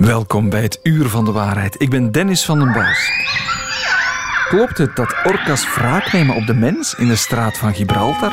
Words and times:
Welkom 0.00 0.50
bij 0.50 0.62
het 0.62 0.80
Uur 0.82 1.08
van 1.08 1.24
de 1.24 1.32
Waarheid. 1.32 1.74
Ik 1.78 1.90
ben 1.90 2.12
Dennis 2.12 2.44
van 2.44 2.58
den 2.58 2.72
Buis. 2.72 3.10
Klopt 4.48 4.78
het 4.78 4.96
dat 4.96 5.14
orka's 5.24 5.74
wraak 5.74 6.12
nemen 6.12 6.36
op 6.36 6.46
de 6.46 6.54
mens 6.54 6.94
in 6.94 7.08
de 7.08 7.16
straat 7.16 7.58
van 7.58 7.74
Gibraltar? 7.74 8.32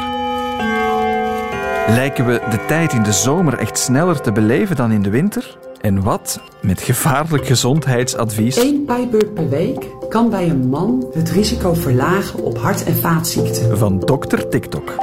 Lijken 1.87 2.25
we 2.25 2.41
de 2.49 2.65
tijd 2.67 2.93
in 2.93 3.03
de 3.03 3.11
zomer 3.11 3.57
echt 3.57 3.77
sneller 3.77 4.21
te 4.21 4.31
beleven 4.31 4.75
dan 4.75 4.91
in 4.91 5.01
de 5.01 5.09
winter? 5.09 5.57
En 5.81 6.03
wat 6.03 6.41
met 6.61 6.81
gevaarlijk 6.81 7.45
gezondheidsadvies? 7.45 8.57
Eén 8.57 8.83
pijbeurt 8.85 9.33
per 9.33 9.49
week 9.49 9.85
kan 10.09 10.29
bij 10.29 10.49
een 10.49 10.69
man 10.69 11.05
het 11.13 11.29
risico 11.29 11.73
verlagen 11.73 12.43
op 12.43 12.57
hart- 12.57 12.83
en 12.83 12.95
vaatziekten. 12.95 13.77
Van 13.77 13.99
dokter 13.99 14.49
TikTok. 14.49 14.95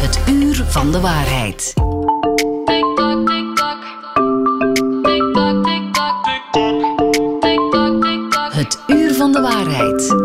Het 0.00 0.20
Uur 0.28 0.64
van 0.68 0.92
de 0.92 1.00
Waarheid. 1.00 1.74
Van 9.22 9.32
de 9.32 9.40
Waarheid. 9.40 10.16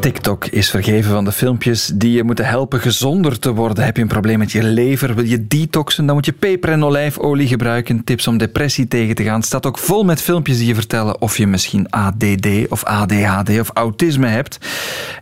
TikTok 0.00 0.46
is 0.46 0.70
vergeven 0.70 1.10
van 1.12 1.24
de 1.24 1.32
filmpjes 1.32 1.86
die 1.94 2.12
je 2.12 2.24
moeten 2.24 2.44
helpen 2.44 2.80
gezonder 2.80 3.38
te 3.38 3.52
worden. 3.52 3.84
Heb 3.84 3.96
je 3.96 4.02
een 4.02 4.08
probleem 4.08 4.38
met 4.38 4.52
je 4.52 4.62
lever, 4.62 5.14
wil 5.14 5.24
je 5.24 5.46
detoxen, 5.46 6.06
dan 6.06 6.14
moet 6.14 6.24
je 6.24 6.32
peper 6.32 6.70
en 6.70 6.84
olijfolie 6.84 7.46
gebruiken. 7.46 8.04
Tips 8.04 8.26
om 8.26 8.38
depressie 8.38 8.88
tegen 8.88 9.14
te 9.14 9.22
gaan. 9.22 9.34
Het 9.34 9.44
staat 9.44 9.66
ook 9.66 9.78
vol 9.78 10.04
met 10.04 10.22
filmpjes 10.22 10.58
die 10.58 10.66
je 10.66 10.74
vertellen 10.74 11.20
of 11.20 11.36
je 11.36 11.46
misschien 11.46 11.90
ADD 11.90 12.46
of 12.68 12.84
ADHD 12.84 13.60
of 13.60 13.70
autisme 13.74 14.26
hebt. 14.26 14.58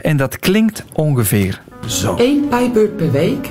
En 0.01 0.17
dat 0.17 0.39
klinkt 0.39 0.85
ongeveer 0.93 1.61
zo. 1.87 2.15
Eén 2.19 2.47
pijbeurt 2.49 2.97
per 2.97 3.11
week 3.11 3.49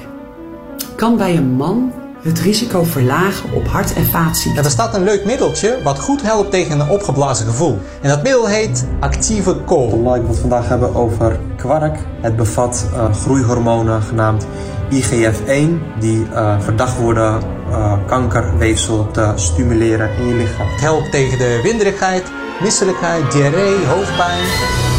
kan 0.96 1.18
bij 1.18 1.36
een 1.36 1.52
man 1.52 1.92
het 2.27 2.40
risico 2.40 2.84
verlagen 2.84 3.54
op 3.54 3.67
hart- 3.67 3.94
en 3.94 4.05
vaatziekten. 4.05 4.63
Er 4.63 4.70
staat 4.70 4.95
een 4.95 5.04
leuk 5.04 5.26
middeltje 5.26 5.80
wat 5.84 5.99
goed 5.99 6.22
helpt 6.22 6.52
tegen 6.52 6.80
een 6.80 6.90
opgeblazen 6.90 7.45
gevoel. 7.45 7.77
En 8.02 8.10
dat 8.10 8.24
middel 8.24 8.48
heet 8.48 8.85
actieve 8.99 9.55
kool. 9.55 9.88
Omdat 9.88 10.15
ik 10.15 10.21
het 10.27 10.37
vandaag 10.37 10.68
hebben 10.68 10.96
over 10.96 11.40
kwark. 11.57 11.99
Het 12.21 12.35
bevat 12.35 12.85
eh, 12.93 13.13
groeihormonen 13.13 14.02
genaamd 14.02 14.46
IGF-1 14.90 15.99
die 15.99 16.27
eh, 16.34 16.60
verdacht 16.60 16.98
worden 16.98 17.41
eh, 17.70 17.93
kankerweefsel 18.07 19.12
te 19.12 19.32
stimuleren 19.35 20.09
in 20.18 20.27
je 20.27 20.34
lichaam. 20.34 20.68
Het 20.71 20.82
helpt 20.82 21.12
tegen 21.12 21.37
de 21.37 21.59
winderigheid, 21.63 22.24
misselijkheid, 22.62 23.32
diarree, 23.32 23.85
hoofdpijn. 23.85 24.96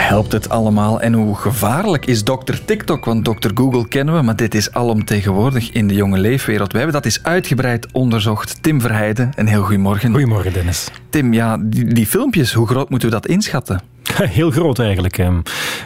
Helpt 0.00 0.32
het 0.32 0.48
allemaal? 0.48 1.00
En 1.00 1.12
hoe 1.12 1.36
gevaarlijk 1.36 2.06
is 2.06 2.24
dokter 2.24 2.64
TikTok? 2.64 3.04
Want 3.04 3.24
dokter 3.24 3.50
Google 3.54 3.88
kennen 3.88 4.14
we, 4.14 4.22
maar 4.22 4.36
dit 4.36 4.54
is 4.54 4.72
alomtegenwoordig 4.72 5.70
in 5.70 5.88
de 5.88 5.94
jonge 5.94 6.18
leefwereld. 6.18 6.72
We 6.72 6.76
hebben 6.78 6.94
dat 6.94 7.04
eens 7.04 7.22
uitgebreid 7.22 7.92
onderzocht. 7.92 8.62
Tim 8.62 8.80
Verheijden, 8.80 9.32
een 9.36 9.46
heel 9.46 9.62
goedemorgen. 9.62 10.10
Goedemorgen, 10.10 10.52
Dennis. 10.52 10.90
Tim, 11.10 11.32
ja, 11.32 11.58
die, 11.60 11.84
die 11.84 12.06
filmpjes, 12.06 12.52
hoe 12.52 12.66
groot 12.66 12.90
moeten 12.90 13.08
we 13.08 13.14
dat 13.14 13.26
inschatten? 13.26 13.80
Heel 14.38 14.50
groot 14.50 14.78
eigenlijk. 14.78 15.16
hè. 15.16 15.28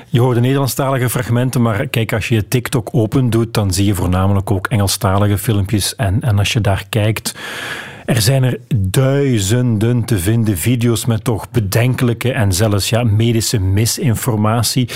Je 0.09 0.21
hoort 0.21 0.35
de 0.35 0.41
Nederlandstalige 0.41 1.11
fragmenten, 1.11 1.63
maar 1.63 1.87
kijk, 1.87 2.13
als 2.13 2.29
je 2.29 2.35
je 2.35 2.49
TikTok 2.49 2.89
open 2.93 3.31
doet, 3.31 3.55
dan 3.55 3.73
zie 3.73 3.85
je 3.85 3.95
voornamelijk 3.95 4.51
ook 4.51 4.67
Engelstalige 4.67 5.39
filmpjes. 5.39 5.97
En, 5.97 6.21
en 6.21 6.39
als 6.39 6.53
je 6.53 6.61
daar 6.61 6.85
kijkt, 6.89 7.35
er 8.05 8.21
zijn 8.21 8.43
er 8.43 8.59
duizenden 8.77 10.05
te 10.05 10.19
vinden 10.19 10.59
video's 10.59 11.05
met 11.05 11.25
toch 11.25 11.51
bedenkelijke 11.51 12.33
en 12.33 12.53
zelfs 12.53 12.89
ja, 12.89 13.05
medische 13.05 13.61
misinformatie. 13.61 14.89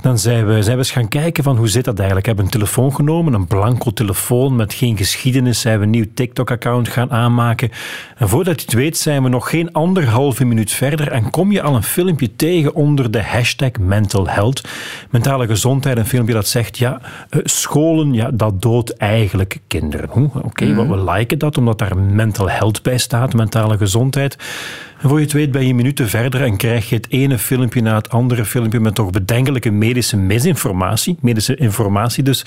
Dan 0.00 0.18
zijn 0.18 0.46
we, 0.46 0.62
zijn 0.62 0.76
we 0.76 0.82
eens 0.82 0.90
gaan 0.90 1.08
kijken 1.08 1.44
van 1.44 1.56
hoe 1.56 1.68
zit 1.68 1.84
dat 1.84 1.98
eigenlijk. 1.98 2.26
We 2.26 2.32
hebben 2.32 2.52
een 2.52 2.60
telefoon 2.60 2.94
genomen, 2.94 3.32
een 3.32 3.46
blanco 3.46 3.90
telefoon 3.90 4.56
met 4.56 4.74
geen 4.74 4.96
geschiedenis. 4.96 5.60
Zijn 5.60 5.78
we 5.78 5.84
een 5.84 5.90
nieuw 5.90 6.04
TikTok-account 6.14 6.88
gaan 6.88 7.10
aanmaken. 7.10 7.70
En 8.16 8.28
voordat 8.28 8.60
je 8.60 8.66
het 8.66 8.74
weet 8.74 8.96
zijn 8.96 9.22
we 9.22 9.28
nog 9.28 9.50
geen 9.50 9.72
anderhalve 9.72 10.44
minuut 10.44 10.72
verder 10.72 11.12
en 11.12 11.30
kom 11.30 11.52
je 11.52 11.62
al 11.62 11.74
een 11.74 11.82
filmpje 11.82 12.36
tegen 12.36 12.74
onder 12.74 13.10
de 13.10 13.22
hashtag 13.22 13.70
mental 13.80 14.28
health. 14.28 14.68
Mentale 15.10 15.46
gezondheid, 15.46 15.98
een 15.98 16.06
filmpje 16.06 16.34
dat 16.34 16.48
zegt, 16.48 16.78
ja, 16.78 17.00
eh, 17.30 17.40
scholen, 17.44 18.12
ja, 18.12 18.30
dat 18.30 18.62
doodt 18.62 18.96
eigenlijk 18.96 19.58
kinderen. 19.66 20.08
Hoe? 20.10 20.30
Oké, 20.42 20.66
maar 20.66 20.88
we 20.88 21.12
liken 21.12 21.38
dat 21.38 21.58
omdat 21.58 21.78
daar 21.78 21.96
mental 21.96 22.47
health 22.48 22.82
bij 22.82 22.98
staat, 22.98 23.34
mentale 23.34 23.76
gezondheid. 23.76 24.36
En 25.00 25.08
voor 25.08 25.18
je 25.18 25.24
het 25.24 25.34
weet 25.34 25.50
ben 25.50 25.66
je 25.66 25.74
minuten 25.74 26.08
verder 26.08 26.42
en 26.42 26.56
krijg 26.56 26.88
je 26.88 26.94
het 26.94 27.06
ene 27.10 27.38
filmpje 27.38 27.82
na 27.82 27.94
het 27.94 28.10
andere 28.10 28.44
filmpje 28.44 28.80
met 28.80 28.94
toch 28.94 29.10
bedenkelijke 29.10 29.70
medische 29.70 30.16
misinformatie. 30.16 31.16
Medische 31.20 31.56
informatie 31.56 32.22
dus. 32.22 32.44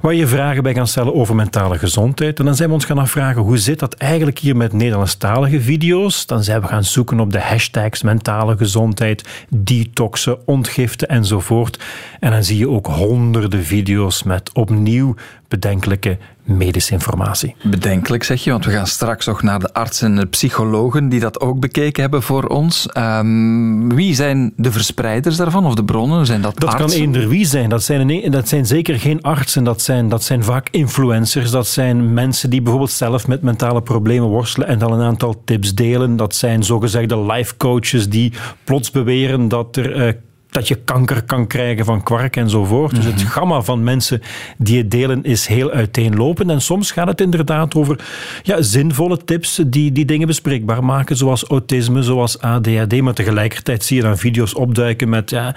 Waar 0.00 0.14
je 0.14 0.26
vragen 0.26 0.62
bij 0.62 0.72
kan 0.72 0.86
stellen 0.86 1.14
over 1.14 1.34
mentale 1.34 1.78
gezondheid. 1.78 2.38
En 2.38 2.44
dan 2.44 2.54
zijn 2.54 2.68
we 2.68 2.74
ons 2.74 2.84
gaan 2.84 2.98
afvragen, 2.98 3.42
hoe 3.42 3.58
zit 3.58 3.78
dat 3.78 3.94
eigenlijk 3.94 4.38
hier 4.38 4.56
met 4.56 4.72
Nederlandstalige 4.72 5.60
video's? 5.60 6.26
Dan 6.26 6.44
zijn 6.44 6.60
we 6.60 6.66
gaan 6.66 6.84
zoeken 6.84 7.20
op 7.20 7.32
de 7.32 7.40
hashtags 7.40 8.02
mentale 8.02 8.56
gezondheid, 8.56 9.46
detoxen, 9.48 10.46
ontgiften 10.46 11.08
enzovoort. 11.08 11.78
En 12.20 12.30
dan 12.30 12.44
zie 12.44 12.58
je 12.58 12.68
ook 12.68 12.86
honderden 12.86 13.64
video's 13.64 14.22
met 14.22 14.52
opnieuw 14.52 15.14
bedenkelijke 15.48 16.18
medische 16.48 16.92
informatie. 16.92 17.54
Bedenkelijk 17.62 18.22
zeg 18.24 18.44
je, 18.44 18.50
want 18.50 18.64
we 18.64 18.70
gaan 18.70 18.86
straks 18.86 19.26
nog 19.26 19.42
naar 19.42 19.58
de 19.58 19.72
artsen 19.72 20.06
en 20.10 20.16
de 20.16 20.26
psychologen 20.26 21.08
die 21.08 21.20
dat 21.20 21.40
ook 21.40 21.60
bekeken 21.60 22.02
hebben 22.02 22.22
voor 22.22 22.44
ons. 22.44 22.86
Ehm, 22.86 23.88
wie 23.94 24.14
zijn 24.14 24.52
de 24.56 24.72
verspreiders 24.72 25.36
daarvan 25.36 25.66
of 25.66 25.74
de 25.74 25.84
bronnen? 25.84 26.26
Zijn 26.26 26.40
dat, 26.42 26.60
Dat 26.60 26.74
kan 26.74 26.90
eender 26.90 27.28
wie 27.28 27.44
zijn. 27.46 27.68
Dat 27.68 27.82
zijn, 27.82 28.10
een- 28.10 28.30
dat 28.30 28.48
zijn 28.48 28.66
zeker 28.66 28.98
geen 29.00 29.22
artsen. 29.22 29.64
Dat 29.64 29.82
zijn, 29.82 30.08
dat 30.08 30.22
zijn 30.22 30.44
vaak 30.44 30.68
influencers. 30.70 31.50
Dat 31.50 31.66
zijn 31.66 32.12
mensen 32.12 32.50
die 32.50 32.60
bijvoorbeeld 32.62 32.92
zelf 32.92 33.26
met 33.26 33.42
mentale 33.42 33.82
problemen 33.82 34.28
worstelen 34.28 34.68
en 34.68 34.78
dan 34.78 34.92
een 34.92 35.06
aantal 35.06 35.42
tips 35.44 35.74
delen. 35.74 36.16
Dat 36.16 36.34
zijn 36.34 36.62
zogezegde 36.62 37.20
life 37.32 37.56
coaches 37.56 38.08
die 38.08 38.32
plots 38.64 38.90
beweren 38.90 39.48
dat 39.48 39.76
er. 39.76 40.06
eh, 40.06 40.12
dat 40.50 40.68
je 40.68 40.74
kanker 40.74 41.22
kan 41.22 41.46
krijgen 41.46 41.84
van 41.84 42.02
kwark 42.02 42.36
enzovoort. 42.36 42.94
Dus 42.94 43.04
het 43.04 43.22
gamma 43.22 43.62
van 43.62 43.84
mensen 43.84 44.22
die 44.58 44.78
het 44.78 44.90
delen 44.90 45.24
is 45.24 45.46
heel 45.46 45.70
uiteenlopend. 45.70 46.50
En 46.50 46.60
soms 46.60 46.90
gaat 46.90 47.06
het 47.06 47.20
inderdaad 47.20 47.74
over 47.74 48.04
ja, 48.42 48.62
zinvolle 48.62 49.24
tips 49.24 49.60
die, 49.66 49.92
die 49.92 50.04
dingen 50.04 50.26
bespreekbaar 50.26 50.84
maken, 50.84 51.16
zoals 51.16 51.44
autisme, 51.44 52.02
zoals 52.02 52.40
ADHD. 52.40 53.00
Maar 53.00 53.14
tegelijkertijd 53.14 53.84
zie 53.84 53.96
je 53.96 54.02
dan 54.02 54.18
video's 54.18 54.56
opduiken 54.56 55.08
met 55.08 55.30
ja, 55.30 55.56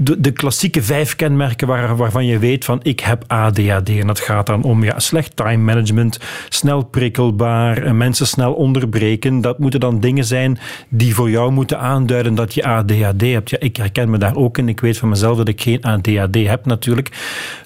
de, 0.00 0.20
de 0.20 0.30
klassieke 0.30 0.82
vijf 0.82 1.16
kenmerken 1.16 1.66
waar, 1.66 1.96
waarvan 1.96 2.26
je 2.26 2.38
weet 2.38 2.64
van 2.64 2.80
ik 2.82 3.00
heb 3.00 3.24
ADHD. 3.26 3.88
En 3.88 4.06
dat 4.06 4.20
gaat 4.20 4.46
dan 4.46 4.62
om 4.62 4.84
ja, 4.84 4.98
slecht 4.98 5.36
time 5.36 5.62
management, 5.62 6.20
snel 6.48 6.84
prikkelbaar, 6.84 7.82
eh, 7.82 7.92
mensen 7.92 8.26
snel 8.26 8.52
onderbreken. 8.52 9.40
Dat 9.40 9.58
moeten 9.58 9.80
dan 9.80 10.00
dingen 10.00 10.24
zijn 10.24 10.58
die 10.88 11.14
voor 11.14 11.30
jou 11.30 11.52
moeten 11.52 11.78
aanduiden 11.78 12.34
dat 12.34 12.54
je 12.54 12.64
ADHD 12.64 13.20
hebt. 13.20 13.50
Ja, 13.50 13.58
ik 13.60 13.76
herken 13.76 14.10
me 14.10 14.18
daar 14.18 14.25
ook 14.34 14.58
in. 14.58 14.68
Ik 14.68 14.80
weet 14.80 14.98
van 14.98 15.08
mezelf 15.08 15.36
dat 15.36 15.48
ik 15.48 15.60
geen 15.60 15.82
ADHD 15.82 16.34
heb 16.34 16.66
natuurlijk. 16.66 17.10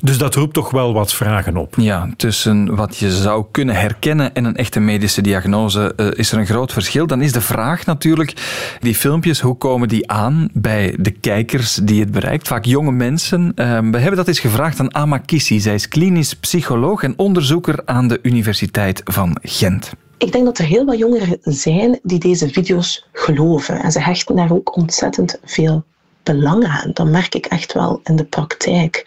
Dus 0.01 0.19
dat 0.19 0.35
roept 0.35 0.55
toch 0.55 0.71
wel 0.71 0.93
wat 0.93 1.15
vragen 1.15 1.57
op. 1.57 1.75
Ja, 1.77 2.09
tussen 2.17 2.75
wat 2.77 2.97
je 2.97 3.11
zou 3.11 3.45
kunnen 3.51 3.75
herkennen 3.75 4.35
en 4.35 4.45
een 4.45 4.57
echte 4.57 4.81
medische 4.81 5.23
diagnose 5.23 5.93
eh, 5.97 6.07
is 6.13 6.33
er 6.33 6.39
een 6.39 6.47
groot 6.47 6.73
verschil. 6.73 7.07
Dan 7.07 7.23
is 7.23 7.33
de 7.33 7.41
vraag 7.41 7.87
natuurlijk, 7.87 8.35
die 8.81 8.95
filmpjes, 8.95 9.41
hoe 9.41 9.57
komen 9.57 9.89
die 9.89 10.11
aan 10.11 10.49
bij 10.53 10.97
de 10.99 11.11
kijkers 11.11 11.75
die 11.75 12.01
het 12.01 12.11
bereikt? 12.11 12.49
Vaak 12.49 12.65
jonge 12.65 12.93
mensen. 12.93 13.53
Eh, 13.55 13.79
we 13.79 13.99
hebben 13.99 14.17
dat 14.17 14.29
eens 14.29 14.41
gevraagd 14.41 14.81
aan 14.81 14.95
Ama 14.95 15.19
Kissi. 15.19 15.61
Zij 15.61 15.75
is 15.75 15.89
klinisch 15.89 16.35
psycholoog 16.35 17.03
en 17.03 17.15
onderzoeker 17.17 17.83
aan 17.85 18.09
de 18.09 18.19
Universiteit 18.23 19.01
van 19.05 19.39
Gent. 19.43 19.93
Ik 20.19 20.33
denk 20.33 20.45
dat 20.45 20.59
er 20.59 20.65
heel 20.65 20.85
wat 20.85 20.99
jongeren 20.99 21.39
zijn 21.41 21.99
die 22.03 22.19
deze 22.19 22.49
video's 22.49 23.07
geloven. 23.13 23.83
En 23.83 23.93
ze 23.93 24.01
hechten 24.01 24.37
daar 24.37 24.53
ook 24.53 24.77
ontzettend 24.77 25.39
veel 25.45 25.85
belang 26.23 26.65
aan. 26.65 26.91
Dat 26.93 27.07
merk 27.07 27.35
ik 27.35 27.47
echt 27.47 27.73
wel 27.73 28.01
in 28.05 28.17
de 28.17 28.25
praktijk. 28.25 29.03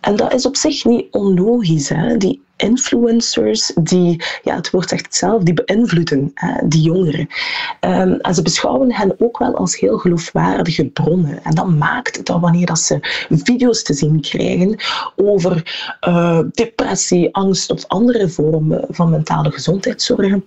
En 0.00 0.16
dat 0.16 0.32
is 0.32 0.46
op 0.46 0.56
zich 0.56 0.84
niet 0.84 1.06
onlogisch. 1.10 1.88
Hè? 1.88 2.16
Die 2.16 2.42
influencers, 2.60 3.72
die, 3.80 4.22
ja, 4.42 4.56
het 4.56 4.70
woord 4.70 4.88
zegt 4.88 5.14
zelf, 5.14 5.42
die 5.42 5.64
beïnvloeden 5.64 6.30
hè, 6.34 6.68
die 6.68 6.82
jongeren. 6.82 7.28
Ehm, 7.80 8.12
en 8.12 8.34
ze 8.34 8.42
beschouwen 8.42 8.92
hen 8.92 9.14
ook 9.18 9.38
wel 9.38 9.56
als 9.56 9.78
heel 9.78 9.98
geloofwaardige 9.98 10.84
bronnen. 10.84 11.44
En 11.44 11.54
dat 11.54 11.68
maakt 11.68 12.26
dat 12.26 12.40
wanneer 12.40 12.66
dat 12.66 12.78
ze 12.78 12.98
video's 13.30 13.82
te 13.82 13.94
zien 13.94 14.20
krijgen 14.20 14.76
over 15.16 15.62
eh, 16.00 16.40
depressie, 16.52 17.34
angst 17.34 17.70
of 17.70 17.86
andere 17.86 18.28
vormen 18.28 18.84
van 18.88 19.10
mentale 19.10 19.50
gezondheidszorgen, 19.50 20.44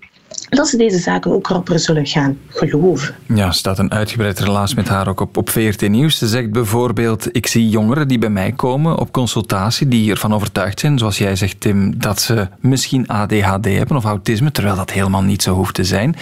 dat 0.50 0.68
ze 0.68 0.78
deze 0.78 0.98
zaken 0.98 1.32
ook 1.32 1.48
rapper 1.48 1.80
zullen 1.80 2.06
gaan 2.06 2.38
geloven. 2.48 3.16
Ja, 3.36 3.46
er 3.48 3.54
staat 3.54 3.80
een 3.80 3.92
uitgebreid 3.92 4.40
relaas 4.40 4.74
met 4.74 4.88
haar 4.88 5.08
ook 5.08 5.20
op, 5.20 5.38
op 5.38 5.50
VRT 5.50 5.90
Nieuws. 5.90 6.18
Ze 6.18 6.28
zegt 6.28 6.52
bijvoorbeeld, 6.52 7.28
ik 7.32 7.48
zie 7.48 7.70
jongeren 7.70 8.08
die 8.08 8.18
bij 8.20 8.30
mij 8.30 8.52
komen 8.52 8.98
op 8.98 9.12
consultatie, 9.12 9.88
die 9.88 10.12
ervan 10.12 10.34
overtuigd 10.34 10.80
zijn, 10.80 10.98
zoals 10.98 11.18
jij 11.18 11.36
zegt 11.36 11.60
Tim, 11.62 12.00
dat 12.00 12.22
ze 12.22 12.48
misschien 12.60 13.08
ADHD 13.08 13.66
hebben 13.66 13.98
of 13.98 14.04
autisme, 14.04 14.52
terwijl 14.52 14.76
dat 14.76 14.92
helemaal 14.92 15.22
niet 15.24 15.42
zo 15.42 15.54
hoeft 15.54 15.74
te 15.74 15.84
zijn. 15.84 16.16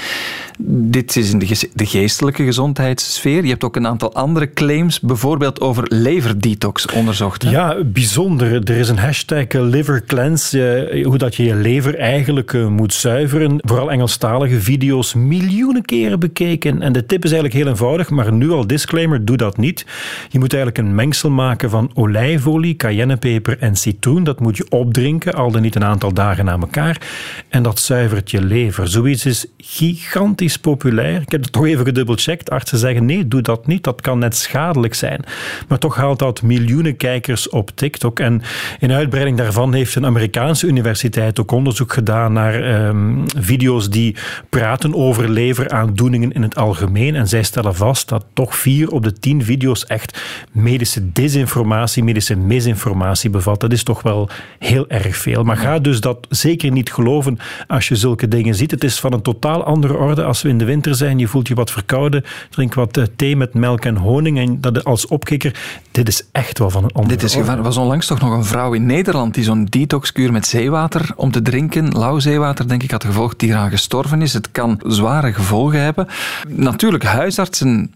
Dit 0.63 1.15
is 1.15 1.31
in 1.31 1.39
de, 1.39 1.45
ge- 1.47 1.69
de 1.73 1.85
geestelijke 1.85 2.43
gezondheidssfeer. 2.43 3.43
Je 3.43 3.49
hebt 3.49 3.63
ook 3.63 3.75
een 3.75 3.87
aantal 3.87 4.13
andere 4.13 4.53
claims, 4.53 4.99
bijvoorbeeld 4.99 5.61
over 5.61 5.83
leverdetox 5.87 6.85
onderzocht. 6.85 7.41
hè? 7.41 7.49
Ja, 7.49 7.83
bijzonder. 7.85 8.53
Er 8.53 8.77
is 8.77 8.89
een 8.89 8.97
hashtag 8.97 9.43
eh, 9.45 9.61
liver 9.61 10.03
cleanse, 10.05 11.01
hoe 11.05 11.17
dat 11.17 11.35
je 11.35 11.43
je 11.43 11.55
lever 11.55 11.97
eigenlijk 11.99 12.53
eh, 12.53 12.67
moet 12.67 12.93
zuiveren. 12.93 13.55
Vooral 13.61 13.91
Engelstalige 14.11 14.61
video's 14.61 15.13
miljoenen 15.13 15.85
keren 15.85 16.19
bekeken. 16.19 16.81
En 16.81 16.93
de 16.93 17.05
tip 17.05 17.23
is 17.23 17.31
eigenlijk 17.31 17.63
heel 17.63 17.71
eenvoudig, 17.71 18.09
maar 18.09 18.33
nu 18.33 18.49
al 18.49 18.67
disclaimer, 18.67 19.25
doe 19.25 19.37
dat 19.37 19.57
niet. 19.57 19.85
Je 20.29 20.39
moet 20.39 20.53
eigenlijk 20.53 20.87
een 20.87 20.95
mengsel 20.95 21.29
maken 21.29 21.69
van 21.69 21.91
olijfolie, 21.93 22.75
cayennepeper 22.75 23.57
en 23.59 23.75
citroen. 23.75 24.23
Dat 24.23 24.39
moet 24.39 24.57
je 24.57 24.65
opdrinken, 24.69 25.33
al 25.33 25.51
dan 25.51 25.61
niet 25.61 25.75
een 25.75 25.83
aantal 25.83 26.13
dagen 26.13 26.45
na 26.45 26.57
elkaar. 26.59 27.01
En 27.49 27.63
dat 27.63 27.79
zuivert 27.79 28.31
je 28.31 28.43
lever. 28.43 28.87
Zoiets 28.87 29.25
is 29.25 29.45
gigantisch 29.57 30.57
populair. 30.57 31.21
Ik 31.21 31.31
heb 31.31 31.41
het 31.41 31.51
toch 31.51 31.65
even 31.65 31.85
gedubbelcheckt. 31.85 32.49
Artsen 32.49 32.77
zeggen 32.77 33.05
nee, 33.05 33.27
doe 33.27 33.41
dat 33.41 33.67
niet. 33.67 33.83
Dat 33.83 34.01
kan 34.01 34.19
net 34.19 34.35
schadelijk 34.35 34.93
zijn. 34.93 35.23
Maar 35.67 35.77
toch 35.77 35.95
haalt 35.95 36.19
dat 36.19 36.41
miljoenen 36.41 36.97
kijkers 36.97 37.49
op 37.49 37.71
TikTok. 37.75 38.19
En 38.19 38.41
in 38.79 38.91
uitbreiding 38.91 39.37
daarvan 39.37 39.73
heeft 39.73 39.95
een 39.95 40.05
Amerikaanse 40.05 40.67
universiteit 40.67 41.39
ook 41.39 41.51
onderzoek 41.51 41.93
gedaan 41.93 42.33
naar 42.33 42.63
ehm, 42.63 43.27
video's 43.37 43.89
die 43.91 44.15
praten 44.49 44.95
over 44.95 45.29
leveraandoeningen 45.29 46.31
in 46.31 46.41
het 46.41 46.55
algemeen. 46.55 47.15
En 47.15 47.27
zij 47.27 47.43
stellen 47.43 47.75
vast 47.75 48.09
dat 48.09 48.25
toch 48.33 48.55
vier 48.55 48.89
op 48.89 49.03
de 49.03 49.13
tien 49.13 49.43
video's 49.43 49.85
echt 49.85 50.21
medische 50.51 51.11
desinformatie, 51.11 52.03
medische 52.03 52.35
misinformatie 52.35 53.29
bevat. 53.29 53.59
Dat 53.59 53.71
is 53.71 53.83
toch 53.83 54.01
wel 54.01 54.29
heel 54.59 54.89
erg 54.89 55.15
veel. 55.15 55.43
Maar 55.43 55.57
ga 55.57 55.79
dus 55.79 55.99
dat 56.01 56.17
zeker 56.29 56.71
niet 56.71 56.93
geloven 56.93 57.39
als 57.67 57.87
je 57.87 57.95
zulke 57.95 58.27
dingen 58.27 58.55
ziet. 58.55 58.71
Het 58.71 58.83
is 58.83 58.99
van 58.99 59.13
een 59.13 59.21
totaal 59.21 59.63
andere 59.63 59.97
orde 59.97 60.23
als 60.23 60.41
we 60.41 60.49
in 60.49 60.57
de 60.57 60.65
winter 60.65 60.95
zijn. 60.95 61.19
Je 61.19 61.27
voelt 61.27 61.47
je 61.47 61.55
wat 61.55 61.71
verkouden. 61.71 62.23
Drink 62.49 62.73
wat 62.73 62.97
eh, 62.97 63.03
thee 63.15 63.35
met 63.35 63.53
melk 63.53 63.85
en 63.85 63.95
honing. 63.97 64.39
En 64.39 64.61
dat 64.61 64.83
als 64.83 65.07
opkikker, 65.07 65.55
dit 65.91 66.07
is 66.07 66.23
echt 66.31 66.59
wel 66.59 66.69
van 66.69 66.83
een 66.83 66.91
andere 66.91 67.15
Dit 67.15 67.23
is 67.23 67.29
orde. 67.31 67.39
gevaarlijk. 67.39 67.67
Er 67.67 67.73
was 67.73 67.83
onlangs 67.83 68.07
toch 68.07 68.21
nog 68.21 68.31
een 68.31 68.45
vrouw 68.45 68.73
in 68.73 68.85
Nederland 68.85 69.33
die 69.33 69.43
zo'n 69.43 69.65
detoxkuur 69.65 70.31
met 70.31 70.47
zeewater 70.47 71.11
om 71.15 71.31
te 71.31 71.41
drinken, 71.41 71.89
lauw 71.89 72.19
zeewater 72.19 72.67
denk 72.67 72.83
ik, 72.83 72.91
had 72.91 73.03
gevolgd, 73.03 73.39
die 73.39 73.49
eraan 73.49 73.69
gestorven 73.81 74.21
is. 74.21 74.33
Het 74.33 74.51
kan 74.51 74.79
zware 74.87 75.33
gevolgen 75.33 75.81
hebben. 75.81 76.07
Natuurlijk, 76.47 77.03
huisartsen 77.03 77.93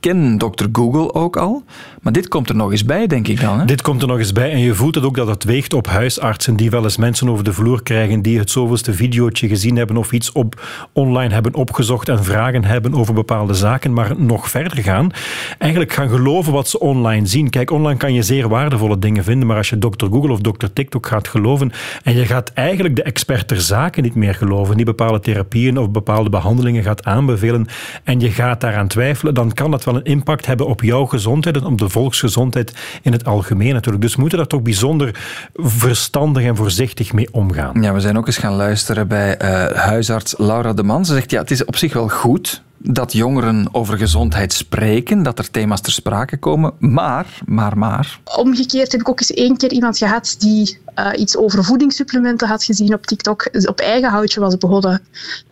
kennen 0.00 0.38
dokter 0.38 0.68
Google 0.72 1.14
ook 1.14 1.36
al, 1.36 1.64
maar 2.02 2.12
dit 2.12 2.28
komt 2.28 2.48
er 2.48 2.56
nog 2.56 2.70
eens 2.70 2.84
bij, 2.84 3.06
denk 3.06 3.28
ik 3.28 3.40
dan. 3.40 3.58
Hè? 3.58 3.64
Dit 3.64 3.82
komt 3.82 4.02
er 4.02 4.08
nog 4.08 4.18
eens 4.18 4.32
bij 4.32 4.52
en 4.52 4.58
je 4.58 4.74
voelt 4.74 4.94
het 4.94 5.04
ook 5.04 5.16
dat 5.16 5.26
het 5.26 5.44
weegt 5.44 5.72
op 5.74 5.86
huisartsen 5.86 6.56
die 6.56 6.70
wel 6.70 6.82
eens 6.82 6.96
mensen 6.96 7.28
over 7.28 7.44
de 7.44 7.52
vloer 7.52 7.82
krijgen 7.82 8.22
die 8.22 8.38
het 8.38 8.50
zoveelste 8.50 8.92
videootje 8.92 9.48
gezien 9.48 9.76
hebben 9.76 9.96
of 9.96 10.12
iets 10.12 10.32
op, 10.32 10.66
online 10.92 11.34
hebben 11.34 11.54
opgezocht 11.54 12.08
en 12.08 12.24
vragen 12.24 12.64
hebben 12.64 12.94
over 12.94 13.14
bepaalde 13.14 13.54
zaken, 13.54 13.92
maar 13.92 14.12
nog 14.16 14.50
verder 14.50 14.82
gaan. 14.82 15.10
Eigenlijk 15.58 15.92
gaan 15.92 16.08
geloven 16.08 16.52
wat 16.52 16.68
ze 16.68 16.78
online 16.78 17.26
zien. 17.26 17.50
Kijk, 17.50 17.70
online 17.70 17.98
kan 17.98 18.14
je 18.14 18.22
zeer 18.22 18.48
waardevolle 18.48 18.98
dingen 18.98 19.24
vinden, 19.24 19.46
maar 19.46 19.56
als 19.56 19.68
je 19.68 19.78
dokter 19.78 20.08
Google 20.08 20.32
of 20.32 20.40
dokter 20.40 20.72
TikTok 20.72 21.06
gaat 21.06 21.28
geloven 21.28 21.72
en 22.02 22.14
je 22.14 22.26
gaat 22.26 22.52
eigenlijk 22.52 22.96
de 22.96 23.02
expert 23.02 23.48
ter 23.48 23.60
zake 23.60 24.00
niet 24.00 24.14
meer 24.14 24.34
geloven, 24.34 24.76
die 24.76 24.84
bepaalde 24.84 25.20
therapieën 25.20 25.78
of 25.78 25.90
bepaalde 25.90 26.30
behandelingen 26.30 26.82
gaat 26.82 27.04
aanbevelen 27.04 27.66
en 28.04 28.20
je 28.20 28.30
gaat 28.30 28.60
daaraan 28.60 28.88
twijfelen, 28.88 29.34
dan 29.34 29.52
kan 29.52 29.70
dat 29.76 29.84
wel 29.84 29.96
een 29.96 30.12
impact 30.12 30.46
hebben 30.46 30.66
op 30.66 30.82
jouw 30.82 31.04
gezondheid 31.04 31.56
en 31.56 31.64
op 31.64 31.78
de 31.78 31.88
volksgezondheid 31.88 32.72
in 33.02 33.12
het 33.12 33.24
algemeen 33.24 33.72
natuurlijk. 33.72 34.02
Dus 34.02 34.14
we 34.14 34.20
moeten 34.20 34.38
daar 34.38 34.46
toch 34.46 34.62
bijzonder 34.62 35.20
verstandig 35.54 36.44
en 36.44 36.56
voorzichtig 36.56 37.12
mee 37.12 37.28
omgaan. 37.30 37.82
Ja, 37.82 37.92
we 37.92 38.00
zijn 38.00 38.18
ook 38.18 38.26
eens 38.26 38.38
gaan 38.38 38.54
luisteren 38.54 39.08
bij 39.08 39.36
eh, 39.36 39.76
huisarts 39.76 40.34
Laura 40.38 40.72
de 40.72 40.82
Man. 40.82 41.04
Ze 41.04 41.14
zegt, 41.14 41.30
ja, 41.30 41.40
het 41.40 41.50
is 41.50 41.64
op 41.64 41.76
zich 41.76 41.92
wel 41.92 42.08
goed 42.08 42.64
dat 42.78 43.12
jongeren 43.12 43.68
over 43.72 43.98
gezondheid 43.98 44.52
spreken, 44.52 45.22
dat 45.22 45.38
er 45.38 45.50
thema's 45.50 45.80
ter 45.80 45.92
sprake 45.92 46.36
komen, 46.36 46.72
maar, 46.78 47.26
maar, 47.46 47.78
maar... 47.78 48.18
Omgekeerd 48.36 48.92
heb 48.92 49.00
ik 49.00 49.08
ook 49.08 49.20
eens 49.20 49.32
één 49.32 49.56
keer 49.56 49.72
iemand 49.72 49.98
gehad 49.98 50.36
die 50.38 50.78
uh, 50.98 51.10
iets 51.16 51.36
over 51.36 51.64
voedingssupplementen 51.64 52.48
had 52.48 52.64
gezien 52.64 52.94
op 52.94 53.06
TikTok. 53.06 53.48
Op 53.66 53.80
eigen 53.80 54.10
houtje 54.10 54.40
was 54.40 54.56
begonnen 54.56 55.02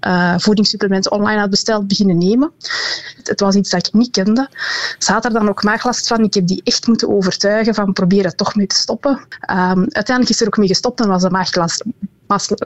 uh, 0.06 0.34
voedingssupplementen 0.38 1.12
online 1.12 1.40
had 1.40 1.50
besteld, 1.50 1.88
beginnen 1.88 2.18
nemen. 2.18 2.52
Het, 3.22 3.40
was 3.40 3.54
iets 3.54 3.70
dat 3.70 3.86
ik 3.86 3.92
niet 3.92 4.10
kende. 4.10 4.48
Ze 4.98 5.12
had 5.12 5.24
er 5.24 5.32
dan 5.32 5.48
ook 5.48 5.62
maaglast 5.62 6.06
van. 6.06 6.24
Ik 6.24 6.34
heb 6.34 6.46
die 6.46 6.60
echt 6.64 6.86
moeten 6.86 7.08
overtuigen 7.08 7.74
van 7.74 7.92
probeer 7.92 8.24
het 8.24 8.36
toch 8.36 8.54
mee 8.54 8.66
te 8.66 8.76
stoppen. 8.76 9.10
Um, 9.10 9.86
uiteindelijk 9.90 10.28
is 10.28 10.40
er 10.40 10.46
ook 10.46 10.56
mee 10.56 10.68
gestopt 10.68 11.00
en 11.00 11.08
was 11.08 11.22
de 11.22 11.30
maaglast 11.30 11.84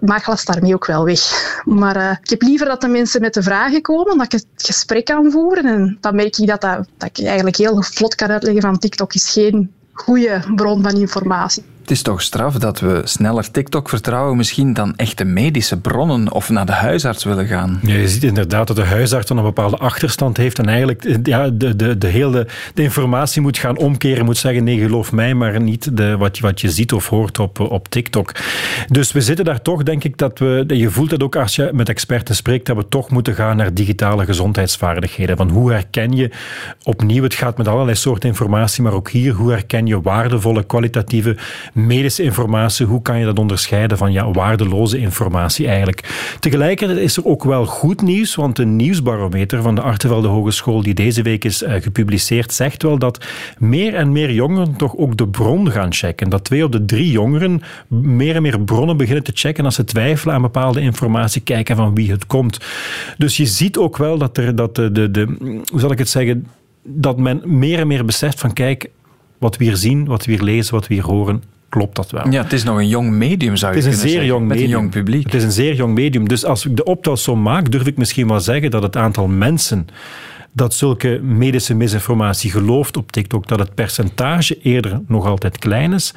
maaglast 0.01 0.47
daarmee 0.47 0.75
ook 0.75 0.87
wel 0.87 1.05
weg. 1.05 1.21
Maar 1.65 1.97
uh, 1.97 2.11
ik 2.23 2.31
heb 2.31 2.43
liever 2.43 2.67
dat 2.67 2.81
de 2.81 2.89
mensen 2.89 3.21
met 3.21 3.35
de 3.35 3.43
vragen 3.43 3.83
komen, 3.83 4.17
dat 4.17 4.27
ik 4.27 4.33
het 4.33 4.47
gesprek 4.57 5.05
kan 5.05 5.31
voeren. 5.31 5.67
En 5.67 5.99
dan 6.01 6.15
merk 6.15 6.37
ik 6.37 6.47
dat, 6.47 6.61
dat, 6.61 6.89
dat 6.97 7.19
ik 7.19 7.27
eigenlijk 7.27 7.57
heel 7.57 7.83
vlot 7.83 8.15
kan 8.15 8.29
uitleggen 8.29 8.63
van 8.63 8.79
TikTok 8.79 9.15
is 9.15 9.31
geen 9.31 9.73
goede 9.93 10.43
bron 10.55 10.83
van 10.83 10.97
informatie. 10.97 11.65
Het 11.88 11.96
is 11.96 12.02
toch 12.02 12.23
straf 12.23 12.55
dat 12.55 12.81
we 12.81 13.00
sneller 13.05 13.50
TikTok 13.50 13.88
vertrouwen 13.88 14.37
misschien 14.37 14.73
dan 14.73 14.96
echte 14.96 15.25
medische 15.25 15.81
bronnen 15.81 16.32
of 16.32 16.49
naar 16.49 16.67
de 16.67 16.73
huisarts 16.73 17.25
willen 17.25 17.46
gaan. 17.46 17.81
Ja, 17.82 17.94
je 17.94 18.08
ziet 18.08 18.25
inderdaad 18.25 18.67
dat 18.67 18.76
de 18.76 18.85
huisarts 18.85 19.31
een 19.31 19.43
bepaalde 19.43 19.76
achterstand 19.76 20.37
heeft 20.37 20.58
en 20.58 20.69
eigenlijk 20.69 21.19
ja, 21.23 21.49
de, 21.49 21.76
de, 21.76 21.99
de 21.99 22.06
hele 22.06 22.46
de 22.75 22.82
informatie 22.82 23.40
moet 23.43 23.58
gaan 23.58 23.79
omkeren, 23.79 24.25
moet 24.25 24.37
zeggen 24.37 24.64
nee, 24.64 24.79
geloof 24.79 25.12
mij, 25.12 25.35
maar 25.35 25.61
niet 25.61 25.96
de, 25.96 26.17
wat, 26.17 26.38
wat 26.38 26.61
je 26.61 26.70
ziet 26.70 26.93
of 26.93 27.08
hoort 27.08 27.38
op, 27.38 27.61
op 27.61 27.88
TikTok. 27.88 28.32
Dus 28.88 29.12
we 29.12 29.20
zitten 29.20 29.44
daar 29.44 29.62
toch, 29.62 29.82
denk 29.82 30.05
ik, 30.05 30.19
dat 30.19 30.38
we, 30.38 30.64
je 30.67 30.90
voelt 30.90 31.11
het 31.11 31.23
ook 31.23 31.37
als 31.37 31.56
je 31.56 31.70
met 31.73 31.88
experten 31.88 32.35
spreekt, 32.35 32.67
dat 32.67 32.76
we 32.76 32.88
toch 32.88 33.11
moeten 33.11 33.35
gaan 33.35 33.56
naar 33.56 33.75
digitale 33.75 34.25
gezondheidsvaardigheden. 34.25 35.37
Van 35.37 35.50
hoe 35.50 35.73
herken 35.73 36.12
je 36.12 36.31
opnieuw, 36.82 37.23
het 37.23 37.35
gaat 37.35 37.58
met 37.58 37.69
allerlei 37.69 37.96
soorten 37.96 38.29
informatie, 38.29 38.82
maar 38.82 38.93
ook 38.93 39.11
hier, 39.11 39.32
hoe 39.32 39.50
herken 39.50 39.87
je 39.87 40.00
waardevolle, 40.00 40.64
kwalitatieve 40.64 41.37
medische 41.87 42.23
informatie, 42.23 42.87
hoe 42.87 43.03
kan 43.03 43.19
je 43.19 43.25
dat 43.25 43.39
onderscheiden 43.39 43.99
van 43.99 44.13
ja, 44.13 44.31
waardeloze 44.31 44.99
informatie 44.99 45.67
eigenlijk. 45.67 46.35
Tegelijkertijd 46.41 46.99
is 46.99 47.17
er 47.17 47.25
ook 47.25 47.45
wel 47.45 47.67
goed 47.67 48.03
nieuws, 48.03 48.35
want 48.35 48.57
de 48.57 48.67
nieuwsbarometer 48.67 49.63
van 49.63 49.75
de 49.75 49.81
Artevelde 49.81 50.29
Hogeschool 50.29 50.83
die 50.83 50.95
deze 50.95 51.23
week 51.23 51.45
is 51.45 51.63
uh, 51.63 51.73
gepubliceerd, 51.73 52.53
zegt 52.53 52.83
wel 52.83 52.99
dat 52.99 53.27
meer 53.59 53.95
en 53.95 54.13
meer 54.13 54.33
jongeren 54.33 54.77
toch 54.77 54.97
ook 54.97 55.17
de 55.17 55.29
bron 55.29 55.71
gaan 55.71 55.93
checken. 55.93 56.31
Dat 56.31 56.45
twee 56.45 56.65
op 56.65 56.73
de 56.73 56.85
drie 56.85 57.11
jongeren 57.11 57.63
meer 57.89 58.35
en 58.35 58.43
meer 58.43 58.61
bronnen 58.61 58.97
beginnen 58.97 59.25
te 59.25 59.33
checken 59.35 59.65
als 59.65 59.75
ze 59.75 59.85
twijfelen 59.85 60.35
aan 60.35 60.43
bepaalde 60.43 60.81
informatie, 60.81 61.41
kijken 61.41 61.77
van 61.77 61.95
wie 61.95 62.11
het 62.11 62.27
komt. 62.27 62.61
Dus 63.19 63.37
je 63.37 63.47
ziet 63.47 63.77
ook 63.77 63.97
wel 63.97 64.19
dat 64.19 64.37
er, 64.37 64.57
dat 64.57 64.75
de, 64.75 64.93
de, 64.93 65.11
de 65.11 65.25
hoe 65.71 65.81
zal 65.81 65.91
ik 65.91 65.99
het 65.99 66.09
zeggen, 66.09 66.47
dat 66.83 67.19
men 67.19 67.43
meer 67.45 67.79
en 67.79 67.87
meer 67.87 68.05
beseft 68.05 68.41
van 68.41 68.53
kijk, 68.53 68.91
wat 69.39 69.57
we 69.57 69.65
hier 69.65 69.77
zien, 69.77 70.05
wat 70.05 70.25
we 70.25 70.33
hier 70.33 70.43
lezen, 70.43 70.75
wat 70.75 70.87
we 70.87 70.95
hier 70.95 71.05
horen, 71.05 71.43
klopt 71.69 71.97
dat 71.97 72.11
wel. 72.11 72.31
Ja, 72.31 72.43
het 72.43 72.53
is 72.53 72.65
nog 72.65 72.76
een 72.76 72.88
jong 72.88 73.11
medium, 73.11 73.56
zou 73.56 73.73
je 73.73 73.79
het 73.79 73.87
is 73.88 73.94
een 73.94 74.00
zeer 74.00 74.11
zeggen, 74.11 74.29
jong 74.29 74.47
met 74.47 74.56
medium. 74.56 74.75
een 74.75 74.81
jong 74.81 74.91
publiek. 74.93 75.25
Het 75.25 75.35
is 75.35 75.43
een 75.43 75.53
zeer 75.53 75.75
jong 75.75 75.94
medium. 75.94 76.29
Dus 76.29 76.44
als 76.44 76.67
ik 76.67 76.76
de 76.76 76.85
optelsom 76.85 77.43
maak, 77.43 77.70
durf 77.70 77.87
ik 77.87 77.97
misschien 77.97 78.29
wel 78.29 78.41
zeggen 78.41 78.71
dat 78.71 78.83
het 78.83 78.97
aantal 78.97 79.26
mensen 79.26 79.87
dat 80.52 80.75
zulke 80.75 81.21
medische 81.23 81.75
misinformatie 81.75 82.50
gelooft 82.50 82.97
op 82.97 83.12
TikTok, 83.12 83.49
dat 83.49 83.59
het 83.59 83.75
percentage 83.75 84.59
eerder 84.62 85.00
nog 85.07 85.26
altijd 85.26 85.59
klein 85.59 85.93
is, 85.93 86.14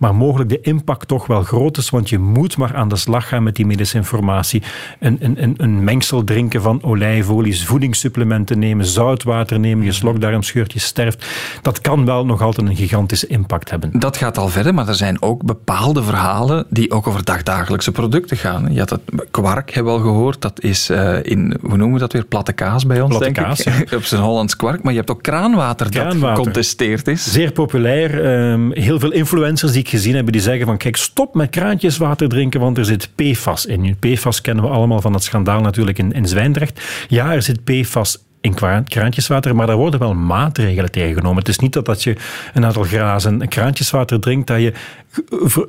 maar 0.00 0.14
mogelijk 0.14 0.50
de 0.50 0.60
impact 0.60 1.08
toch 1.08 1.26
wel 1.26 1.42
groot 1.42 1.76
is, 1.76 1.90
want 1.90 2.08
je 2.08 2.18
moet 2.18 2.56
maar 2.56 2.74
aan 2.74 2.88
de 2.88 2.96
slag 2.96 3.28
gaan 3.28 3.42
met 3.42 3.56
die 3.56 3.66
medische 3.66 3.96
informatie. 3.96 4.62
Een, 4.98 5.18
een, 5.20 5.54
een 5.56 5.84
mengsel 5.84 6.24
drinken 6.24 6.62
van 6.62 6.82
olijfolie, 6.82 7.60
voedingssupplementen 7.60 8.58
nemen, 8.58 8.86
zoutwater 8.86 9.58
nemen, 9.58 9.84
je 9.84 9.92
slokdarm 9.92 10.42
scheurt, 10.42 10.72
je 10.72 10.78
sterft. 10.78 11.26
Dat 11.62 11.80
kan 11.80 12.04
wel 12.04 12.26
nog 12.26 12.42
altijd 12.42 12.68
een 12.68 12.76
gigantische 12.76 13.26
impact 13.26 13.70
hebben. 13.70 13.90
Dat 13.98 14.16
gaat 14.16 14.38
al 14.38 14.48
verder, 14.48 14.74
maar 14.74 14.88
er 14.88 14.94
zijn 14.94 15.22
ook 15.22 15.44
bepaalde 15.44 16.02
verhalen 16.02 16.66
die 16.68 16.90
ook 16.90 17.06
over 17.06 17.24
dagdagelijkse 17.24 17.92
producten 17.92 18.36
gaan. 18.36 18.72
Je 18.72 18.78
had 18.78 18.90
het 18.90 19.00
kwark, 19.30 19.70
hebben 19.70 19.92
we 19.92 19.98
al 19.98 20.04
gehoord. 20.04 20.42
Dat 20.42 20.62
is 20.62 20.90
uh, 20.90 21.16
in, 21.22 21.56
hoe 21.60 21.76
noemen 21.76 21.92
we 21.92 21.98
dat 21.98 22.12
weer, 22.12 22.24
platte 22.24 22.52
kaas 22.52 22.86
bij 22.86 23.00
ons, 23.00 23.16
platte 23.16 23.32
denk 23.32 23.46
kaas, 23.46 23.60
ik. 23.60 23.92
Op 24.00 24.04
zijn 24.04 24.22
Hollands 24.22 24.56
kwark. 24.56 24.82
Maar 24.82 24.92
je 24.92 24.98
hebt 24.98 25.10
ook 25.10 25.22
kraanwater, 25.22 25.88
kraanwater. 25.88 26.20
dat 26.20 26.36
gecontesteerd 26.36 27.08
is. 27.08 27.32
Zeer 27.32 27.52
populair. 27.52 28.24
Um, 28.50 28.72
heel 28.72 28.98
veel 28.98 29.12
influencers 29.12 29.72
die 29.72 29.80
ik 29.80 29.88
gezien 29.90 30.14
hebben, 30.14 30.32
die 30.32 30.42
zeggen 30.42 30.66
van 30.66 30.76
kijk, 30.76 30.96
stop 30.96 31.34
met 31.34 31.50
kraantjeswater 31.50 32.28
drinken, 32.28 32.60
want 32.60 32.78
er 32.78 32.84
zit 32.84 33.10
PFAS 33.14 33.66
in. 33.66 33.96
PFAS 33.98 34.40
kennen 34.40 34.64
we 34.64 34.70
allemaal 34.70 35.00
van 35.00 35.12
het 35.12 35.22
schandaal 35.22 35.60
natuurlijk 35.60 35.98
in, 35.98 36.12
in 36.12 36.28
Zwijndrecht. 36.28 36.80
Ja, 37.08 37.32
er 37.32 37.42
zit 37.42 37.64
PFAS 37.64 38.24
in 38.40 38.54
kraantjeswater, 38.84 39.56
maar 39.56 39.66
daar 39.66 39.76
worden 39.76 40.00
wel 40.00 40.14
maatregelen 40.14 40.90
tegen 40.90 41.14
genomen. 41.14 41.38
Het 41.38 41.48
is 41.48 41.58
niet 41.58 41.72
dat, 41.72 41.84
dat 41.84 42.02
je 42.02 42.16
een 42.54 42.64
aantal 42.64 42.82
grazen 42.82 43.48
kraantjeswater 43.48 44.20
drinkt, 44.20 44.46
dat 44.46 44.60
je, 44.60 44.72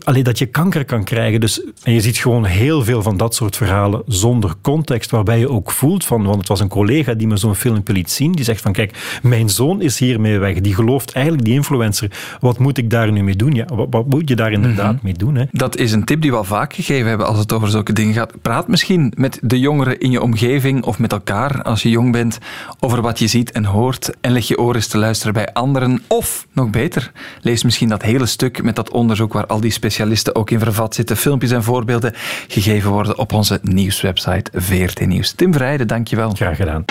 alleen 0.03 0.23
dat 0.23 0.37
je 0.39 0.45
kanker 0.45 0.85
kan 0.85 1.03
krijgen. 1.03 1.39
Dus, 1.39 1.63
en 1.83 1.93
je 1.93 2.01
ziet 2.01 2.17
gewoon 2.17 2.45
heel 2.45 2.83
veel 2.83 3.01
van 3.01 3.17
dat 3.17 3.35
soort 3.35 3.57
verhalen 3.57 4.03
zonder 4.07 4.53
context, 4.61 5.11
waarbij 5.11 5.39
je 5.39 5.49
ook 5.49 5.71
voelt 5.71 6.05
van, 6.05 6.23
want 6.23 6.37
het 6.37 6.47
was 6.47 6.59
een 6.59 6.67
collega 6.67 7.13
die 7.13 7.27
me 7.27 7.37
zo'n 7.37 7.55
filmpje 7.55 7.93
liet 7.93 8.11
zien, 8.11 8.31
die 8.31 8.45
zegt 8.45 8.61
van 8.61 8.73
kijk, 8.73 9.19
mijn 9.21 9.49
zoon 9.49 9.81
is 9.81 9.99
hiermee 9.99 10.39
weg. 10.39 10.61
Die 10.61 10.75
gelooft 10.75 11.11
eigenlijk 11.11 11.45
die 11.45 11.53
influencer. 11.53 12.11
Wat 12.39 12.59
moet 12.59 12.77
ik 12.77 12.89
daar 12.89 13.11
nu 13.11 13.23
mee 13.23 13.35
doen? 13.35 13.53
Ja, 13.53 13.65
wat, 13.73 13.87
wat 13.89 14.07
moet 14.07 14.29
je 14.29 14.35
daar 14.35 14.51
inderdaad 14.51 14.91
mm-hmm. 14.91 14.99
mee 15.03 15.13
doen? 15.13 15.35
Hè? 15.35 15.45
Dat 15.51 15.77
is 15.77 15.91
een 15.91 16.05
tip 16.05 16.21
die 16.21 16.31
we 16.31 16.37
al 16.37 16.43
vaak 16.43 16.73
gegeven 16.73 17.07
hebben 17.07 17.27
als 17.27 17.37
het 17.37 17.53
over 17.53 17.69
zulke 17.69 17.93
dingen 17.93 18.13
gaat. 18.13 18.41
Praat 18.41 18.67
misschien 18.67 19.13
met 19.15 19.39
de 19.41 19.59
jongeren 19.59 19.99
in 19.99 20.11
je 20.11 20.21
omgeving 20.21 20.83
of 20.83 20.99
met 20.99 21.11
elkaar 21.11 21.61
als 21.61 21.81
je 21.81 21.89
jong 21.89 22.11
bent 22.11 22.39
over 22.79 23.01
wat 23.01 23.19
je 23.19 23.27
ziet 23.27 23.51
en 23.51 23.65
hoort 23.65 24.09
en 24.21 24.31
leg 24.31 24.47
je 24.47 24.57
oren 24.57 24.75
eens 24.75 24.87
te 24.87 24.97
luisteren 24.97 25.33
bij 25.33 25.53
anderen. 25.53 26.03
Of, 26.07 26.47
nog 26.53 26.69
beter, 26.69 27.11
lees 27.41 27.63
misschien 27.63 27.89
dat 27.89 28.01
hele 28.01 28.25
stuk 28.25 28.63
met 28.63 28.75
dat 28.75 28.89
onderzoek 28.89 29.33
waar 29.33 29.45
al 29.45 29.59
die 29.59 29.71
specialisten 29.71 30.35
ook 30.35 30.49
in 30.49 30.59
vervat 30.59 30.95
zitten. 30.95 31.17
Filmpjes 31.17 31.51
en 31.51 31.63
voorbeelden 31.63 32.13
gegeven 32.47 32.91
worden 32.91 33.17
op 33.17 33.33
onze 33.33 33.59
nieuwswebsite 33.61 34.51
VRT 34.53 35.05
Nieuws. 35.05 35.31
Tim 35.31 35.53
Vrijden, 35.53 35.87
dankjewel. 35.87 36.29
Graag 36.29 36.55
gedaan. 36.55 36.85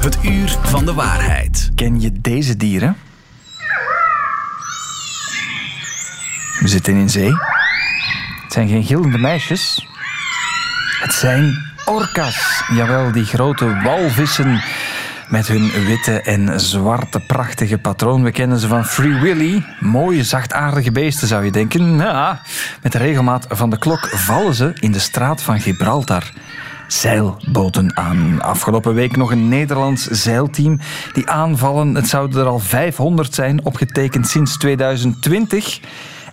Het 0.00 0.18
uur 0.24 0.58
van 0.62 0.84
de 0.84 0.94
waarheid. 0.94 1.70
Ken 1.74 2.00
je 2.00 2.12
deze 2.20 2.56
dieren? 2.56 2.96
We 6.60 6.68
zitten 6.68 6.94
in 6.94 7.10
zee. 7.10 7.32
Het 8.42 8.52
zijn 8.52 8.68
geen 8.68 8.84
gillende 8.84 9.18
meisjes. 9.18 9.86
Het 11.00 11.12
zijn 11.12 11.69
orka's. 11.90 12.62
Jawel, 12.74 13.12
die 13.12 13.24
grote 13.24 13.80
walvissen 13.82 14.62
met 15.28 15.48
hun 15.48 15.70
witte 15.86 16.20
en 16.20 16.60
zwarte 16.60 17.20
prachtige 17.20 17.78
patroon. 17.78 18.22
We 18.22 18.30
kennen 18.30 18.58
ze 18.58 18.68
van 18.68 18.84
Free 18.84 19.20
Willy. 19.20 19.64
Mooie, 19.80 20.24
zachtaardige 20.24 20.92
beesten 20.92 21.28
zou 21.28 21.44
je 21.44 21.50
denken. 21.50 21.96
Ja, 21.96 22.40
met 22.82 22.92
de 22.92 22.98
regelmaat 22.98 23.46
van 23.48 23.70
de 23.70 23.78
klok 23.78 24.08
vallen 24.08 24.54
ze 24.54 24.72
in 24.74 24.92
de 24.92 24.98
straat 24.98 25.42
van 25.42 25.60
Gibraltar 25.60 26.32
zeilboten 26.86 27.96
aan. 27.96 28.42
Afgelopen 28.42 28.94
week 28.94 29.16
nog 29.16 29.30
een 29.30 29.48
Nederlands 29.48 30.06
zeilteam 30.06 30.78
die 31.12 31.28
aanvallen. 31.28 31.94
Het 31.94 32.08
zouden 32.08 32.40
er 32.40 32.46
al 32.46 32.58
500 32.58 33.34
zijn, 33.34 33.64
opgetekend 33.64 34.28
sinds 34.28 34.58
2020. 34.58 35.80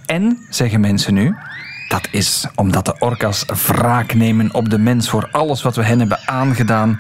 En, 0.06 0.46
zeggen 0.50 0.80
mensen 0.80 1.14
nu, 1.14 1.36
dat 1.88 2.08
is 2.12 2.48
omdat 2.56 2.86
de 2.86 2.96
orka's 3.00 3.46
wraak 3.46 4.14
nemen 4.14 4.54
op 4.54 4.70
de 4.70 4.78
mens 4.78 5.10
voor 5.10 5.28
alles 5.32 5.62
wat 5.62 5.76
we 5.76 5.84
hen 5.84 6.00
hebben 6.00 6.20
aangedaan. 6.26 7.00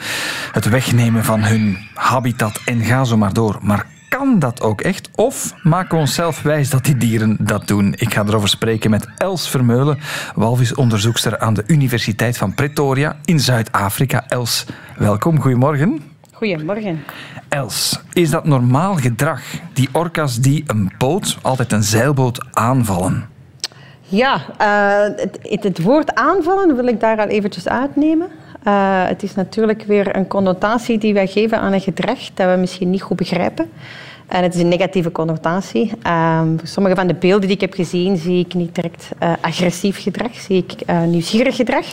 Het 0.51 0.69
wegnemen 0.69 1.23
van 1.23 1.43
hun 1.43 1.77
habitat 1.93 2.61
en 2.65 2.81
ga 2.81 3.03
zo 3.03 3.17
maar 3.17 3.33
door. 3.33 3.57
Maar 3.61 3.85
kan 4.09 4.39
dat 4.39 4.61
ook 4.61 4.81
echt? 4.81 5.09
Of 5.15 5.53
maken 5.63 5.95
we 5.95 6.01
onszelf 6.01 6.41
wijs 6.41 6.69
dat 6.69 6.85
die 6.85 6.97
dieren 6.97 7.37
dat 7.39 7.67
doen? 7.67 7.93
Ik 7.97 8.13
ga 8.13 8.23
erover 8.25 8.49
spreken 8.49 8.89
met 8.89 9.07
Els 9.17 9.49
Vermeulen, 9.49 9.99
walvisonderzoekster 10.35 11.39
aan 11.39 11.53
de 11.53 11.63
Universiteit 11.67 12.37
van 12.37 12.53
Pretoria 12.53 13.17
in 13.25 13.39
Zuid-Afrika. 13.39 14.23
Els, 14.27 14.65
welkom, 14.97 15.41
goedemorgen. 15.41 16.01
Goedemorgen. 16.31 17.03
Els, 17.49 17.99
is 18.13 18.29
dat 18.29 18.45
normaal 18.45 18.95
gedrag, 18.95 19.41
die 19.73 19.89
orka's 19.91 20.39
die 20.39 20.63
een 20.67 20.91
boot, 20.97 21.37
altijd 21.41 21.71
een 21.71 21.83
zeilboot, 21.83 22.45
aanvallen? 22.51 23.36
Ja, 24.09 24.41
uh, 24.61 25.17
het, 25.41 25.63
het, 25.63 25.81
woord 25.81 26.15
aanvallen 26.15 26.75
wil 26.75 26.87
ik 26.87 26.99
daar 26.99 27.19
al 27.19 27.27
eventjes 27.27 27.67
uitnemen. 27.67 28.27
Uh, 28.67 29.07
het 29.07 29.23
is 29.23 29.35
natuurlijk 29.35 29.83
weer 29.83 30.15
een 30.15 30.27
connotatie 30.27 30.97
die 30.97 31.13
wij 31.13 31.27
geven 31.27 31.59
aan 31.59 31.73
een 31.73 31.81
gedrag 31.81 32.19
dat 32.33 32.49
we 32.49 32.55
misschien 32.59 32.89
niet 32.89 33.01
goed 33.01 33.17
begrijpen. 33.17 33.69
En 34.27 34.43
het 34.43 34.55
is 34.55 34.61
een 34.61 34.67
negatieve 34.67 35.11
connotatie. 35.11 35.91
Voor 36.57 36.67
sommige 36.67 36.95
van 36.95 37.07
de 37.07 37.13
beelden 37.13 37.47
die 37.47 37.55
ik 37.55 37.61
heb 37.61 37.73
gezien, 37.73 38.17
zie 38.17 38.45
ik 38.45 38.53
niet 38.53 38.75
direct 38.75 39.09
uh, 39.23 39.33
agressief 39.41 40.01
gedrag, 40.01 40.35
zie 40.35 40.65
ik 40.67 40.95
nieuwsgierig 41.05 41.55
gedrag. 41.55 41.85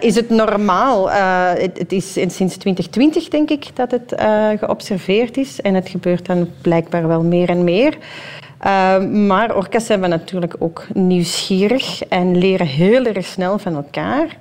is 0.00 0.14
het 0.14 0.30
normaal? 0.30 1.10
Het, 1.10 1.78
het, 1.78 1.92
is 1.92 2.12
sinds 2.12 2.56
2020, 2.56 3.28
denk 3.28 3.50
ik, 3.50 3.66
dat 3.74 3.90
het 3.90 4.14
geobserveerd 4.58 5.36
is. 5.36 5.60
En 5.60 5.74
het 5.74 5.88
gebeurt 5.88 6.26
dan 6.26 6.48
blijkbaar 6.60 7.08
wel 7.08 7.22
meer 7.22 7.48
en 7.48 7.64
meer. 7.64 7.96
Uh, 8.66 9.04
maar 9.26 9.56
orka's 9.56 9.86
zijn 9.86 10.00
we 10.00 10.06
natuurlijk 10.06 10.56
ook 10.58 10.86
nieuwsgierig 10.92 12.02
en 12.02 12.38
leren 12.38 12.66
heel 12.66 13.04
erg 13.04 13.26
snel 13.26 13.58
van 13.58 13.74
elkaar. 13.74 14.36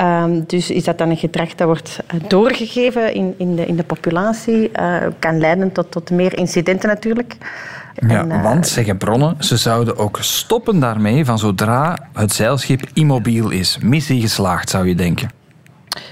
Uh, 0.00 0.24
dus 0.46 0.70
is 0.70 0.84
dat 0.84 0.98
dan 0.98 1.10
een 1.10 1.16
gedrag 1.16 1.54
dat 1.54 1.66
wordt 1.66 1.98
eh, 2.06 2.20
doorgegeven 2.28 3.14
in, 3.14 3.34
in, 3.38 3.56
de, 3.56 3.66
in 3.66 3.76
de 3.76 3.82
populatie, 3.82 4.70
uh, 4.80 4.96
kan 5.18 5.38
leiden 5.38 5.72
tot, 5.72 5.90
tot 5.90 6.10
meer 6.10 6.38
incidenten 6.38 6.88
natuurlijk. 6.88 7.36
Ja, 7.94 8.20
en, 8.20 8.30
uh, 8.30 8.42
want, 8.42 8.66
zeggen 8.66 8.96
bronnen, 8.96 9.36
ze 9.38 9.56
zouden 9.56 9.98
ook 9.98 10.18
stoppen 10.20 10.80
daarmee 10.80 11.24
van 11.24 11.38
zodra 11.38 11.98
het 12.12 12.32
zeilschip 12.32 12.82
immobiel 12.92 13.50
is. 13.50 13.78
Missie 13.82 14.20
geslaagd, 14.20 14.70
zou 14.70 14.88
je 14.88 14.94
denken. 14.94 15.28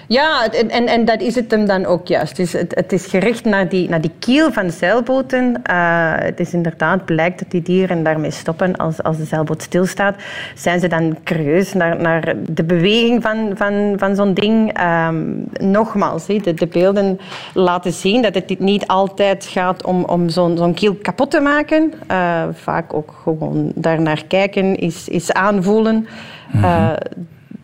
Ja, 0.09 0.51
en, 0.51 0.87
en 0.87 1.05
dat 1.05 1.21
is 1.21 1.35
het 1.35 1.51
hem 1.51 1.67
dan 1.67 1.87
ook 1.87 2.07
juist. 2.07 2.37
Dus 2.37 2.53
het, 2.53 2.75
het 2.75 2.93
is 2.93 3.07
gericht 3.07 3.45
naar 3.45 3.69
die, 3.69 3.89
naar 3.89 4.01
die 4.01 4.12
kiel 4.19 4.53
van 4.53 4.67
de 4.67 4.73
zeilboten. 4.73 5.62
Uh, 5.71 6.12
het 6.15 6.41
is 6.41 6.53
inderdaad 6.53 7.05
blijkt 7.05 7.39
dat 7.39 7.51
die 7.51 7.62
dieren 7.62 8.03
daarmee 8.03 8.31
stoppen 8.31 8.77
als, 8.77 9.03
als 9.03 9.17
de 9.17 9.25
zeilboot 9.25 9.62
stilstaat. 9.62 10.17
Zijn 10.55 10.81
ze 10.81 10.89
dan 10.89 11.17
curieus 11.25 11.73
naar, 11.73 12.01
naar 12.01 12.35
de 12.47 12.65
beweging 12.65 13.23
van, 13.23 13.51
van, 13.55 13.95
van 13.97 14.15
zo'n 14.15 14.35
ding? 14.35 14.81
Um, 14.81 15.45
nogmaals, 15.53 16.27
de, 16.27 16.55
de, 16.55 16.67
beelden 16.67 17.21
laten 17.55 17.93
zien 17.93 18.23
dat 18.23 18.35
het 18.35 18.59
niet 18.59 18.87
altijd 18.87 19.45
gaat 19.45 19.85
om, 19.85 20.05
om 20.05 20.29
zo'n 20.29 20.57
zo'n 20.57 20.75
kiel 20.75 20.95
kapot 20.95 21.31
te 21.31 21.41
maken. 21.41 21.93
Uh, 22.11 22.43
vaak 22.53 22.95
ook 22.95 23.15
gewoon 23.23 23.73
daarnaar 23.75 24.25
kijken, 24.29 24.77
is, 24.77 25.09
is 25.09 25.33
aanvoelen. 25.33 26.07
Uh, 26.55 26.93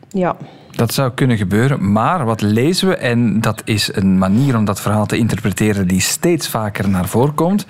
ja. 0.08 0.36
Dat 0.78 0.94
zou 0.94 1.10
kunnen 1.14 1.36
gebeuren, 1.36 1.92
maar 1.92 2.24
wat 2.24 2.40
lezen 2.40 2.88
we, 2.88 2.96
en 2.96 3.40
dat 3.40 3.62
is 3.64 3.94
een 3.94 4.18
manier 4.18 4.56
om 4.56 4.64
dat 4.64 4.80
verhaal 4.80 5.06
te 5.06 5.16
interpreteren 5.16 5.88
die 5.88 6.00
steeds 6.00 6.48
vaker 6.48 6.88
naar 6.88 7.08
voren 7.08 7.34
komt. 7.34 7.66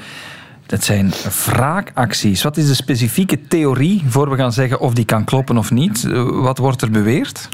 Dat 0.67 0.85
zijn 0.85 1.13
wraakacties. 1.45 2.43
Wat 2.43 2.57
is 2.57 2.67
de 2.67 2.75
specifieke 2.75 3.47
theorie 3.47 4.05
voor 4.09 4.31
we 4.31 4.37
gaan 4.37 4.53
zeggen 4.53 4.81
of 4.81 4.95
die 4.95 5.05
kan 5.05 5.25
kloppen 5.25 5.59
of 5.59 5.71
niet? 5.71 6.03
Wat 6.31 6.59
wordt 6.59 6.83
er 6.83 6.91
beweerd? 6.91 7.49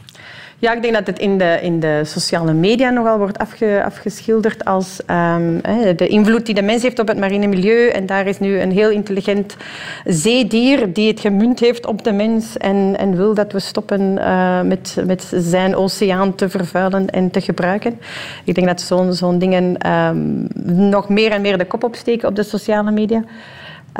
Ja, 0.64 0.72
ik 0.72 0.82
denk 0.82 0.94
dat 0.94 1.06
het 1.06 1.18
in 1.18 1.38
de, 1.38 1.58
in 1.62 1.80
de 1.80 2.00
sociale 2.04 2.52
media 2.52 2.90
nogal 2.90 3.18
wordt 3.18 3.38
afge, 3.38 3.82
afgeschilderd 3.84 4.64
als 4.64 5.00
um, 5.10 5.60
de 5.96 6.06
invloed 6.08 6.46
die 6.46 6.54
de 6.54 6.62
mens 6.62 6.82
heeft 6.82 6.98
op 6.98 7.08
het 7.08 7.18
marine 7.18 7.46
milieu. 7.46 7.88
En 7.88 8.06
daar 8.06 8.26
is 8.26 8.38
nu 8.38 8.60
een 8.60 8.72
heel 8.72 8.90
intelligent 8.90 9.56
zeedier 10.04 10.92
die 10.92 11.08
het 11.08 11.20
gemunt 11.20 11.60
heeft 11.60 11.86
op 11.86 12.04
de 12.04 12.12
mens 12.12 12.56
en, 12.56 12.94
en 12.98 13.16
wil 13.16 13.34
dat 13.34 13.52
we 13.52 13.60
stoppen 13.60 14.00
uh, 14.00 14.60
met, 14.60 14.96
met 15.06 15.32
zijn 15.34 15.76
oceaan 15.76 16.34
te 16.34 16.48
vervuilen 16.48 17.10
en 17.10 17.30
te 17.30 17.40
gebruiken. 17.40 17.98
Ik 18.44 18.54
denk 18.54 18.66
dat 18.66 18.80
zo'n 18.80 19.12
zo'n 19.12 19.38
dingen 19.38 19.90
um, 19.90 20.48
nog 20.90 21.08
meer 21.08 21.30
en 21.30 21.40
meer 21.40 21.58
de 21.58 21.64
kop 21.64 21.84
opsteken 21.84 22.28
op 22.28 22.36
de 22.36 22.42
sociale 22.42 22.90
media. 22.90 23.24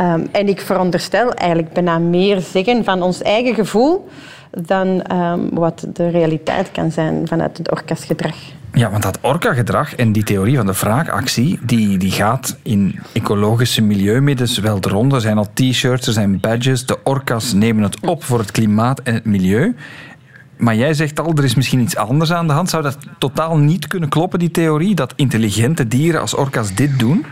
Um, 0.01 0.29
en 0.33 0.49
ik 0.49 0.61
veronderstel 0.61 1.33
eigenlijk 1.33 1.73
bijna 1.73 1.99
meer 1.99 2.41
zeggen 2.41 2.85
van 2.85 3.03
ons 3.03 3.23
eigen 3.23 3.55
gevoel 3.55 4.09
dan 4.63 5.13
um, 5.13 5.49
wat 5.53 5.87
de 5.93 6.09
realiteit 6.09 6.71
kan 6.71 6.91
zijn 6.91 7.29
vanuit 7.29 7.59
het 7.59 7.71
orkasgedrag. 7.71 8.37
Ja, 8.73 8.91
want 8.91 9.03
dat 9.03 9.19
orka-gedrag 9.21 9.95
en 9.95 10.13
die 10.13 10.23
theorie 10.23 10.57
van 10.57 10.67
de 10.67 10.73
wraakactie, 10.73 11.59
die, 11.63 11.99
die 11.99 12.11
gaat 12.11 12.57
in 12.63 12.99
ecologische 13.13 13.83
milieumiddels 13.83 14.59
wel 14.59 14.81
de 14.81 14.89
ronde. 14.89 15.15
Er 15.15 15.21
zijn 15.21 15.39
al 15.39 15.49
t-shirts, 15.55 16.07
er 16.07 16.13
zijn 16.13 16.41
badges. 16.41 16.87
De 16.87 16.99
orka's 17.05 17.53
nemen 17.53 17.83
het 17.83 18.01
op 18.01 18.25
voor 18.25 18.39
het 18.39 18.51
klimaat 18.51 19.01
en 19.03 19.15
het 19.15 19.25
milieu. 19.25 19.75
Maar 20.57 20.75
jij 20.75 20.95
zegt 20.95 21.21
al, 21.21 21.33
er 21.35 21.45
is 21.45 21.55
misschien 21.55 21.81
iets 21.81 21.97
anders 21.97 22.33
aan 22.33 22.47
de 22.47 22.53
hand. 22.53 22.71
Zou 22.71 22.83
dat 22.83 22.99
totaal 23.19 23.57
niet 23.57 23.87
kunnen 23.87 24.09
kloppen, 24.09 24.39
die 24.39 24.51
theorie? 24.51 24.95
Dat 24.95 25.13
intelligente 25.17 25.89
dieren 25.89 26.21
als 26.21 26.35
orka's 26.35 26.75
dit 26.75 26.99
doen? 26.99 27.25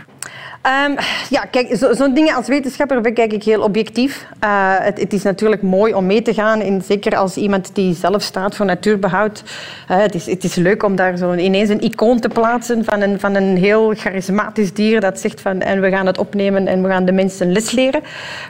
Um, 0.65 0.95
ja, 1.29 1.45
kijk, 1.51 1.67
zo'n 1.71 1.95
zo 1.95 2.13
dingen 2.13 2.35
als 2.35 2.47
wetenschapper 2.47 3.01
bekijk 3.01 3.33
ik 3.33 3.43
heel 3.43 3.61
objectief. 3.61 4.27
Uh, 4.43 4.75
het, 4.79 4.99
het, 4.99 5.13
is 5.13 5.23
natuurlijk 5.23 5.61
mooi 5.61 5.93
om 5.93 6.05
mee 6.05 6.21
te 6.21 6.33
gaan, 6.33 6.61
in, 6.61 6.81
zeker 6.81 7.15
als 7.15 7.37
iemand 7.37 7.75
die 7.75 7.95
zelf 7.95 8.21
staat 8.21 8.55
voor 8.55 8.65
natuurbehoud. 8.65 9.43
Uh, 9.91 9.97
het, 9.97 10.15
is, 10.15 10.25
het 10.25 10.43
is 10.43 10.55
leuk 10.55 10.83
om 10.83 10.95
daar 10.95 11.17
zo 11.17 11.33
ineens 11.33 11.69
een 11.69 11.81
icoon 11.81 12.19
te 12.19 12.27
plaatsen 12.27 12.83
van 12.83 13.01
een, 13.01 13.19
van 13.19 13.35
een 13.35 13.57
heel 13.57 13.93
charismatisch 13.95 14.73
dier 14.73 15.01
dat 15.01 15.19
zegt 15.19 15.41
van 15.41 15.61
en 15.61 15.81
we 15.81 15.89
gaan 15.89 16.05
het 16.05 16.17
opnemen 16.17 16.67
en 16.67 16.83
we 16.83 16.89
gaan 16.89 17.05
de 17.05 17.11
mensen 17.11 17.51
les 17.51 17.71
leren. 17.71 18.01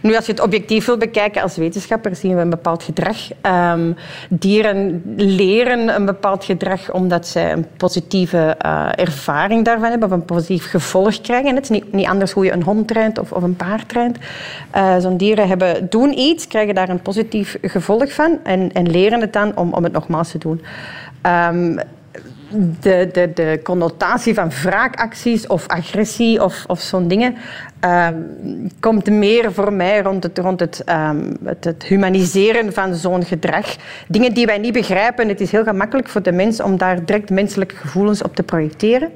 Nu, 0.02 0.16
als 0.16 0.26
je 0.26 0.32
het 0.32 0.42
objectief 0.42 0.86
wil 0.86 0.98
bekijken 0.98 1.42
als 1.42 1.56
wetenschapper, 1.56 2.16
zien 2.16 2.36
we 2.36 2.42
een 2.42 2.50
bepaald 2.50 2.84
gedrag. 2.84 3.18
Um, 3.74 3.96
dieren 4.30 5.02
leren 5.16 5.96
een 5.96 6.06
bepaald 6.06 6.46
gedrag 6.46 6.92
omdat 6.92 7.28
zij 7.28 7.52
een 7.52 7.68
positieve 7.78 8.58
uh, 8.66 8.90
ervaring 8.96 9.66
daarvan 9.66 9.90
hebben 9.90 10.08
of 10.08 10.14
een 10.14 10.26
positief 10.26 10.70
gevolg 10.70 11.22
krijgen. 11.22 11.56
Het 11.56 11.64
is 11.64 11.70
niet 11.70 12.02
niet 12.04 12.12
anders 12.12 12.32
hoe 12.32 12.46
je 12.46 12.52
een 12.52 12.64
hond 12.64 12.88
traint 12.88 13.20
of, 13.20 13.32
of 13.32 13.44
een 13.44 13.56
paard 13.56 13.90
traint. 13.90 14.18
Uh, 14.76 14.98
Zo'n 14.98 15.18
dieren 15.18 15.48
hebben, 15.48 15.90
doen 15.90 16.20
iets, 16.20 16.48
krijgen 16.48 16.76
daar 16.76 16.90
een 16.90 17.02
positief 17.02 17.58
gevolg 17.62 18.14
van 18.14 18.40
en, 18.44 18.72
en 18.72 18.92
leren 18.92 19.22
het 19.22 19.34
dan 19.34 19.58
om, 19.58 19.74
om 19.74 19.84
het 19.84 19.94
nogmaals 19.94 20.32
te 20.32 20.38
doen. 20.38 20.62
Um, 21.52 21.80
de, 22.80 23.10
de, 23.12 23.32
de 23.34 23.60
connotatie 23.64 24.34
van 24.34 24.50
wraakacties 24.50 25.48
of 25.48 25.68
agressie 25.68 26.44
of, 26.44 26.64
of 26.68 26.80
zo'n 26.80 27.08
dingen 27.08 27.36
um, 27.86 28.70
komt 28.80 29.10
meer 29.10 29.54
voor 29.54 29.74
mij 29.74 30.02
rond 30.02 30.24
het, 30.24 30.38
rond 30.38 30.90
um, 30.90 31.38
het, 31.44 31.64
het 31.64 31.84
humaniseren 31.84 32.74
van 32.74 32.96
zo'n 32.96 33.26
gedrag. 33.26 33.76
Dingen 34.08 34.34
die 34.34 34.46
wij 34.46 34.58
niet 34.58 34.74
begrijpen. 34.74 35.28
Het 35.28 35.42
is 35.42 35.52
heel 35.52 35.64
gemakkelijk 35.64 36.10
voor 36.10 36.22
de 36.22 36.32
mens 36.32 36.62
om 36.62 36.78
daar 36.78 37.06
direct 37.06 37.30
menselijke 37.30 37.76
gevoelens 37.76 38.22
op 38.22 38.36
te 38.36 38.44
projecteren. 38.44 39.12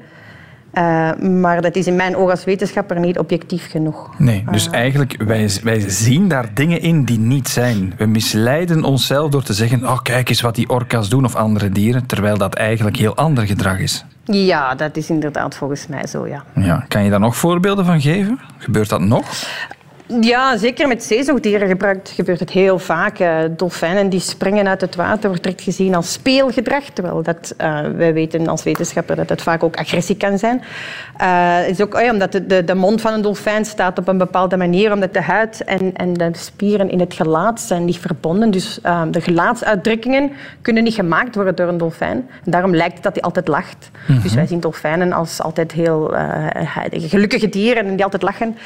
Uh, 0.74 1.14
maar 1.16 1.62
dat 1.62 1.76
is 1.76 1.86
in 1.86 1.96
mijn 1.96 2.16
ogen 2.16 2.30
als 2.30 2.44
wetenschapper 2.44 3.00
niet 3.00 3.18
objectief 3.18 3.70
genoeg. 3.70 4.18
Nee, 4.18 4.44
dus 4.50 4.66
uh, 4.66 4.72
eigenlijk, 4.72 5.22
wij, 5.22 5.50
wij 5.62 5.84
zien 5.86 6.28
daar 6.28 6.54
dingen 6.54 6.80
in 6.80 7.04
die 7.04 7.18
niet 7.18 7.48
zijn. 7.48 7.94
We 7.96 8.06
misleiden 8.06 8.84
onszelf 8.84 9.30
door 9.30 9.42
te 9.42 9.52
zeggen, 9.52 9.88
oh 9.88 9.98
kijk 10.02 10.28
eens 10.28 10.40
wat 10.40 10.54
die 10.54 10.68
orka's 10.68 11.08
doen 11.08 11.24
of 11.24 11.34
andere 11.34 11.70
dieren, 11.70 12.06
terwijl 12.06 12.38
dat 12.38 12.54
eigenlijk 12.54 12.96
heel 12.96 13.16
ander 13.16 13.46
gedrag 13.46 13.78
is. 13.78 14.04
Ja, 14.24 14.74
dat 14.74 14.96
is 14.96 15.10
inderdaad 15.10 15.54
volgens 15.54 15.86
mij 15.86 16.06
zo, 16.06 16.26
ja. 16.26 16.44
Ja. 16.54 16.84
Kan 16.88 17.04
je 17.04 17.10
daar 17.10 17.20
nog 17.20 17.36
voorbeelden 17.36 17.84
van 17.84 18.00
geven? 18.00 18.40
Gebeurt 18.58 18.88
dat 18.88 19.00
nog? 19.00 19.26
Ja, 20.20 20.56
zeker 20.56 20.88
met 20.88 21.04
zeezoogdieren 21.04 21.68
gebruikt, 21.68 22.10
gebeurt 22.10 22.40
het 22.40 22.50
heel 22.50 22.78
vaak. 22.78 23.20
Uh, 23.20 23.38
dolfijnen 23.50 24.08
die 24.08 24.20
springen 24.20 24.68
uit 24.68 24.80
het 24.80 24.94
water 24.94 25.28
wordt 25.28 25.42
direct 25.42 25.62
gezien 25.62 25.94
als 25.94 26.12
speelgedrag, 26.12 26.84
terwijl 26.84 27.22
dat, 27.22 27.54
uh, 27.60 27.80
wij 27.80 28.12
weten 28.12 28.48
als 28.48 28.62
wetenschapper 28.62 29.16
dat 29.16 29.28
het 29.28 29.42
vaak 29.42 29.62
ook 29.62 29.76
agressie 29.76 30.16
kan 30.16 30.38
zijn. 30.38 30.62
Uh, 31.20 31.68
is 31.68 31.80
ook 31.80 31.94
oh 31.94 32.00
ja, 32.00 32.12
omdat 32.12 32.32
de, 32.32 32.46
de, 32.46 32.64
de, 32.64 32.74
mond 32.74 33.00
van 33.00 33.12
een 33.12 33.22
dolfijn 33.22 33.64
staat 33.64 33.98
op 33.98 34.08
een 34.08 34.18
bepaalde 34.18 34.56
manier, 34.56 34.92
omdat 34.92 35.14
de 35.14 35.22
huid 35.22 35.64
en, 35.64 35.94
en 35.94 36.12
de 36.12 36.30
spieren 36.32 36.90
in 36.90 37.00
het 37.00 37.14
gelaat 37.14 37.60
zijn 37.60 37.84
niet 37.84 37.98
verbonden. 37.98 38.50
Dus 38.50 38.80
de 39.10 39.20
gelaatsuitdrukkingen 39.20 40.32
kunnen 40.62 40.82
niet 40.82 40.94
gemaakt 40.94 41.34
worden 41.34 41.54
door 41.54 41.68
een 41.68 41.78
dolfijn. 41.78 42.28
En 42.44 42.50
daarom 42.50 42.74
lijkt 42.74 42.94
het 42.94 43.02
dat 43.02 43.12
hij 43.12 43.22
altijd 43.22 43.48
lacht. 43.48 43.90
Mm 43.90 44.14
-hmm. 44.14 44.22
Dus 44.22 44.34
wij 44.34 44.46
zien 44.46 44.60
dolfijnen 44.60 45.12
als 45.12 45.42
altijd 45.42 45.72
heel 45.72 46.14
gelukkige 46.90 47.48
dieren 47.48 47.96
die 47.96 48.04
altijd 48.04 48.22
lachen. 48.22 48.56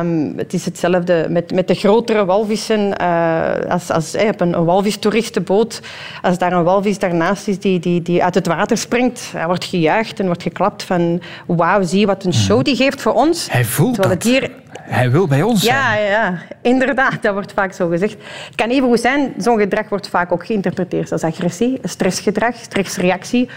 Um, 0.00 0.32
het 0.36 0.54
is 0.54 0.57
hetzelfde 0.64 1.26
met, 1.30 1.52
met 1.52 1.68
de 1.68 1.74
grotere 1.74 2.24
walvissen. 2.24 2.94
Uh, 3.00 3.50
als, 3.68 3.90
als 3.90 4.12
hey, 4.12 4.28
op 4.28 4.40
een, 4.40 4.52
een 4.52 4.64
walvistoeristenboot, 4.64 5.80
als 6.22 6.38
daar 6.38 6.52
een 6.52 6.64
walvis 6.64 6.98
daarnaast 6.98 7.48
is 7.48 7.58
die, 7.58 7.78
die, 7.78 8.02
die 8.02 8.24
uit 8.24 8.34
het 8.34 8.46
water 8.46 8.76
springt, 8.78 9.32
hij 9.32 9.46
wordt 9.46 9.64
gejuicht 9.64 10.20
en 10.20 10.26
wordt 10.26 10.42
geklapt 10.42 10.82
van 10.82 11.22
wauw, 11.46 11.82
zie 11.82 12.06
wat 12.06 12.24
een 12.24 12.34
show 12.34 12.64
die 12.64 12.76
geeft 12.76 13.00
voor 13.00 13.12
ons. 13.12 13.50
Hij 13.50 13.64
voelt 13.64 13.96
dat. 13.96 14.10
Het 14.10 14.22
hier... 14.22 14.50
Hij 14.80 15.10
wil 15.10 15.26
bij 15.26 15.42
ons 15.42 15.62
ja, 15.62 15.92
zijn. 15.92 16.04
Ja, 16.04 16.42
inderdaad. 16.62 17.22
Dat 17.22 17.32
wordt 17.32 17.52
vaak 17.52 17.72
zo 17.72 17.88
gezegd. 17.88 18.16
Het 18.46 18.54
kan 18.54 18.68
even 18.68 18.88
goed 18.88 19.00
zijn, 19.00 19.34
zo'n 19.38 19.58
gedrag 19.58 19.88
wordt 19.88 20.08
vaak 20.08 20.32
ook 20.32 20.46
geïnterpreteerd 20.46 21.12
als 21.12 21.22
agressie, 21.22 21.78
stressgedrag, 21.82 22.54
stressreactie 22.56 23.48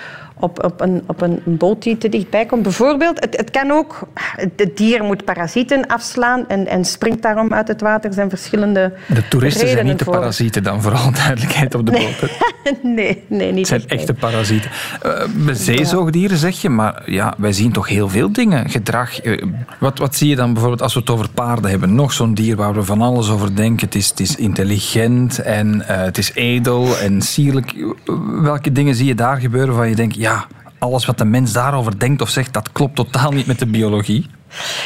op, 0.41 0.63
op, 0.63 0.81
een, 0.81 1.03
op 1.07 1.21
een 1.21 1.41
boot 1.45 1.83
die 1.83 1.97
te 1.97 2.09
dichtbij 2.09 2.45
komt. 2.45 2.63
Bijvoorbeeld, 2.63 3.19
het, 3.19 3.37
het 3.37 3.51
kan 3.51 3.71
ook... 3.71 3.99
Het 4.35 4.77
dier 4.77 5.03
moet 5.03 5.25
parasieten 5.25 5.87
afslaan 5.87 6.47
en, 6.47 6.67
en 6.67 6.85
springt 6.85 7.21
daarom 7.21 7.53
uit 7.53 7.67
het 7.67 7.81
water. 7.81 8.09
Er 8.09 8.15
zijn 8.15 8.29
verschillende 8.29 8.93
De 9.07 9.27
toeristen 9.27 9.67
zijn 9.67 9.85
niet 9.85 9.99
de 9.99 10.03
voor. 10.03 10.13
parasieten 10.13 10.63
dan, 10.63 10.81
vooral 10.81 11.11
duidelijkheid 11.11 11.75
op 11.75 11.85
de 11.85 11.91
nee. 11.91 12.15
boot. 12.21 12.31
nee, 12.95 13.23
nee, 13.27 13.51
niet 13.51 13.57
Het 13.57 13.67
zijn 13.67 13.81
echt, 13.81 13.99
echte 13.99 14.13
parasieten. 14.13 14.71
Uh, 15.05 15.53
zeezoogdieren 15.53 16.37
zeg 16.37 16.61
je, 16.61 16.69
maar 16.69 17.01
ja, 17.05 17.33
wij 17.37 17.53
zien 17.53 17.71
toch 17.71 17.87
heel 17.87 18.09
veel 18.09 18.31
dingen. 18.31 18.69
Gedrag. 18.69 19.23
Uh, 19.23 19.43
wat, 19.79 19.97
wat 19.97 20.15
zie 20.15 20.29
je 20.29 20.35
dan 20.35 20.51
bijvoorbeeld 20.51 20.81
als 20.81 20.93
we 20.93 20.99
het 20.99 21.09
over 21.09 21.29
paarden 21.29 21.69
hebben? 21.69 21.95
Nog 21.95 22.13
zo'n 22.13 22.33
dier 22.33 22.55
waar 22.55 22.73
we 22.73 22.83
van 22.83 23.01
alles 23.01 23.29
over 23.29 23.55
denken. 23.55 23.85
Het 23.85 23.95
is, 23.95 24.09
het 24.09 24.19
is 24.19 24.35
intelligent 24.35 25.39
en 25.39 25.75
uh, 25.75 25.83
het 25.87 26.17
is 26.17 26.31
edel 26.33 26.97
en 26.97 27.21
sierlijk. 27.21 27.73
Welke 28.41 28.71
dingen 28.71 28.95
zie 28.95 29.05
je 29.05 29.15
daar 29.15 29.37
gebeuren 29.37 29.75
waar 29.75 29.89
je 29.89 29.95
denkt, 29.95 30.15
ja, 30.15 30.30
alles 30.79 31.05
wat 31.05 31.17
de 31.17 31.25
mens 31.25 31.53
daarover 31.53 31.99
denkt 31.99 32.21
of 32.21 32.29
zegt, 32.29 32.53
dat 32.53 32.71
klopt 32.71 32.95
totaal 32.95 33.31
niet 33.31 33.45
met 33.45 33.59
de 33.59 33.65
biologie? 33.65 34.29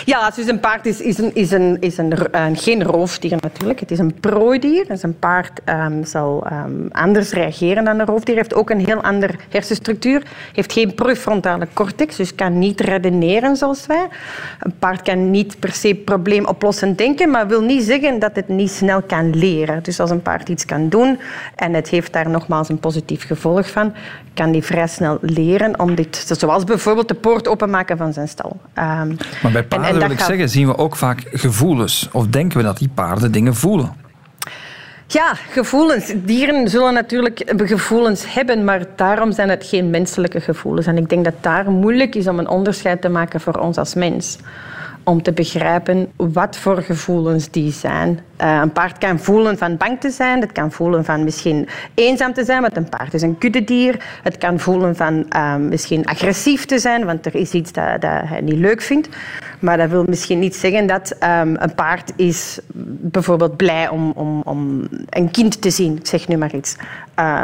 Ja, 0.06 0.30
dus 0.30 0.48
een 0.48 0.60
paard 0.60 0.86
is, 0.86 1.02
is, 1.02 1.18
een, 1.18 1.34
is, 1.34 1.98
een, 1.98 2.18
een, 2.32 2.58
geen 2.58 2.84
roofdier 2.84 3.38
natuurlijk. 3.40 3.80
Het 3.80 3.92
is 3.92 4.00
een 4.00 4.20
prooidier. 4.20 4.88
Dus 4.88 5.04
een 5.04 5.20
paard 5.20 5.62
um, 5.70 6.06
zal 6.06 6.48
um, 6.52 6.88
anders 6.92 7.32
reageren 7.32 7.86
dan 7.86 8.00
een 8.00 8.06
roofdier. 8.06 8.36
heeft 8.36 8.54
ook 8.54 8.70
een 8.70 8.86
heel 8.86 9.02
andere 9.02 9.34
hersenstructuur. 9.50 10.24
heeft 10.54 10.74
geen 10.74 10.94
prefrontale 10.94 11.68
cortex, 11.74 12.16
dus 12.16 12.36
kan 12.36 12.60
niet 12.60 12.82
redeneren 12.82 13.56
zoals 13.56 13.86
wij. 13.86 14.08
Een 14.60 14.78
paard 14.80 15.02
kan 15.02 15.32
niet 15.32 15.60
per 15.60 15.74
se 15.74 15.96
probleemoplossend 15.96 16.98
denken, 16.98 17.30
maar 17.30 17.48
wil 17.48 17.62
niet 17.62 17.84
zeggen 17.84 18.20
dat 18.20 18.36
het 18.36 18.48
niet 18.48 18.72
snel 18.72 19.02
kan 19.02 19.36
leren. 19.36 19.84
Dus 19.84 20.00
als 20.00 20.10
een 20.10 20.22
paard 20.22 20.50
iets 20.50 20.66
kan 20.66 20.90
doen 20.90 21.20
en 21.56 21.74
het 21.74 21.90
heeft 21.90 22.14
daar 22.14 22.30
nogmaals 22.30 22.70
een 22.70 22.80
positief 22.80 23.26
gevolg 23.26 23.70
van, 23.70 23.94
kan 24.34 24.52
die 24.52 24.64
vrij 24.64 24.88
snel 24.88 25.18
leren 25.22 25.80
om 25.80 25.96
dit, 25.96 26.26
zoals 26.38 26.64
bijvoorbeeld 26.64 27.08
de 27.08 27.14
poort 27.14 27.48
openmaken 27.48 27.98
van 27.98 28.14
zijn 28.14 28.28
stal. 28.28 28.58
Um, 28.78 29.18
bij 29.56 29.64
paarden, 29.64 29.88
en, 29.88 29.94
en 29.94 30.02
wil 30.02 30.12
ik 30.12 30.18
gaat... 30.18 30.28
zeggen, 30.28 30.50
zien 30.50 30.68
we 30.68 30.78
ook 30.78 30.96
vaak 30.96 31.24
gevoelens. 31.32 32.10
Of 32.12 32.28
denken 32.28 32.58
we 32.58 32.64
dat 32.64 32.78
die 32.78 32.90
paarden 32.94 33.32
dingen 33.32 33.56
voelen? 33.56 33.94
Ja, 35.08 35.34
gevoelens. 35.34 36.14
Dieren 36.16 36.70
zullen 36.70 36.94
natuurlijk 36.94 37.54
gevoelens 37.56 38.34
hebben, 38.34 38.64
maar 38.64 38.86
daarom 38.96 39.32
zijn 39.32 39.50
het 39.50 39.66
geen 39.66 39.90
menselijke 39.90 40.40
gevoelens. 40.40 40.88
En 40.88 40.98
ik 40.98 41.10
denk 41.10 41.24
dat 41.24 41.34
daar 41.42 41.72
moeilijk 41.72 42.16
is 42.16 42.28
om 42.28 42.40
een 42.40 42.48
onderscheid 42.50 43.02
te 43.02 43.10
maken 43.10 43.42
voor 43.42 43.54
ons 43.54 43.78
als 43.78 43.94
mens. 43.94 44.38
Om 45.04 45.22
te 45.22 45.32
begrijpen 45.32 46.12
wat 46.16 46.58
voor 46.58 46.82
gevoelens 46.82 47.50
die 47.50 47.72
zijn. 47.72 48.20
Uh, 48.42 48.60
een 48.62 48.72
paard 48.72 48.98
kan 48.98 49.20
voelen 49.20 49.58
van 49.58 49.78
bang 49.78 50.00
te 50.00 50.10
zijn. 50.10 50.42
Het 50.42 50.52
kan 50.52 50.72
voelen 50.72 51.06
van 51.06 51.24
misschien 51.24 51.68
eenzaam 51.94 52.34
te 52.34 52.44
zijn, 52.44 52.62
want 52.62 52.78
een 52.78 52.90
paard 52.90 53.14
is 53.14 53.22
een 53.22 53.38
kuddedier. 53.38 54.04
Het 54.24 54.38
kan 54.38 54.60
voelen 54.60 54.96
van 54.96 55.26
uh, 55.36 55.56
misschien 55.56 56.06
agressief 56.06 56.66
te 56.66 56.80
zijn, 56.80 57.06
want 57.06 57.26
er 57.26 57.36
is 57.36 57.52
iets 57.52 57.72
dat, 57.72 58.02
dat 58.02 58.12
hij 58.26 58.42
niet 58.42 58.58
leuk 58.58 58.82
vindt. 58.82 59.10
Maar 59.60 59.78
dat 59.78 59.90
wil 59.90 60.04
misschien 60.08 60.40
niet 60.40 60.56
zeggen 60.56 60.88
dat 60.88 61.16
um, 61.24 61.56
een 61.60 61.76
paard 61.76 62.14
is 62.16 62.60
bijvoorbeeld 63.02 63.58
blij 63.58 63.90
om, 63.90 64.12
om, 64.16 64.42
om 64.42 64.88
een 65.10 65.32
kind 65.32 65.62
te 65.62 65.70
zien. 65.70 65.98
Ik 65.98 66.08
zeg 66.08 66.28
nu 66.28 66.38
maar 66.38 66.56
iets. 66.56 66.76
Uh, 67.20 67.44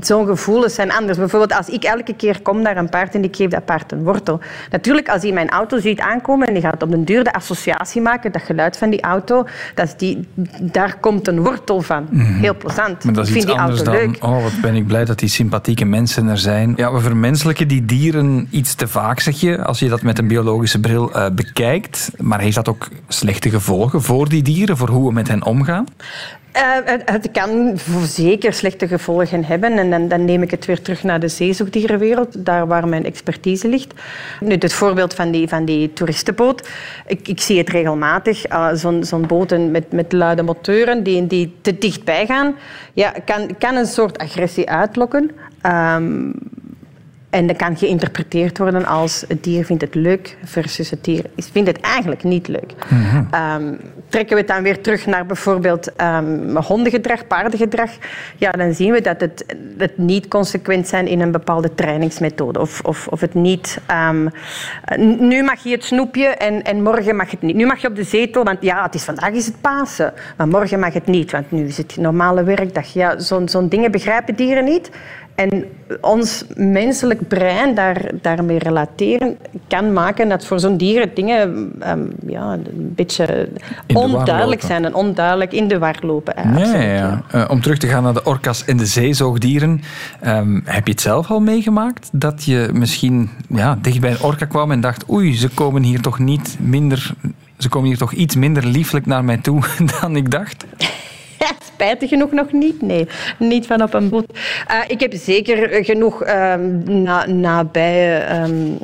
Zo'n 0.00 0.26
gevoelens 0.26 0.74
zijn 0.74 0.92
anders. 0.92 1.18
Bijvoorbeeld 1.18 1.54
als 1.54 1.68
ik 1.68 1.84
elke 1.84 2.14
keer 2.14 2.42
kom 2.42 2.62
naar 2.62 2.76
een 2.76 2.88
paard 2.88 3.14
en 3.14 3.24
ik 3.24 3.36
geef 3.36 3.48
dat 3.48 3.64
paard 3.64 3.92
een 3.92 4.02
wortel. 4.02 4.40
Natuurlijk, 4.70 5.08
als 5.08 5.22
hij 5.22 5.32
mijn 5.32 5.48
auto 5.48 5.78
ziet 5.78 6.00
aankomen 6.00 6.46
en 6.46 6.52
die 6.54 6.62
gaat 6.62 6.82
op 6.82 6.90
den 6.90 7.04
duur 7.04 7.24
de 7.24 7.32
associatie 7.32 8.00
maken, 8.00 8.32
dat 8.32 8.42
geluid 8.42 8.76
van 8.76 8.90
die 8.90 9.02
auto, 9.02 9.46
dat 9.74 9.86
is 9.86 9.94
die, 9.96 10.28
daar 10.60 10.96
komt 11.00 11.28
een 11.28 11.40
wortel 11.42 11.80
van. 11.80 12.06
Mm 12.10 12.20
-hmm. 12.20 12.40
Heel 12.40 12.56
plezant. 12.56 13.04
Maar 13.04 13.14
dat 13.14 13.24
is 13.24 13.30
ik 13.30 13.36
iets 13.36 13.44
vind 13.44 13.56
die 13.56 13.64
anders 13.64 13.82
dan, 13.82 13.94
leuk. 13.94 14.24
oh 14.24 14.42
wat 14.42 14.60
ben 14.62 14.74
ik 14.74 14.86
blij 14.86 15.04
dat 15.04 15.18
die 15.18 15.28
sympathieke 15.28 15.84
mensen 15.84 16.28
er 16.28 16.38
zijn. 16.38 16.72
Ja, 16.76 16.92
we 16.92 17.00
vermenselijken 17.00 17.68
die 17.68 17.84
dieren 17.84 18.48
iets 18.50 18.74
te 18.74 18.88
vaak, 18.88 19.20
zeg 19.20 19.40
je, 19.40 19.64
als 19.64 19.78
je 19.78 19.88
dat 19.88 20.02
met 20.02 20.18
een 20.18 20.28
biologische 20.28 20.80
bril 20.80 21.16
uh, 21.16 21.26
bekijkt. 21.32 22.10
Maar 22.18 22.40
heeft 22.40 22.54
dat 22.54 22.68
ook 22.68 22.88
slechte 23.08 23.50
gevolgen 23.50 24.02
voor 24.02 24.28
die 24.28 24.42
dieren, 24.42 24.76
voor 24.76 24.88
hoe 24.88 25.06
we 25.08 25.12
met 25.12 25.28
hen 25.28 25.44
omgaan? 25.44 25.84
Uh, 26.56 26.96
het, 27.04 27.30
kan 27.30 27.78
zeker 28.04 28.52
slechte 28.52 28.88
gevolgen 28.88 29.44
hebben. 29.44 29.78
En 29.78 29.90
dan, 29.90 30.08
dan, 30.08 30.24
neem 30.24 30.42
ik 30.42 30.50
het 30.50 30.66
weer 30.66 30.82
terug 30.82 31.02
naar 31.02 31.20
de 31.20 31.28
zeezoogdierenwereld, 31.28 32.44
daar 32.44 32.66
waar 32.66 32.88
mijn 32.88 33.04
expertise 33.04 33.68
ligt. 33.68 33.94
Nu, 34.40 34.54
het 34.54 34.72
voorbeeld 34.72 35.14
van 35.14 35.30
die, 35.30 35.48
van 35.48 35.64
die 35.64 35.92
toeristenboot. 35.92 36.68
Ik, 37.06 37.28
ik 37.28 37.40
zie 37.40 37.58
het 37.58 37.68
regelmatig. 37.68 38.50
Uh, 38.50 38.68
Zo'n 38.72 39.04
zo 39.04 39.18
boten 39.18 39.70
met, 39.70 39.92
met 39.92 40.12
luide 40.12 40.42
motoren 40.42 41.02
die, 41.02 41.26
die 41.26 41.56
te 41.60 41.78
dichtbij 41.78 42.26
gaan, 42.26 42.54
ja, 42.92 43.14
kan, 43.24 43.56
kan 43.58 43.76
een 43.76 43.86
soort 43.86 44.18
agressie 44.18 44.70
uitlokken. 44.70 45.30
Um, 45.66 46.34
en 47.30 47.46
dat 47.46 47.56
kan 47.56 47.76
geïnterpreteerd 47.76 48.58
worden 48.58 48.84
als 48.86 49.24
het 49.28 49.44
dier 49.44 49.64
vindt 49.64 49.82
het 49.82 49.94
leuk 49.94 50.36
versus 50.44 50.90
het 50.90 51.04
dier 51.04 51.24
vindt 51.36 51.68
het 51.68 51.80
eigenlijk 51.80 52.22
niet 52.22 52.48
leuk. 52.48 52.74
Mm 52.88 53.02
-hmm. 53.02 53.28
um, 53.62 53.80
trekken 54.10 54.34
we 54.34 54.42
het 54.42 54.50
dan 54.50 54.62
weer 54.62 54.80
terug 54.80 55.06
naar 55.06 55.26
bijvoorbeeld 55.26 55.90
um, 56.02 56.56
hondengedrag, 56.56 57.26
paardengedrag, 57.26 57.90
ja, 58.36 58.50
dan 58.50 58.74
zien 58.74 58.92
we 58.92 59.00
dat 59.00 59.20
het, 59.20 59.44
het 59.76 59.98
niet 59.98 60.28
consequent 60.28 60.88
zijn 60.88 61.06
in 61.06 61.20
een 61.20 61.30
bepaalde 61.30 61.74
trainingsmethode. 61.74 62.60
Of, 62.60 62.80
of, 62.80 63.08
of 63.08 63.20
het 63.20 63.34
niet... 63.34 63.80
Um, 63.90 64.30
nu 65.18 65.42
mag 65.42 65.62
je 65.62 65.70
het 65.70 65.84
snoepje 65.84 66.26
en, 66.26 66.62
en 66.62 66.82
morgen 66.82 67.16
mag 67.16 67.30
het 67.30 67.42
niet. 67.42 67.56
Nu 67.56 67.66
mag 67.66 67.80
je 67.80 67.88
op 67.88 67.96
de 67.96 68.04
zetel, 68.04 68.44
want 68.44 68.62
ja, 68.62 68.82
het 68.82 68.94
is, 68.94 69.04
vandaag 69.04 69.30
is 69.30 69.46
het 69.46 69.60
Pasen. 69.60 70.12
Maar 70.36 70.48
morgen 70.48 70.78
mag 70.78 70.92
het 70.92 71.06
niet, 71.06 71.30
want 71.30 71.50
nu 71.50 71.66
is 71.66 71.76
het 71.76 71.96
normale 71.96 72.42
werkdag. 72.42 72.92
Ja, 72.92 73.18
Zo'n 73.18 73.48
zo 73.48 73.68
dingen 73.68 73.90
begrijpen 73.90 74.34
dieren 74.34 74.64
niet. 74.64 74.90
En 75.34 75.64
ons 76.00 76.44
menselijk 76.54 77.28
brein 77.28 77.74
daar, 77.74 78.10
daarmee 78.22 78.58
relateren 78.58 79.38
kan 79.68 79.92
maken 79.92 80.28
dat 80.28 80.44
voor 80.44 80.60
zo'n 80.60 80.76
dieren 80.76 81.10
dingen 81.14 81.72
um, 81.88 82.12
ja, 82.26 82.52
een 82.52 82.92
beetje 82.94 83.48
onduidelijk 83.94 84.62
zijn 84.62 84.84
en 84.84 84.94
onduidelijk 84.94 85.52
in 85.52 85.68
de 85.68 85.78
war 85.78 85.96
lopen. 86.00 86.34
Ja, 86.58 86.74
ja, 86.74 86.80
ja. 86.80 87.22
Uh, 87.34 87.44
om 87.48 87.60
terug 87.60 87.78
te 87.78 87.86
gaan 87.86 88.02
naar 88.02 88.14
de 88.14 88.24
orka's 88.24 88.64
en 88.64 88.76
de 88.76 88.86
zeezoogdieren. 88.86 89.80
Um, 90.26 90.62
heb 90.64 90.86
je 90.86 90.92
het 90.92 91.00
zelf 91.00 91.30
al 91.30 91.40
meegemaakt? 91.40 92.08
Dat 92.12 92.44
je 92.44 92.68
misschien 92.72 93.30
ja, 93.48 93.78
dicht 93.82 94.00
bij 94.00 94.10
een 94.10 94.22
orka 94.22 94.44
kwam 94.44 94.70
en 94.70 94.80
dacht 94.80 95.10
oei, 95.10 95.36
ze 95.36 95.48
komen 95.48 95.82
hier 95.82 96.00
toch 96.00 96.18
niet 96.18 96.56
minder... 96.60 97.14
Ze 97.58 97.68
komen 97.68 97.88
hier 97.88 97.98
toch 97.98 98.12
iets 98.12 98.34
minder 98.34 98.66
lieflijk 98.66 99.06
naar 99.06 99.24
mij 99.24 99.36
toe 99.36 99.62
dan 100.00 100.16
ik 100.16 100.30
dacht? 100.30 100.64
Spijtig 101.80 102.08
genoeg 102.08 102.32
nog 102.32 102.52
niet. 102.52 102.82
Nee, 102.82 103.08
niet 103.38 103.66
van 103.66 103.82
op 103.82 103.94
een 103.94 104.08
boot. 104.08 104.38
Uh, 104.70 104.76
ik 104.86 105.00
heb 105.00 105.14
zeker 105.14 105.84
genoeg 105.84 106.26
um, 106.28 106.82
na, 107.02 107.26
nabije 107.26 108.40
um, 108.42 108.78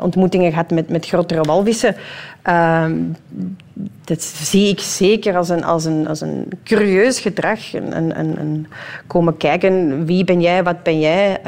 ontmoetingen 0.00 0.50
gehad 0.50 0.70
met, 0.70 0.88
met 0.88 1.06
grotere 1.06 1.40
walvissen. 1.40 1.96
Um, 2.48 3.16
dat 4.04 4.22
zie 4.22 4.68
ik 4.68 4.80
zeker 4.80 5.36
als 5.36 5.48
een, 5.48 5.64
als 5.64 5.84
een, 5.84 6.08
als 6.08 6.20
een 6.20 6.48
curieus 6.64 7.20
gedrag. 7.20 7.72
Een, 7.72 8.18
een, 8.18 8.40
een 8.40 8.66
komen 9.06 9.36
kijken, 9.36 10.04
wie 10.04 10.24
ben 10.24 10.40
jij, 10.40 10.62
wat 10.62 10.82
ben 10.82 11.00
jij? 11.00 11.40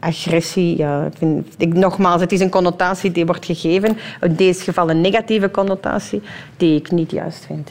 agressie, 0.00 0.76
ja, 0.76 1.08
vind, 1.18 1.46
ik, 1.58 1.74
nogmaals, 1.74 2.20
het 2.20 2.32
is 2.32 2.40
een 2.40 2.50
connotatie 2.50 3.12
die 3.12 3.26
wordt 3.26 3.46
gegeven. 3.46 3.96
In 4.20 4.34
deze 4.34 4.62
geval 4.62 4.90
een 4.90 5.00
negatieve 5.00 5.50
connotatie, 5.50 6.22
die 6.56 6.76
ik 6.76 6.90
niet 6.90 7.10
juist 7.10 7.46
vind. 7.46 7.70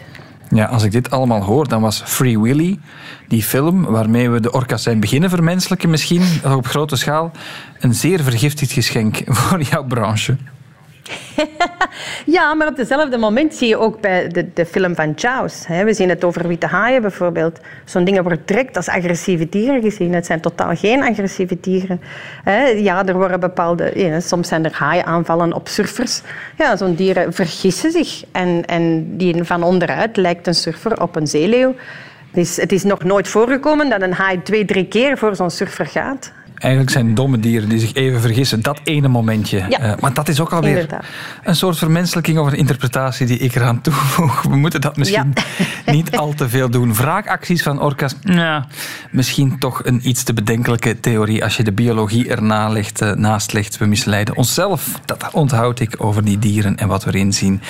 Ja, 0.49 0.65
als 0.65 0.83
ik 0.83 0.91
dit 0.91 1.11
allemaal 1.11 1.41
hoor, 1.41 1.67
dan 1.67 1.81
was 1.81 2.01
Free 2.05 2.39
Willy, 2.39 2.79
die 3.27 3.43
film 3.43 3.85
waarmee 3.85 4.29
we 4.29 4.39
de 4.39 4.51
orka's 4.51 4.83
zijn 4.83 4.99
beginnen 4.99 5.29
vermenselijken 5.29 5.89
misschien, 5.89 6.23
op 6.55 6.67
grote 6.67 6.95
schaal, 6.95 7.31
een 7.79 7.93
zeer 7.93 8.23
vergiftigd 8.23 8.71
geschenk 8.71 9.21
voor 9.37 9.61
jouw 9.61 9.83
branche. 9.83 10.37
Ja, 12.25 12.53
maar 12.53 12.67
op 12.67 12.75
dezelfde 12.75 13.17
moment 13.17 13.53
zie 13.53 13.67
je 13.67 13.77
ook 13.77 14.01
bij 14.01 14.27
de, 14.27 14.53
de 14.53 14.65
film 14.65 14.95
van. 14.95 15.15
Hè. 15.65 15.83
We 15.83 15.93
zien 15.93 16.09
het 16.09 16.23
over 16.23 16.47
witte 16.47 16.65
haaien 16.65 17.01
bijvoorbeeld. 17.01 17.59
Zo'n 17.85 18.03
dingen 18.03 18.23
wordt 18.23 18.47
direct 18.47 18.75
als 18.77 18.87
agressieve 18.87 19.49
dieren 19.49 19.81
gezien. 19.81 20.13
Het 20.13 20.25
zijn 20.25 20.41
totaal 20.41 20.75
geen 20.75 21.03
agressieve 21.03 21.57
dieren. 21.59 22.01
Ja, 22.75 23.05
er 23.05 23.17
worden 23.17 23.39
bepaalde... 23.39 24.17
Soms 24.19 24.47
zijn 24.47 24.65
er 24.65 24.73
haaienaanvallen 24.73 25.53
op 25.53 25.67
surfers. 25.67 26.21
Ja, 26.57 26.77
zo'n 26.77 26.95
dieren 26.95 27.33
vergissen 27.33 27.91
zich. 27.91 28.23
En, 28.31 28.65
en 28.65 29.17
die 29.17 29.43
van 29.43 29.63
onderuit 29.63 30.17
lijkt 30.17 30.47
een 30.47 30.53
surfer 30.53 31.01
op 31.01 31.15
een 31.15 31.27
zeeleeuw. 31.27 31.75
Dus 32.31 32.55
het 32.55 32.71
is 32.71 32.83
nog 32.83 33.03
nooit 33.03 33.27
voorgekomen 33.27 33.89
dat 33.89 34.01
een 34.01 34.13
haai 34.13 34.41
twee, 34.41 34.65
drie 34.65 34.87
keer 34.87 35.17
voor 35.17 35.35
zo'n 35.35 35.49
surfer 35.49 35.85
gaat. 35.85 36.31
Eigenlijk 36.59 36.91
zijn 36.91 37.15
domme 37.15 37.39
dieren 37.39 37.69
die 37.69 37.79
zich 37.79 37.93
even 37.93 38.21
vergissen. 38.21 38.61
Dat 38.61 38.79
ene 38.83 39.07
momentje. 39.07 39.65
Ja, 39.69 39.79
Eh, 39.79 39.91
maar 39.99 40.13
dat 40.13 40.27
is 40.29 40.39
ook 40.39 40.53
alweer 40.53 40.69
inderdaad. 40.71 41.03
een 41.43 41.55
soort 41.55 41.77
vermenselijking 41.77 42.37
of 42.39 42.47
een 42.47 42.57
interpretatie 42.57 43.25
die 43.27 43.37
ik 43.37 43.55
eraan 43.55 43.81
toevoeg. 43.81 44.41
We 44.41 44.55
moeten 44.55 44.81
dat 44.81 44.97
misschien 44.97 45.33
niet 45.85 46.17
al 46.17 46.33
te 46.33 46.49
veel 46.49 46.69
doen. 46.69 46.93
Wraakacties 46.93 47.63
van 47.63 47.81
orka's, 47.81 48.15
ja, 48.21 48.67
misschien 49.11 49.59
toch 49.59 49.81
een 49.85 50.07
iets 50.09 50.23
te 50.23 50.33
bedenkelijke 50.33 50.99
theorie 50.99 51.43
als 51.43 51.57
je 51.57 51.63
de 51.63 51.71
biologie 51.71 52.29
erna 52.29 52.69
legt, 52.69 53.01
eh, 53.01 53.11
naast 53.11 53.53
legt. 53.53 53.77
We 53.77 53.85
misleiden 53.85 54.37
onszelf. 54.37 54.99
Dat 55.05 55.27
onthoud 55.31 55.79
ik 55.79 55.95
over 55.97 56.23
die 56.25 56.39
dieren 56.39 56.77
en 56.77 56.87
wat 56.87 57.03
we 57.03 57.09
erin 57.13 57.33
zien. 57.33 57.61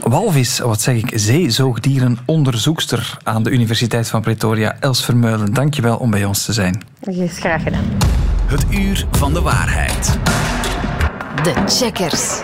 Walvis, 0.00 0.58
wat 0.58 0.80
zeg 0.80 0.96
ik, 0.96 1.10
zeezoogdierenonderzoekster 1.14 3.16
aan 3.22 3.42
de 3.42 3.50
Universiteit 3.50 4.08
van 4.08 4.20
Pretoria, 4.22 4.76
Els 4.80 5.04
Vermeulen. 5.04 5.52
Dankjewel 5.54 5.96
om 5.96 6.10
bij 6.10 6.24
ons 6.24 6.44
te 6.44 6.52
zijn. 6.52 6.82
Dat 7.00 7.14
is 7.14 7.38
graag 7.38 7.62
gedaan. 7.62 7.84
Het 8.52 8.64
uur 8.70 9.06
van 9.10 9.32
de 9.32 9.40
waarheid. 9.40 10.18
De 11.42 11.52
checkers. 11.66 12.40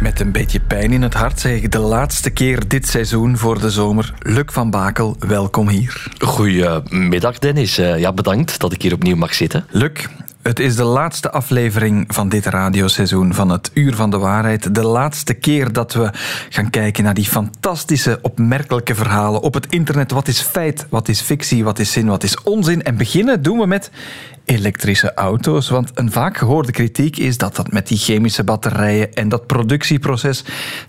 Met 0.00 0.20
een 0.20 0.32
beetje 0.32 0.60
pijn 0.60 0.92
in 0.92 1.02
het 1.02 1.14
hart 1.14 1.40
zeg 1.40 1.52
ik 1.52 1.72
de 1.72 1.78
laatste 1.78 2.30
keer 2.30 2.68
dit 2.68 2.88
seizoen 2.88 3.36
voor 3.38 3.60
de 3.60 3.70
zomer. 3.70 4.14
Luc 4.18 4.44
van 4.46 4.70
Bakel, 4.70 5.16
welkom 5.18 5.68
hier. 5.68 6.06
Goedemiddag 6.18 7.38
Dennis. 7.38 7.78
Eh, 7.78 7.98
Ja, 7.98 8.12
bedankt 8.12 8.58
dat 8.58 8.72
ik 8.72 8.82
hier 8.82 8.92
opnieuw 8.92 9.16
mag 9.16 9.34
zitten. 9.34 9.66
Luc, 9.70 10.06
het 10.42 10.60
is 10.60 10.76
de 10.76 10.84
laatste 10.84 11.30
aflevering 11.30 12.04
van 12.08 12.28
dit 12.28 12.46
radioseizoen 12.46 13.34
van 13.34 13.48
het 13.48 13.70
Uur 13.74 13.94
van 13.94 14.10
de 14.10 14.18
Waarheid. 14.18 14.74
De 14.74 14.82
laatste 14.82 15.34
keer 15.34 15.72
dat 15.72 15.92
we 15.92 16.10
gaan 16.48 16.70
kijken 16.70 17.04
naar 17.04 17.14
die 17.14 17.24
fantastische, 17.24 18.18
opmerkelijke 18.22 18.94
verhalen 18.94 19.40
op 19.40 19.54
het 19.54 19.66
internet. 19.66 20.10
Wat 20.10 20.28
is 20.28 20.40
feit, 20.40 20.86
wat 20.90 21.08
is 21.08 21.20
fictie, 21.20 21.64
wat 21.64 21.78
is 21.78 21.92
zin, 21.92 22.06
wat 22.06 22.22
is 22.22 22.42
onzin? 22.42 22.82
En 22.82 22.96
beginnen 22.96 23.42
doen 23.42 23.58
we 23.58 23.66
met 23.66 23.90
elektrische 24.44 25.14
auto's. 25.14 25.68
Want 25.68 25.90
een 25.94 26.12
vaak 26.12 26.36
gehoorde 26.36 26.72
kritiek 26.72 27.16
is 27.16 27.38
dat 27.38 27.56
dat 27.56 27.72
met 27.72 27.88
die 27.88 27.98
chemische 27.98 28.44
batterijen 28.44 29.14
en 29.14 29.28
dat 29.28 29.46
productieproces 29.46 30.44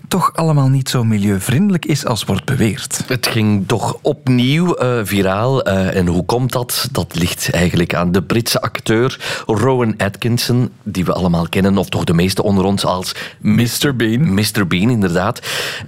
toch 0.08 0.32
allemaal 0.34 0.68
niet 0.68 0.88
zo 0.88 1.04
milieuvriendelijk 1.04 1.84
is 1.84 2.06
als 2.06 2.24
wordt 2.24 2.44
beweerd. 2.44 3.04
Het 3.06 3.26
ging 3.26 3.68
toch 3.68 3.98
opnieuw 4.02 4.74
eh, 4.74 5.00
viraal. 5.02 5.62
eh, 5.62 5.96
en 5.96 6.06
hoe 6.06 6.24
komt 6.24 6.52
dat? 6.52 6.88
Dat 6.92 7.14
ligt 7.14 7.50
eigenlijk 7.50 7.94
aan 7.94 8.12
de 8.12 8.22
Britse 8.22 8.60
acteur 8.60 9.42
Rowan 9.46 9.94
Atkinson, 9.96 10.70
die 10.82 11.04
we 11.04 11.12
allemaal 11.12 11.48
kennen, 11.48 11.78
of 11.78 11.88
toch 11.88 12.04
de 12.04 12.14
meeste 12.14 12.42
onder 12.42 12.64
ons 12.64 12.84
als 12.84 13.14
Mr. 13.40 13.96
Bean. 13.96 14.34
Mr. 14.34 14.66
Bean, 14.68 14.90
inderdaad. 14.90 15.40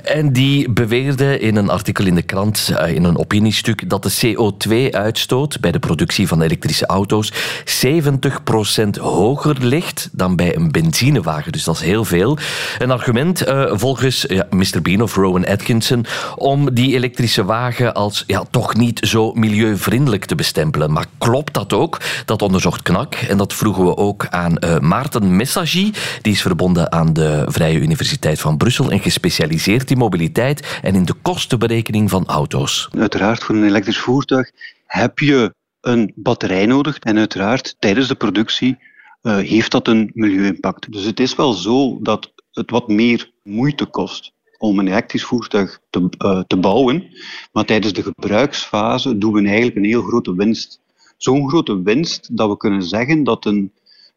En 0.03 0.33
die 0.33 0.71
beweerde 0.71 1.39
in 1.39 1.57
een 1.57 1.71
artikel 1.71 2.07
in 2.07 2.15
de 2.15 2.23
krant, 2.23 2.73
eh, 2.77 2.95
in 2.95 3.05
een 3.05 3.19
opiniestuk, 3.19 3.91
dat 3.91 4.03
de 4.03 4.17
CO2-uitstoot 4.21 5.61
bij 5.61 5.73
de 5.73 5.79
productie 5.79 6.29
van 6.29 6.43
elektrische 6.43 6.87
auto's 6.87 7.33
70% 7.65 9.01
hoger 9.01 9.57
ligt 9.61 10.09
dan 10.13 10.37
bij 10.37 10.57
een 10.57 10.71
benzinewagen. 10.71 11.53
Dus 11.53 11.65
dat 11.65 11.75
is 11.75 11.81
heel 11.81 12.05
veel. 12.05 12.39
Een 12.79 12.91
argument 12.91 13.45
eh, 13.45 13.71
volgens 13.73 14.25
ja, 14.29 14.47
Mr. 14.51 14.83
Bean 14.83 15.01
of 15.01 15.15
Rowan 15.15 15.47
Atkinson 15.47 16.07
om 16.37 16.75
die 16.75 16.95
elektrische 16.95 17.45
wagen 17.45 17.95
als 17.95 18.25
ja, 18.27 18.45
toch 18.51 18.75
niet 18.75 18.99
zo 19.07 19.33
milieuvriendelijk 19.33 20.25
te 20.25 20.35
bestempelen. 20.35 20.93
Maar 20.93 21.07
klopt 21.19 21.55
dat 21.55 21.73
ook? 21.73 22.01
Dat 22.25 22.43
onderzocht 22.43 22.83
KNAK 22.83 23.15
en 23.15 23.37
dat 23.37 23.55
vroegen 23.55 23.85
we 23.85 23.97
ook 23.97 24.27
aan 24.31 24.59
eh, 24.59 24.79
Maarten 24.79 25.37
Messagie. 25.37 25.95
Die 26.23 26.33
is 26.33 26.43
verbonden 26.43 26.93
aan 26.93 27.13
de 27.13 27.45
Vrije 27.49 27.79
Universiteit 27.81 28.41
van 28.41 28.57
Brussel 28.57 28.91
en 28.91 29.01
gespecialiseerd 29.01 29.91
in 29.91 29.99
mobiliteit 29.99 30.79
en 30.83 30.95
in 30.95 31.05
de 31.05 31.15
kostenberekening 31.23 32.11
van 32.11 32.27
auto's. 32.27 32.89
Uiteraard, 32.99 33.45
voor 33.45 33.55
een 33.55 33.65
elektrisch 33.65 33.99
voertuig 33.99 34.51
heb 34.87 35.19
je 35.19 35.55
een 35.87 36.13
batterij 36.15 36.67
nodig. 36.67 36.99
En 36.99 37.19
uiteraard, 37.19 37.77
tijdens 37.79 38.09
de 38.09 38.15
productie 38.15 38.79
eh, 39.23 39.37
heeft 39.37 39.71
dat 39.71 39.89
een 39.89 40.11
milieu-impact. 40.15 40.93
Dus 40.93 41.05
het 41.05 41.21
is 41.21 41.35
wel 41.35 41.53
zo 41.53 41.99
dat 42.03 42.33
het 42.53 42.71
wat 42.71 42.89
meer 42.89 43.33
moeite 43.43 43.87
kost 43.87 44.33
om 44.59 44.79
een 44.79 44.87
elektrisch 44.87 45.25
voertuig 45.25 45.81
te, 45.91 46.09
eh, 46.19 46.41
te 46.47 46.57
bouwen. 46.57 47.05
Maar 47.53 47.65
tijdens 47.65 47.93
de 47.93 48.03
gebruiksfase 48.03 49.19
doen 49.19 49.33
we 49.33 49.47
eigenlijk 49.47 49.77
een 49.77 49.85
heel 49.85 50.03
grote 50.03 50.35
winst. 50.35 50.81
Zo'n 51.17 51.49
grote 51.49 51.83
winst 51.83 52.37
dat 52.37 52.49
we 52.49 52.57
kunnen 52.57 52.83
zeggen 52.83 53.25
dat 53.25 53.45
een 53.45 53.73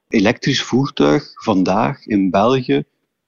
elektrisch 0.07 0.61
voertuig 0.61 1.31
vandaag 1.33 2.05
in 2.05 2.29
België 2.29 2.83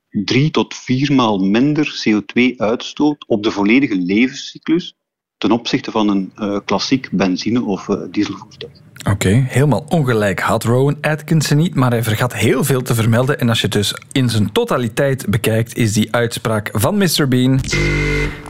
drie 0.10 0.52
tot 0.52 0.76
vier 0.76 1.14
maal 1.14 1.40
minder 1.40 2.04
CO2 2.04 2.58
uitstoot 2.58 3.28
op 3.28 3.44
de 3.44 3.52
volledige 3.52 3.96
levenscyclus 3.96 4.96
ten 5.42 5.52
opzichte 5.52 5.92
van 5.92 6.10
een 6.10 6.32
eh, 6.36 6.58
klassiek 6.66 7.10
benzine- 7.12 7.62
of 7.62 7.90
eh, 7.90 8.02
dieselvoertuig. 8.12 8.72
Oké, 9.10 9.46
helemaal 9.48 9.86
ongelijk 9.88 10.40
had 10.40 10.64
Rowan 10.64 10.98
Atkinson 11.02 11.58
niet, 11.58 11.76
maar 11.76 11.92
hij 11.92 12.04
vergat 12.04 12.34
heel 12.34 12.64
veel 12.64 12.82
te 12.82 12.96
vermelden. 12.96 13.40
En 13.40 13.50
als 13.50 13.58
je 13.58 13.66
het 13.66 13.76
dus 13.76 13.96
in 14.12 14.30
zijn 14.30 14.52
totaliteit 14.52 15.26
bekijkt, 15.30 15.76
is 15.76 15.94
die 15.94 16.16
uitspraak 16.16 16.70
van 16.74 16.98
Mr. 16.98 17.28
Bean 17.28 17.60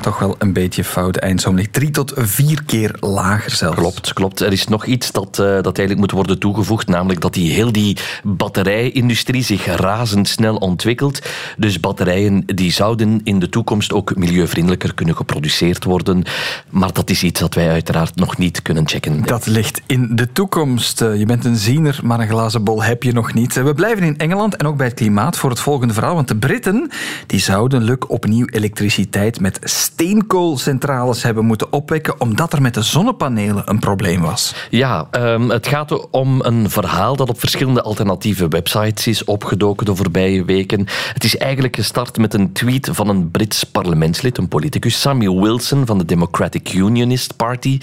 toch 0.01 0.19
wel 0.19 0.35
een 0.39 0.53
beetje 0.53 0.83
fout. 0.83 1.15
Eindsom 1.15 1.55
ligt 1.55 1.73
drie 1.73 1.89
tot 1.89 2.13
vier 2.15 2.63
keer 2.65 2.95
lager 2.99 3.51
zelfs. 3.51 3.77
Klopt, 3.77 4.13
klopt. 4.13 4.39
Er 4.39 4.51
is 4.51 4.67
nog 4.67 4.85
iets 4.85 5.11
dat, 5.11 5.39
eh, 5.39 5.45
dat 5.45 5.77
eigenlijk 5.77 5.99
moet 5.99 6.11
worden 6.11 6.39
toegevoegd, 6.39 6.87
namelijk 6.87 7.21
dat 7.21 7.33
die, 7.33 7.51
heel 7.51 7.71
die 7.71 7.97
batterijindustrie 8.23 9.43
zich 9.43 9.65
razendsnel 9.65 10.55
ontwikkelt. 10.55 11.21
Dus 11.57 11.79
batterijen 11.79 12.43
die 12.45 12.71
zouden 12.71 13.21
in 13.23 13.39
de 13.39 13.49
toekomst 13.49 13.93
ook 13.93 14.15
milieuvriendelijker 14.15 14.93
kunnen 14.93 15.15
geproduceerd 15.15 15.83
worden. 15.83 16.23
Maar 16.69 16.93
dat 16.93 17.09
is 17.09 17.23
iets 17.23 17.39
dat 17.39 17.53
wij 17.53 17.69
uiteraard 17.69 18.15
nog 18.15 18.37
niet 18.37 18.61
kunnen 18.61 18.87
checken. 18.87 19.21
Dat 19.21 19.45
ligt 19.45 19.81
in 19.85 20.01
de 20.01 20.15
toekomst. 20.15 20.39
Eh, 20.41 21.19
Je 21.19 21.25
bent 21.25 21.45
een 21.45 21.55
ziener, 21.55 21.99
maar 22.03 22.19
een 22.19 22.27
glazen 22.27 22.63
bol 22.63 22.83
heb 22.83 23.03
je 23.03 23.13
nog 23.13 23.33
niet. 23.33 23.57
Eh, 23.57 23.63
We 23.63 23.73
blijven 23.73 24.03
in 24.03 24.17
Engeland 24.17 24.55
en 24.55 24.65
ook 24.67 24.77
bij 24.77 24.85
het 24.85 24.95
klimaat 24.95 25.37
voor 25.37 25.49
het 25.49 25.59
volgende 25.59 25.93
verhaal. 25.93 26.15
Want 26.15 26.27
de 26.27 26.35
Britten 26.35 26.89
die 27.27 27.39
zouden 27.39 27.83
luk 27.83 28.09
opnieuw 28.11 28.45
elektriciteit 28.45 29.39
met 29.39 29.59
steenkoolcentrales 29.63 31.23
hebben 31.23 31.45
moeten 31.45 31.73
opwekken, 31.73 32.21
omdat 32.21 32.53
er 32.53 32.61
met 32.61 32.73
de 32.73 32.81
zonnepanelen 32.81 33.63
een 33.65 33.79
probleem 33.79 34.21
was. 34.21 34.55
Ja, 34.69 35.07
ehm, 35.11 35.49
het 35.49 35.67
gaat 35.67 36.09
om 36.09 36.41
een 36.41 36.69
verhaal 36.69 37.15
dat 37.15 37.29
op 37.29 37.39
verschillende 37.39 37.81
alternatieve 37.81 38.47
websites 38.47 39.07
is 39.07 39.23
opgedoken 39.23 39.85
de 39.85 39.95
voorbije 39.95 40.45
weken. 40.45 40.87
Het 41.13 41.23
is 41.23 41.37
eigenlijk 41.37 41.75
gestart 41.75 42.17
met 42.17 42.33
een 42.33 42.51
tweet 42.51 42.89
van 42.91 43.09
een 43.09 43.31
Brits 43.31 43.63
parlementslid, 43.63 44.37
een 44.37 44.47
politicus, 44.47 45.01
Samuel 45.01 45.41
Wilson 45.41 45.85
van 45.85 45.97
de 45.97 46.05
Democratic 46.05 46.73
Unionist 46.73 47.35
Party. 47.35 47.79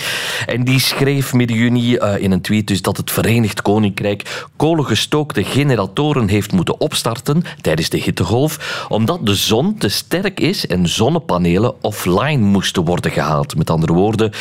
En 0.47 0.65
die 0.65 0.81
schreef 0.81 1.33
midden 1.33 1.57
juni 1.57 1.97
eh, 1.97 2.23
in 2.23 2.33
een 2.33 2.38
tweet 2.41 2.67
dus 2.67 2.83
dat 2.83 2.97
het 2.97 3.11
Verenigd 3.11 3.63
Koninkrijk 3.63 4.47
kolengestookte 4.57 5.45
generatoren 5.45 6.29
heeft 6.29 6.53
moeten 6.53 6.81
opstarten 6.81 7.43
tijdens 7.61 7.89
de 7.89 7.99
hittegolf, 7.99 8.87
omdat 8.89 9.27
de 9.27 9.35
zon 9.35 9.79
te 9.79 9.89
sterk 9.89 10.41
is 10.41 10.67
en 10.67 10.89
zonnepanelen 10.89 11.83
offline 11.83 12.43
moesten 12.43 12.85
worden 12.85 13.11
gehaald. 13.11 13.57
Met 13.57 13.71
andere 13.71 13.93
woorden, 13.93 14.33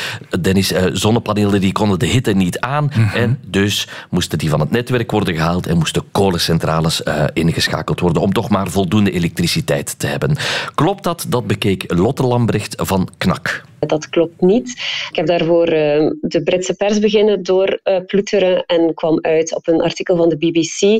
Dennis, 0.42 0.72
eh, 0.72 0.86
zonnepanelen 0.94 1.62
die 1.62 1.72
konden 1.72 2.00
de 2.00 2.06
hitte 2.06 2.32
niet 2.32 2.60
aan 2.60 2.92
en 3.14 3.40
dus 3.46 3.88
moesten 4.10 4.38
die 4.38 4.50
van 4.50 4.60
het 4.60 4.72
netwerk 4.72 5.12
worden 5.12 5.36
gehaald 5.36 5.68
en 5.68 5.78
moesten 5.78 6.04
kolencentrales 6.12 7.04
eh, 7.04 7.24
ingeschakeld 7.34 8.00
worden 8.00 8.22
om 8.22 8.34
toch 8.34 8.50
maar 8.50 8.70
voldoende 8.70 9.12
elektriciteit 9.12 10.00
te 10.00 10.08
hebben. 10.08 10.38
Klopt 10.76 11.04
dat? 11.04 11.26
Dat 11.28 11.48
bekeek 11.48 11.84
Lotte 11.88 12.24
Lambrecht 12.24 12.76
van 12.78 13.10
KNAK. 13.18 13.64
Dat 13.80 14.10
klopt 14.10 14.42
niet. 14.42 14.70
Ik 15.10 15.16
heb 15.16 15.26
daarvoor 15.26 15.74
uh, 15.74 16.12
de 16.22 16.42
Britse 16.44 16.74
pers 16.74 17.00
beginnen 17.00 17.44
doorploeteren 17.44 18.66
en 18.66 18.94
kwam 18.94 19.20
uit 19.22 19.56
op 19.56 19.68
een 19.68 19.82
artikel 19.82 20.16
van 20.16 20.30
de 20.30 20.38
BBC 20.38 20.82
uh, 20.82 21.00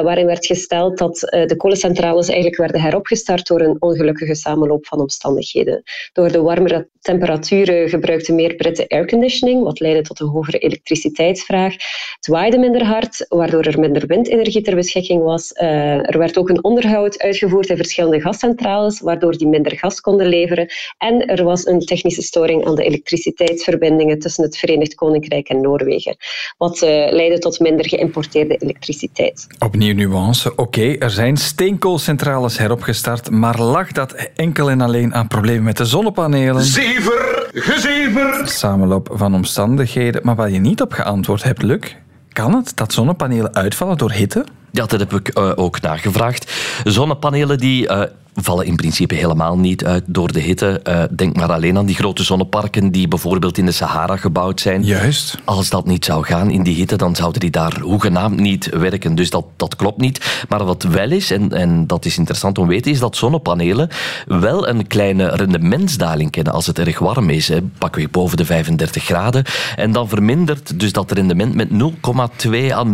waarin 0.00 0.26
werd 0.26 0.46
gesteld 0.46 0.98
dat 0.98 1.22
uh, 1.22 1.46
de 1.46 1.56
kolencentrales 1.56 2.26
eigenlijk 2.26 2.56
werden 2.56 2.80
heropgestart 2.80 3.46
door 3.46 3.60
een 3.60 3.76
ongelukkige 3.78 4.34
samenloop 4.34 4.86
van 4.86 5.00
omstandigheden. 5.00 5.82
Door 6.12 6.32
de 6.32 6.40
warmere 6.40 6.88
temperaturen 7.00 7.88
gebruikten 7.88 8.34
meer 8.34 8.54
Britten 8.54 8.88
airconditioning, 8.88 9.62
wat 9.62 9.80
leidde 9.80 10.02
tot 10.02 10.20
een 10.20 10.28
hogere 10.28 10.58
elektriciteitsvraag. 10.58 11.72
Het 12.16 12.26
waaide 12.26 12.58
minder 12.58 12.84
hard, 12.84 13.26
waardoor 13.28 13.62
er 13.62 13.80
minder 13.80 14.06
windenergie 14.06 14.62
ter 14.62 14.74
beschikking 14.74 15.22
was. 15.22 15.52
er 15.52 16.18
werd 16.18 16.38
ook 16.38 16.48
een 16.48 16.64
onderhoud 16.64 17.18
uitgevoerd 17.18 17.68
in 17.68 17.76
verschillende 17.76 18.20
gascentrales, 18.20 19.00
waardoor 19.00 19.36
die 19.36 19.48
minder 19.48 19.76
gas 19.76 20.00
konden 20.00 20.26
leveren. 20.26 20.66
En 20.98 21.26
er 21.26 21.44
was 21.44 21.66
een 21.66 21.80
technische 22.02 22.22
storing 22.22 22.66
aan 22.66 22.74
de 22.74 22.84
elektriciteitsverbindingen 22.84 24.18
tussen 24.18 24.44
het 24.44 24.56
Verenigd 24.56 24.94
Koninkrijk 24.94 25.48
en 25.48 25.60
Noorwegen, 25.60 26.16
wat 26.58 26.82
uh, 26.82 26.88
leidde 26.88 27.38
tot 27.38 27.60
minder 27.60 27.88
geïmporteerde 27.88 28.56
elektriciteit. 28.56 29.46
Opnieuw 29.58 29.94
nuance. 29.94 30.56
Oké, 30.56 30.96
er 30.98 31.10
zijn 31.10 31.36
steenkoolcentrales 31.36 32.58
heropgestart, 32.58 33.30
maar 33.30 33.60
lag 33.60 33.92
dat 33.92 34.12
enkel 34.36 34.70
en 34.70 34.80
alleen 34.80 35.14
aan 35.14 35.28
problemen 35.28 35.62
met 35.62 35.76
de 35.76 35.84
zonnepanelen? 35.84 36.62
Zever, 36.62 37.48
gezever! 37.52 38.48
Samenloop 38.48 39.08
van 39.12 39.34
omstandigheden, 39.34 40.20
maar 40.24 40.36
waar 40.36 40.50
je 40.50 40.60
niet 40.60 40.80
op 40.80 40.92
geantwoord 40.92 41.42
hebt, 41.42 41.62
Luc, 41.62 41.96
kan 42.28 42.54
het 42.54 42.72
dat 42.76 42.92
zonnepanelen 42.92 43.54
uitvallen 43.54 43.98
door 43.98 44.12
hitte? 44.12 44.44
Ja, 44.70 44.86
dat 44.86 45.00
heb 45.00 45.12
ik 45.12 45.38
uh, 45.38 45.52
ook 45.54 45.80
nagevraagd. 45.80 46.52
Zonnepanelen 46.84 47.58
die 47.58 47.88
uh, 47.88 48.02
vallen 48.34 48.66
in 48.66 48.76
principe 48.76 49.14
helemaal 49.14 49.58
niet 49.58 49.84
uit 49.84 50.04
door 50.06 50.32
de 50.32 50.40
hitte. 50.40 50.80
Uh, 50.88 51.02
denk 51.10 51.36
maar 51.36 51.52
alleen 51.52 51.76
aan 51.76 51.86
die 51.86 51.94
grote 51.94 52.22
zonneparken 52.22 52.90
die 52.90 53.08
bijvoorbeeld 53.08 53.58
in 53.58 53.66
de 53.66 53.72
Sahara 53.72 54.16
gebouwd 54.16 54.60
zijn. 54.60 54.84
Juist. 54.84 55.38
Als 55.44 55.70
dat 55.70 55.86
niet 55.86 56.04
zou 56.04 56.24
gaan 56.24 56.50
in 56.50 56.62
die 56.62 56.74
hitte, 56.74 56.96
dan 56.96 57.16
zouden 57.16 57.40
die 57.40 57.50
daar 57.50 57.80
hoegenaamd 57.80 58.40
niet 58.40 58.68
werken. 58.70 59.14
Dus 59.14 59.30
dat, 59.30 59.44
dat 59.56 59.76
klopt 59.76 60.00
niet. 60.00 60.44
Maar 60.48 60.64
wat 60.64 60.82
wel 60.82 61.10
is, 61.10 61.30
en, 61.30 61.52
en 61.52 61.86
dat 61.86 62.04
is 62.04 62.18
interessant 62.18 62.58
om 62.58 62.64
te 62.64 62.70
weten, 62.70 62.90
is 62.90 62.98
dat 62.98 63.16
zonnepanelen 63.16 63.88
wel 64.26 64.68
een 64.68 64.86
kleine 64.86 65.28
rendementsdaling 65.28 66.30
kennen 66.30 66.52
als 66.52 66.66
het 66.66 66.78
erg 66.78 66.98
warm 66.98 67.30
is. 67.30 67.48
Hè. 67.48 67.62
Pakweg 67.62 68.10
boven 68.10 68.36
de 68.36 68.44
35 68.44 69.04
graden. 69.04 69.44
En 69.76 69.92
dan 69.92 70.08
vermindert 70.08 70.80
dus 70.80 70.92
dat 70.92 71.12
rendement 71.12 71.54
met 71.54 71.68
0,2 71.68 72.72
à 72.72 72.84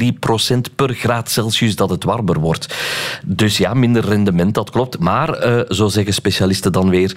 0,3 0.00 0.06
procent 0.20 0.74
per 0.74 0.94
graad 0.94 1.30
Celsius 1.30 1.76
dat 1.76 1.90
het 1.90 2.04
warmer 2.04 2.40
wordt. 2.40 2.74
Dus 3.26 3.56
ja, 3.56 3.74
minder 3.74 4.04
rendement 4.04 4.54
dat 4.64 4.74
klopt. 4.74 4.98
Maar, 4.98 5.46
uh, 5.46 5.60
zo 5.68 5.88
zeggen 5.88 6.14
specialisten 6.14 6.72
dan 6.72 6.88
weer, 6.88 7.16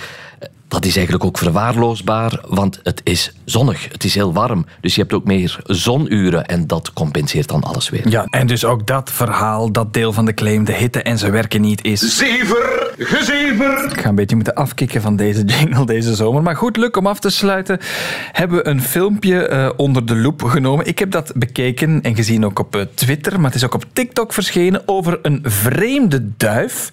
dat 0.67 0.85
is 0.85 0.95
eigenlijk 0.95 1.25
ook 1.25 1.37
verwaarloosbaar, 1.37 2.41
want 2.47 2.79
het 2.83 3.01
is 3.03 3.33
zonnig, 3.45 3.87
het 3.91 4.03
is 4.03 4.15
heel 4.15 4.33
warm. 4.33 4.65
Dus 4.81 4.95
je 4.95 5.01
hebt 5.01 5.13
ook 5.13 5.23
meer 5.23 5.59
zonuren 5.63 6.45
en 6.45 6.67
dat 6.67 6.93
compenseert 6.93 7.47
dan 7.47 7.63
alles 7.63 7.89
weer. 7.89 8.09
Ja, 8.09 8.25
en 8.29 8.47
dus 8.47 8.65
ook 8.65 8.87
dat 8.87 9.11
verhaal, 9.11 9.71
dat 9.71 9.93
deel 9.93 10.13
van 10.13 10.25
de 10.25 10.33
claim, 10.33 10.63
de 10.63 10.73
hitte 10.73 11.01
en 11.01 11.17
ze 11.17 11.29
werken 11.29 11.61
niet, 11.61 11.83
is... 11.83 12.17
Zever, 12.17 12.93
gezever! 12.97 13.91
Ik 13.91 14.01
ga 14.01 14.09
een 14.09 14.15
beetje 14.15 14.35
moeten 14.35 14.53
afkicken 14.53 15.01
van 15.01 15.15
deze 15.15 15.43
jingle 15.43 15.85
deze 15.85 16.15
zomer. 16.15 16.41
Maar 16.41 16.55
goed, 16.55 16.77
Luc, 16.77 16.91
om 16.91 17.07
af 17.07 17.19
te 17.19 17.29
sluiten, 17.29 17.79
hebben 18.31 18.57
we 18.57 18.67
een 18.67 18.81
filmpje 18.81 19.49
uh, 19.49 19.69
onder 19.75 20.05
de 20.05 20.15
loep 20.15 20.43
genomen. 20.43 20.85
Ik 20.85 20.99
heb 20.99 21.11
dat 21.11 21.31
bekeken 21.35 22.01
en 22.01 22.15
gezien 22.15 22.45
ook 22.45 22.59
op 22.59 22.75
uh, 22.75 22.81
Twitter, 22.93 23.35
maar 23.35 23.51
het 23.51 23.55
is 23.55 23.65
ook 23.65 23.73
op 23.73 23.85
TikTok 23.93 24.33
verschenen 24.33 24.81
over 24.85 25.19
een 25.21 25.39
vreemde 25.43 26.29
duif. 26.37 26.91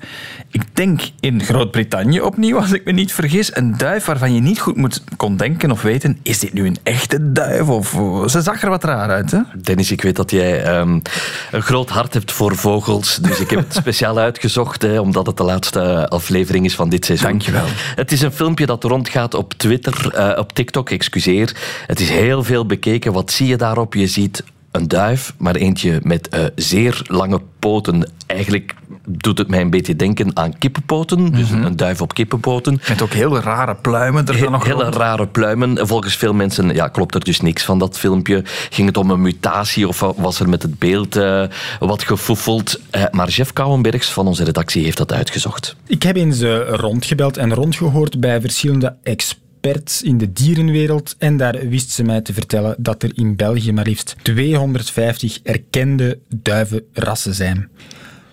Ik 0.51 0.63
denk 0.73 1.01
in 1.21 1.43
Groot-Brittannië 1.43 2.21
opnieuw, 2.21 2.59
als 2.61 2.73
ik 2.73 2.85
me 2.85 2.93
niet 2.93 3.13
vergis 3.13 3.53
een 3.65 3.77
duif 3.77 4.05
waarvan 4.05 4.35
je 4.35 4.41
niet 4.41 4.61
goed 4.61 4.77
moet, 4.77 5.03
kon 5.17 5.37
denken 5.37 5.71
of 5.71 5.83
weten, 5.83 6.19
is 6.23 6.39
dit 6.39 6.53
nu 6.53 6.67
een 6.67 6.79
echte 6.83 7.33
duif? 7.33 7.69
Of, 7.69 7.89
ze 8.31 8.43
zag 8.43 8.63
er 8.63 8.69
wat 8.69 8.85
raar 8.85 9.11
uit, 9.11 9.31
hè? 9.31 9.39
Dennis, 9.57 9.91
ik 9.91 10.03
weet 10.03 10.17
dat 10.17 10.31
jij 10.31 10.79
um, 10.79 11.03
een 11.51 11.63
groot 11.63 11.89
hart 11.89 12.15
hebt 12.15 12.33
voor 12.33 12.57
vogels, 12.57 13.17
dus 13.17 13.41
ik 13.41 13.51
heb 13.51 13.59
het 13.59 13.75
speciaal 13.83 14.19
uitgezocht, 14.19 14.83
hè, 14.83 15.01
omdat 15.01 15.27
het 15.27 15.37
de 15.37 15.45
laatste 15.45 16.09
aflevering 16.09 16.65
is 16.65 16.75
van 16.75 16.89
dit 16.89 17.05
seizoen. 17.05 17.29
Dankjewel. 17.29 17.67
Het 17.95 18.13
is 18.13 18.21
een 18.21 18.33
filmpje 18.33 18.67
dat 18.67 18.85
rondgaat 18.85 19.35
op 19.35 19.55
Twitter, 19.55 20.13
uh, 20.17 20.39
op 20.39 20.53
TikTok, 20.53 20.91
excuseer. 20.91 21.57
Het 21.87 22.01
is 22.01 22.11
heel 22.11 22.45
veel 22.45 22.67
bekeken. 22.67 23.13
Wat 23.13 23.33
zie 23.33 23.47
je 23.47 23.57
daarop? 23.57 23.95
Je 23.95 24.07
ziet 24.07 24.45
een 24.75 24.89
duif, 24.89 25.35
maar 25.39 25.55
eentje 25.55 26.01
met 26.03 26.29
uh, 26.35 26.45
zeer 26.55 27.03
lange 27.07 27.41
poten. 27.59 28.11
Eigenlijk 28.27 28.75
doet 29.09 29.39
het 29.39 29.49
mij 29.49 29.61
een 29.61 29.71
beetje 29.71 29.97
denken 29.97 30.37
aan 30.37 30.59
kippenpoten. 30.59 31.33
Dus 31.33 31.49
mm 31.49 31.57
-hmm. 31.57 31.65
een 31.65 31.77
duif 31.77 32.01
op 32.01 32.15
kippenpoten. 32.15 32.81
Met 32.89 33.03
ook 33.03 33.13
hele 33.13 33.41
rare 33.41 33.75
pluimen 33.75 34.27
er 34.27 34.35
He 34.35 34.41
dan 34.41 34.53
nog 34.53 34.65
Hele 34.65 34.83
rond. 34.83 34.95
rare 34.95 35.27
pluimen. 35.27 35.87
Volgens 35.87 36.17
veel 36.17 36.33
mensen 36.33 36.75
ja, 36.75 36.89
klopt 36.89 37.15
er 37.15 37.25
dus 37.25 37.41
niks 37.41 37.65
van 37.65 37.79
dat 37.79 37.99
filmpje. 37.99 38.43
Ging 38.71 38.87
het 38.89 38.97
om 38.97 39.11
een 39.11 39.23
mutatie 39.23 39.89
of 39.89 40.13
was 40.17 40.41
er 40.41 40.49
met 40.49 40.63
het 40.63 40.79
beeld 40.79 41.17
uh, 41.17 41.45
wat 41.79 42.03
gefoefeld? 42.03 42.81
Uh, 42.91 43.05
maar 43.11 43.29
Jeff 43.29 43.53
Kouwenbergs 43.53 44.11
van 44.11 44.27
onze 44.27 44.45
redactie 44.45 44.85
heeft 44.85 44.97
dat 44.97 45.13
uitgezocht. 45.13 45.77
Ik 45.87 46.03
heb 46.03 46.17
eens 46.17 46.41
uh, 46.41 46.69
rondgebeld 46.69 47.37
en 47.37 47.55
rondgehoord 47.55 48.21
bij 48.21 48.41
verschillende 48.41 48.97
experts 49.03 49.43
experts 49.65 50.03
in 50.03 50.19
de 50.19 50.33
dierenwereld 50.33 51.15
en 51.19 51.37
daar 51.37 51.69
wist 51.69 51.91
ze 51.91 52.03
mij 52.03 52.21
te 52.21 52.33
vertellen 52.33 52.75
dat 52.79 53.03
er 53.03 53.11
in 53.15 53.37
België 53.37 53.73
maar 53.73 53.85
liefst 53.85 54.17
250 54.23 55.41
erkende 55.43 56.19
duivenrassen 56.29 57.35
zijn. 57.35 57.69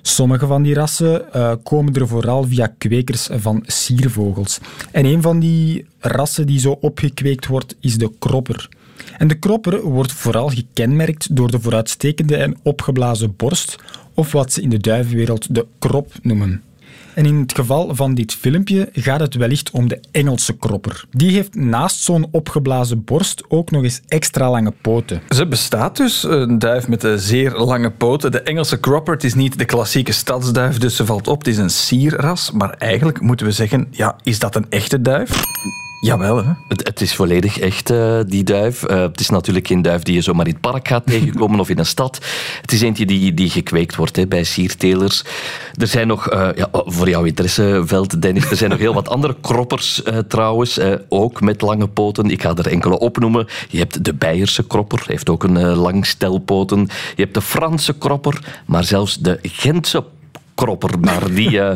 Sommige 0.01 0.47
van 0.47 0.63
die 0.63 0.73
rassen 0.73 1.25
uh, 1.35 1.53
komen 1.63 1.93
er 1.93 2.07
vooral 2.07 2.43
via 2.43 2.73
kwekers 2.77 3.29
van 3.31 3.63
siervogels. 3.65 4.59
En 4.91 5.05
een 5.05 5.21
van 5.21 5.39
die 5.39 5.85
rassen 5.99 6.47
die 6.47 6.59
zo 6.59 6.71
opgekweekt 6.71 7.47
wordt, 7.47 7.75
is 7.79 7.97
de 7.97 8.11
kropper. 8.19 8.69
En 9.17 9.27
de 9.27 9.39
kropper 9.39 9.81
wordt 9.81 10.11
vooral 10.11 10.49
gekenmerkt 10.49 11.35
door 11.35 11.51
de 11.51 11.59
vooruitstekende 11.59 12.35
en 12.35 12.57
opgeblazen 12.63 13.33
borst, 13.35 13.75
of 14.13 14.31
wat 14.31 14.53
ze 14.53 14.61
in 14.61 14.69
de 14.69 14.79
duivenwereld 14.79 15.55
de 15.55 15.65
krop 15.79 16.11
noemen. 16.21 16.63
En 17.13 17.25
in 17.25 17.39
het 17.39 17.55
geval 17.55 17.95
van 17.95 18.13
dit 18.13 18.33
filmpje 18.33 18.89
gaat 18.93 19.19
het 19.19 19.35
wellicht 19.35 19.71
om 19.71 19.87
de 19.87 19.99
Engelse 20.11 20.57
kropper. 20.57 21.05
Die 21.11 21.31
heeft 21.31 21.55
naast 21.55 22.01
zo'n 22.01 22.27
opgeblazen 22.31 23.03
borst 23.03 23.43
ook 23.47 23.71
nog 23.71 23.83
eens 23.83 24.01
extra 24.07 24.49
lange 24.49 24.73
poten. 24.81 25.21
Ze 25.29 25.47
bestaat 25.47 25.97
dus, 25.97 26.23
een 26.23 26.59
duif 26.59 26.87
met 26.87 27.03
een 27.03 27.19
zeer 27.19 27.51
lange 27.51 27.91
poten. 27.91 28.31
De 28.31 28.41
Engelse 28.41 28.79
kropper, 28.79 29.23
is 29.23 29.33
niet 29.33 29.57
de 29.57 29.65
klassieke 29.65 30.11
stadsduif, 30.11 30.77
dus 30.77 30.95
ze 30.95 31.05
valt 31.05 31.27
op. 31.27 31.37
Het 31.37 31.47
is 31.47 31.57
een 31.57 31.69
sierras, 31.69 32.51
maar 32.51 32.69
eigenlijk 32.69 33.21
moeten 33.21 33.45
we 33.45 33.51
zeggen, 33.51 33.87
ja, 33.91 34.15
is 34.23 34.39
dat 34.39 34.55
een 34.55 34.65
echte 34.69 35.01
duif? 35.01 35.43
Jawel, 36.01 36.43
hè? 36.43 36.51
Het, 36.67 36.87
het 36.87 37.01
is 37.01 37.15
volledig 37.15 37.59
echt, 37.59 37.91
uh, 37.91 38.19
die 38.25 38.43
duif. 38.43 38.89
Uh, 38.89 39.01
het 39.01 39.19
is 39.19 39.29
natuurlijk 39.29 39.67
geen 39.67 39.81
duif 39.81 40.03
die 40.03 40.15
je 40.15 40.21
zomaar 40.21 40.47
in 40.47 40.51
het 40.51 40.61
park 40.61 40.87
gaat 40.87 41.05
tegenkomen 41.05 41.59
of 41.59 41.69
in 41.69 41.79
een 41.79 41.85
stad. 41.85 42.25
Het 42.61 42.71
is 42.71 42.81
eentje 42.81 43.05
die, 43.05 43.33
die 43.33 43.49
gekweekt 43.49 43.95
wordt 43.95 44.15
hè, 44.15 44.27
bij 44.27 44.43
siertelers. 44.43 45.23
Er 45.73 45.87
zijn 45.87 46.07
nog, 46.07 46.33
uh, 46.33 46.49
ja, 46.55 46.69
voor 46.71 47.09
jouw 47.09 47.23
interesseveld, 47.23 48.21
Dennis, 48.21 48.51
er 48.51 48.57
zijn 48.57 48.69
nog 48.69 48.79
heel 48.79 48.93
wat 48.93 49.09
andere 49.09 49.35
kroppers 49.41 50.01
trouwens, 50.27 50.79
ook 51.09 51.41
met 51.41 51.61
lange 51.61 51.87
poten. 51.87 52.29
Ik 52.29 52.41
ga 52.41 52.55
er 52.55 52.67
enkele 52.67 52.99
opnoemen. 52.99 53.47
Je 53.69 53.77
hebt 53.77 54.05
de 54.05 54.13
Beierse 54.13 54.67
kropper, 54.67 55.03
heeft 55.05 55.29
ook 55.29 55.43
een 55.43 55.59
lang 55.75 56.05
stel 56.05 56.37
poten. 56.37 56.79
Je 57.15 57.21
hebt 57.21 57.33
de 57.33 57.41
Franse 57.41 57.93
kropper, 57.97 58.61
maar 58.65 58.83
zelfs 58.83 59.17
de 59.17 59.39
Gentse 59.41 60.03
kropper, 60.61 60.99
maar 60.99 61.33
die, 61.33 61.51
uh, 61.51 61.71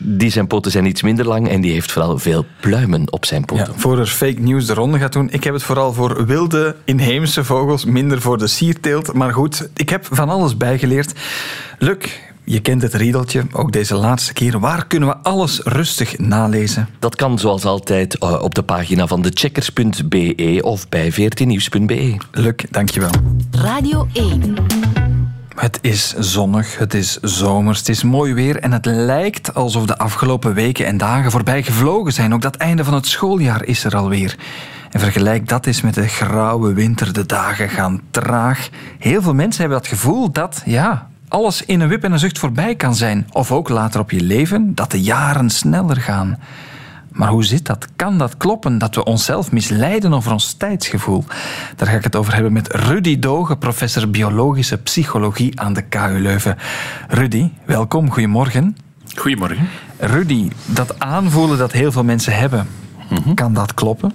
die 0.00 0.30
zijn 0.30 0.46
poten 0.46 0.70
zijn 0.70 0.86
iets 0.86 1.02
minder 1.02 1.26
lang 1.26 1.48
en 1.48 1.60
die 1.60 1.72
heeft 1.72 1.92
vooral 1.92 2.18
veel 2.18 2.44
pluimen 2.60 3.12
op 3.12 3.26
zijn 3.26 3.44
poten. 3.44 3.66
Ja, 3.66 3.80
voor 3.80 3.98
er 3.98 4.06
fake 4.06 4.40
news 4.40 4.66
de 4.66 4.74
ronde 4.74 4.98
gaat 4.98 5.12
doen. 5.12 5.28
Ik 5.30 5.44
heb 5.44 5.54
het 5.54 5.62
vooral 5.62 5.92
voor 5.92 6.26
wilde 6.26 6.76
inheemse 6.84 7.44
vogels, 7.44 7.84
minder 7.84 8.20
voor 8.20 8.38
de 8.38 8.46
sierteelt. 8.46 9.12
Maar 9.12 9.32
goed, 9.32 9.68
ik 9.74 9.88
heb 9.88 10.08
van 10.10 10.28
alles 10.28 10.56
bijgeleerd. 10.56 11.12
Luc, 11.78 11.96
je 12.44 12.60
kent 12.60 12.82
het 12.82 12.94
riedeltje, 12.94 13.46
ook 13.52 13.72
deze 13.72 13.94
laatste 13.94 14.32
keer. 14.32 14.60
Waar 14.60 14.86
kunnen 14.86 15.08
we 15.08 15.16
alles 15.16 15.60
rustig 15.64 16.18
nalezen? 16.18 16.88
Dat 16.98 17.16
kan 17.16 17.38
zoals 17.38 17.64
altijd 17.64 18.16
uh, 18.22 18.42
op 18.42 18.54
de 18.54 18.62
pagina 18.62 19.06
van 19.06 19.22
decheckers.be 19.22 20.58
of 20.62 20.88
bij 20.88 21.12
14nieuws.be. 21.12 22.16
Luc, 22.32 22.54
dankjewel. 22.70 23.10
Radio 23.50 24.06
1. 24.12 24.97
Het 25.58 25.78
is 25.80 26.14
zonnig, 26.18 26.78
het 26.78 26.94
is 26.94 27.18
zomers, 27.20 27.78
het 27.78 27.88
is 27.88 28.02
mooi 28.02 28.34
weer 28.34 28.58
en 28.58 28.72
het 28.72 28.86
lijkt 28.86 29.54
alsof 29.54 29.86
de 29.86 29.98
afgelopen 29.98 30.54
weken 30.54 30.86
en 30.86 30.96
dagen 30.96 31.30
voorbij 31.30 31.62
gevlogen 31.62 32.12
zijn. 32.12 32.34
Ook 32.34 32.42
dat 32.42 32.56
einde 32.56 32.84
van 32.84 32.94
het 32.94 33.06
schooljaar 33.06 33.64
is 33.64 33.84
er 33.84 33.96
alweer. 33.96 34.36
En 34.90 35.00
vergelijk 35.00 35.48
dat 35.48 35.66
eens 35.66 35.80
met 35.80 35.94
de 35.94 36.08
grauwe 36.08 36.72
winter, 36.72 37.12
de 37.12 37.26
dagen 37.26 37.68
gaan 37.68 38.00
traag. 38.10 38.68
Heel 38.98 39.22
veel 39.22 39.34
mensen 39.34 39.60
hebben 39.60 39.78
dat 39.78 39.88
gevoel 39.88 40.30
dat, 40.32 40.62
ja, 40.64 41.08
alles 41.28 41.64
in 41.64 41.80
een 41.80 41.88
wip 41.88 42.04
en 42.04 42.12
een 42.12 42.18
zucht 42.18 42.38
voorbij 42.38 42.74
kan 42.74 42.94
zijn. 42.94 43.26
Of 43.32 43.52
ook 43.52 43.68
later 43.68 44.00
op 44.00 44.10
je 44.10 44.22
leven, 44.22 44.74
dat 44.74 44.90
de 44.90 45.02
jaren 45.02 45.50
sneller 45.50 46.00
gaan. 46.00 46.38
Maar 47.18 47.28
hoe 47.28 47.44
zit 47.44 47.66
dat? 47.66 47.86
Kan 47.96 48.18
dat 48.18 48.36
kloppen 48.36 48.78
dat 48.78 48.94
we 48.94 49.04
onszelf 49.04 49.52
misleiden 49.52 50.14
over 50.14 50.32
ons 50.32 50.52
tijdsgevoel? 50.52 51.24
Daar 51.76 51.88
ga 51.88 51.94
ik 51.94 52.04
het 52.04 52.16
over 52.16 52.34
hebben 52.34 52.52
met 52.52 52.74
Rudy 52.74 53.18
Dogen, 53.18 53.58
professor 53.58 54.10
biologische 54.10 54.78
psychologie 54.78 55.60
aan 55.60 55.72
de 55.72 55.82
KU 55.82 56.18
Leuven. 56.20 56.56
Rudy, 57.08 57.50
welkom, 57.64 58.10
goedemorgen. 58.10 58.76
Goedemorgen. 59.14 59.68
Rudy, 59.98 60.48
dat 60.66 61.00
aanvoelen 61.00 61.58
dat 61.58 61.72
heel 61.72 61.92
veel 61.92 62.04
mensen 62.04 62.32
hebben, 62.32 62.66
Kan 63.34 63.54
dat 63.54 63.74
kloppen? 63.74 64.12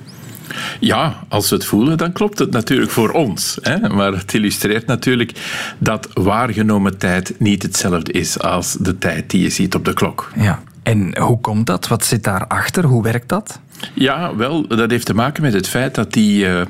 Ja, 0.79 1.15
als 1.27 1.49
we 1.49 1.55
het 1.55 1.65
voelen, 1.65 1.97
dan 1.97 2.11
klopt 2.11 2.39
het 2.39 2.51
natuurlijk 2.51 2.91
voor 2.91 3.09
ons. 3.09 3.57
Hè? 3.61 3.89
Maar 3.89 4.13
het 4.13 4.33
illustreert 4.33 4.85
natuurlijk 4.85 5.31
dat 5.77 6.09
waargenomen 6.13 6.97
tijd 6.97 7.39
niet 7.39 7.63
hetzelfde 7.63 8.11
is 8.11 8.39
als 8.39 8.73
de 8.79 8.97
tijd 8.97 9.29
die 9.29 9.41
je 9.41 9.49
ziet 9.49 9.75
op 9.75 9.85
de 9.85 9.93
klok. 9.93 10.31
Ja. 10.35 10.59
En 10.83 11.17
hoe 11.19 11.39
komt 11.39 11.67
dat? 11.67 11.87
Wat 11.87 12.05
zit 12.05 12.23
daarachter? 12.23 12.85
Hoe 12.85 13.03
werkt 13.03 13.29
dat? 13.29 13.59
Ja, 13.93 14.35
wel, 14.35 14.67
dat 14.67 14.91
heeft 14.91 15.05
te 15.05 15.13
maken 15.13 15.43
met 15.43 15.53
het 15.53 15.67
feit 15.67 15.95
dat 15.95 16.13
die, 16.13 16.45
uh, 16.45 16.61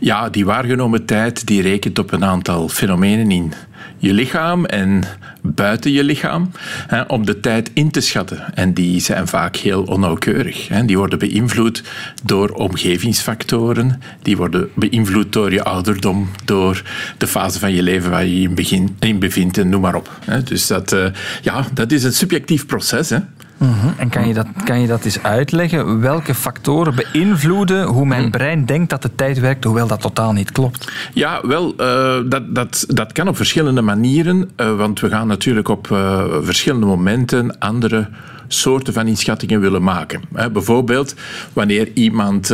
ja, 0.00 0.28
die 0.28 0.44
waargenomen 0.44 1.04
tijd 1.04 1.46
die 1.46 1.62
rekent 1.62 1.98
op 1.98 2.12
een 2.12 2.24
aantal 2.24 2.68
fenomenen 2.68 3.30
in 3.30 3.52
je 3.98 4.12
lichaam 4.12 4.64
en 4.64 5.02
buiten 5.42 5.92
je 5.92 6.04
lichaam 6.04 6.50
hè, 6.86 7.00
om 7.02 7.26
de 7.26 7.40
tijd 7.40 7.70
in 7.74 7.90
te 7.90 8.00
schatten. 8.00 8.54
En 8.54 8.74
die 8.74 9.00
zijn 9.00 9.28
vaak 9.28 9.56
heel 9.56 9.82
onnauwkeurig. 9.82 10.68
Hè. 10.68 10.84
Die 10.84 10.98
worden 10.98 11.18
beïnvloed 11.18 11.82
door 12.24 12.48
omgevingsfactoren, 12.50 14.02
die 14.22 14.36
worden 14.36 14.68
beïnvloed 14.74 15.32
door 15.32 15.52
je 15.52 15.62
ouderdom, 15.62 16.28
door 16.44 16.82
de 17.18 17.26
fase 17.26 17.58
van 17.58 17.72
je 17.72 17.82
leven 17.82 18.10
waar 18.10 18.24
je 18.24 18.40
je 18.40 18.48
in, 18.48 18.54
begin, 18.54 18.96
in 19.00 19.18
bevindt 19.18 19.58
en 19.58 19.68
noem 19.68 19.80
maar 19.80 19.94
op. 19.94 20.18
Hè. 20.24 20.42
Dus 20.42 20.66
dat, 20.66 20.92
uh, 20.92 21.06
ja, 21.42 21.66
dat 21.72 21.92
is 21.92 22.04
een 22.04 22.12
subjectief 22.12 22.66
proces. 22.66 23.10
Hè. 23.10 23.18
-hmm. 23.58 23.94
En 23.96 24.08
kan 24.08 24.28
je, 24.28 24.34
dat, 24.34 24.46
kan 24.64 24.80
je 24.80 24.86
dat 24.86 25.04
eens 25.04 25.22
uitleggen? 25.22 26.00
Welke 26.00 26.34
factoren 26.34 26.94
beïnvloeden 26.94 27.84
hoe 27.84 28.06
mijn 28.06 28.30
brein 28.30 28.64
denkt 28.64 28.90
dat 28.90 29.02
de 29.02 29.14
tijd 29.14 29.38
werkt, 29.40 29.64
hoewel 29.64 29.86
dat 29.86 30.00
totaal 30.00 30.32
niet 30.32 30.52
klopt? 30.52 30.92
Ja, 31.12 31.40
wel, 31.42 31.74
uh, 31.80 32.30
dat, 32.30 32.54
dat, 32.54 32.84
dat 32.88 33.12
kan 33.12 33.28
op 33.28 33.36
verschillende 33.36 33.82
manieren, 33.82 34.50
uh, 34.56 34.76
want 34.76 35.00
we 35.00 35.08
gaan 35.08 35.26
natuurlijk 35.26 35.68
op 35.68 35.88
uh, 35.92 36.24
verschillende 36.40 36.86
momenten 36.86 37.58
andere 37.58 38.08
soorten 38.48 38.92
van 38.92 39.06
inschattingen 39.06 39.60
willen 39.60 39.82
maken. 39.82 40.20
Bijvoorbeeld 40.52 41.14
wanneer 41.52 41.90
iemand 41.94 42.50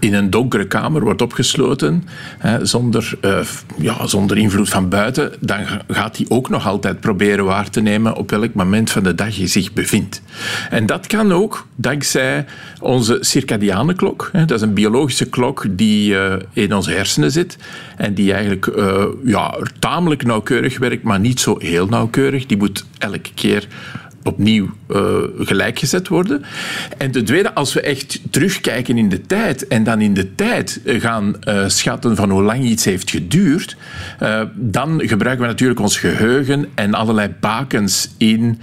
in 0.00 0.14
een 0.14 0.30
donkere 0.30 0.66
kamer 0.66 1.02
wordt 1.02 1.22
opgesloten 1.22 2.04
zonder, 2.62 3.18
ja, 3.78 4.06
zonder 4.06 4.38
invloed 4.38 4.68
van 4.68 4.88
buiten, 4.88 5.32
dan 5.40 5.58
gaat 5.88 6.16
hij 6.16 6.26
ook 6.28 6.48
nog 6.48 6.66
altijd 6.66 7.00
proberen 7.00 7.44
waar 7.44 7.70
te 7.70 7.80
nemen 7.80 8.16
op 8.16 8.30
welk 8.30 8.54
moment 8.54 8.90
van 8.90 9.02
de 9.02 9.14
dag 9.14 9.36
je 9.36 9.46
zich 9.46 9.72
bevindt. 9.72 10.22
En 10.70 10.86
dat 10.86 11.06
kan 11.06 11.32
ook 11.32 11.66
dankzij 11.76 12.44
onze 12.80 13.18
circadiane 13.20 13.94
klok. 13.94 14.30
Dat 14.32 14.50
is 14.50 14.60
een 14.60 14.74
biologische 14.74 15.28
klok 15.28 15.66
die 15.70 16.16
in 16.52 16.74
onze 16.74 16.90
hersenen 16.90 17.30
zit 17.30 17.56
en 17.96 18.14
die 18.14 18.32
eigenlijk 18.32 18.70
ja, 19.24 19.58
tamelijk 19.78 20.24
nauwkeurig 20.24 20.78
werkt, 20.78 21.02
maar 21.02 21.20
niet 21.20 21.40
zo 21.40 21.56
heel 21.58 21.86
nauwkeurig. 21.86 22.46
Die 22.46 22.56
moet 22.56 22.84
elke 22.98 23.30
keer 23.34 23.66
opnieuw 24.28 24.68
uh, 24.88 25.16
gelijkgezet 25.38 26.08
worden. 26.08 26.44
En 26.98 27.10
ten 27.10 27.24
tweede, 27.24 27.54
als 27.54 27.72
we 27.72 27.80
echt 27.80 28.20
terugkijken 28.30 28.98
in 28.98 29.08
de 29.08 29.20
tijd 29.20 29.66
en 29.66 29.84
dan 29.84 30.00
in 30.00 30.14
de 30.14 30.34
tijd 30.34 30.80
gaan 30.84 31.34
uh, 31.44 31.64
schatten 31.68 32.16
van 32.16 32.30
hoe 32.30 32.42
lang 32.42 32.64
iets 32.64 32.84
heeft 32.84 33.10
geduurd, 33.10 33.76
dan 34.54 35.02
gebruiken 35.04 35.44
we 35.44 35.50
natuurlijk 35.50 35.80
ons 35.80 35.98
geheugen 35.98 36.66
en 36.74 36.94
allerlei 36.94 37.34
bakens 37.40 38.10
in 38.16 38.60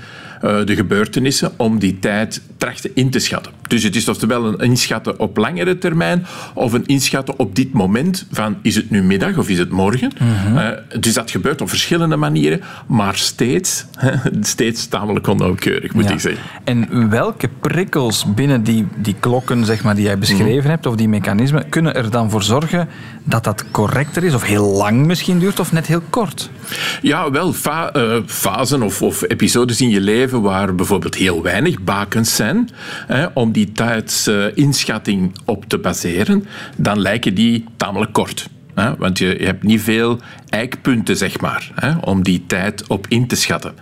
de 0.66 0.76
gebeurtenissen 0.76 1.52
om 1.58 1.80
die 1.80 2.00
tijd 2.00 2.42
trachten 2.58 2.92
in 2.94 3.10
te 3.10 3.20
schatten. 3.20 3.52
Dus 3.68 3.84
het 3.84 3.96
is 3.96 4.10
oftewel 4.10 4.46
een 4.46 4.60
inschatten 4.60 5.20
op 5.20 5.38
langere 5.38 5.78
termijn 5.78 6.26
of 6.54 6.74
een 6.74 6.86
inschatten 6.86 7.40
op 7.40 7.56
dit 7.56 7.74
moment 7.74 8.26
van 8.32 8.58
is 8.62 8.76
het 8.76 8.90
nu 8.90 9.04
middag 9.04 9.38
of 9.38 9.50
is 9.50 9.58
het 9.58 9.70
morgen. 9.70 10.12
Mm-hmm. 10.20 10.58
uh, 10.58 10.70
dus 11.00 11.14
dat 11.14 11.32
gebeurt 11.32 11.62
op 11.62 11.70
verschillende 11.70 12.16
manieren, 12.16 12.62
maar 12.88 13.16
steeds, 13.16 13.86
steeds 14.42 14.88
tamelijk 14.88 15.28
onnauwkeurig 15.28 15.94
moet 15.94 16.04
ja. 16.04 16.12
ik 16.12 16.20
zeggen. 16.20 16.44
En 16.64 17.10
welke 17.10 17.50
prikkels 17.62 18.26
binnen 18.34 18.64
die, 18.64 18.88
die 18.96 19.16
klokken 19.20 19.66
zeg 19.66 19.84
maar, 19.84 19.96
die 19.96 20.04
jij 20.04 20.18
beschreven 20.18 20.54
mm-hmm. 20.54 20.70
hebt 20.70 20.86
of 20.86 20.96
die 20.96 21.10
mechanismen 21.10 21.70
kunnen 21.70 21.96
er 21.96 22.12
dan 22.12 22.30
voor 22.30 22.44
zorgen 22.44 22.88
dat 23.24 23.44
dat 23.44 23.66
correcter 23.72 24.24
is 24.24 24.34
of 24.34 24.44
heel 24.44 24.66
lang 24.66 25.06
misschien 25.06 25.40
duurt 25.40 25.60
of 25.60 25.72
net 25.72 25.88
heel 25.88 26.02
kort? 26.10 26.50
Ja, 27.02 27.32
wel 27.32 27.54
fa- 27.54 27.96
uh, 27.96 28.18
fasen 28.26 28.82
of, 28.82 29.02
of 29.02 29.22
episodes 29.28 29.82
in 29.82 29.90
je 29.90 30.02
leven 30.02 30.35
waar 30.42 30.76
bijvoorbeeld 30.76 31.16
heel 31.16 31.42
weinig 31.42 31.82
bakens 31.82 32.36
zijn 32.36 32.70
hè, 33.08 33.26
om 33.34 33.52
die 33.52 33.72
tijdsinschatting 33.72 35.36
op 35.46 35.66
te 35.66 35.78
baseren, 35.78 36.46
dan 36.78 37.00
lijken 37.00 37.34
die 37.34 37.66
tamelijk 37.78 38.14
kort. 38.14 38.50
Hè? 38.76 38.96
Want 38.98 39.18
je, 39.18 39.36
je, 39.40 39.46
hebt 39.46 39.64
niet 39.64 39.82
veel 39.82 40.20
eikpunten, 40.50 41.18
zeg 41.18 41.40
maar, 41.40 41.72
hè, 41.76 41.98
om 41.98 42.24
die 42.24 42.44
tijd 42.48 42.88
op 42.88 43.06
in 43.10 43.28
te 43.28 43.36
schatten. 43.36 43.74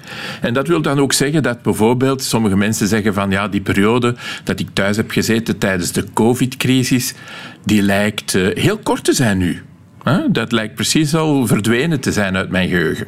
En 0.41 0.53
dat 0.53 0.67
wil 0.67 0.81
dan 0.81 0.99
ook 0.99 1.13
zeggen 1.13 1.43
dat 1.43 1.61
bijvoorbeeld 1.61 2.23
sommige 2.23 2.57
mensen 2.57 2.87
zeggen 2.87 3.13
van 3.13 3.31
ja, 3.31 3.47
die 3.47 3.61
periode 3.61 4.15
dat 4.43 4.59
ik 4.59 4.67
thuis 4.73 4.97
heb 4.97 5.11
gezeten 5.11 5.57
tijdens 5.57 5.91
de 5.91 6.05
COVID-crisis, 6.13 7.13
die 7.65 7.81
lijkt 7.81 8.33
uh, 8.33 8.55
heel 8.55 8.77
kort 8.77 9.03
te 9.03 9.13
zijn 9.13 9.37
nu. 9.37 9.61
Dat 10.29 10.51
lijkt 10.51 10.75
precies 10.75 11.15
al 11.15 11.47
verdwenen 11.47 11.99
te 11.99 12.11
zijn 12.11 12.35
uit 12.35 12.49
mijn 12.49 12.69
geheugen. 12.69 13.07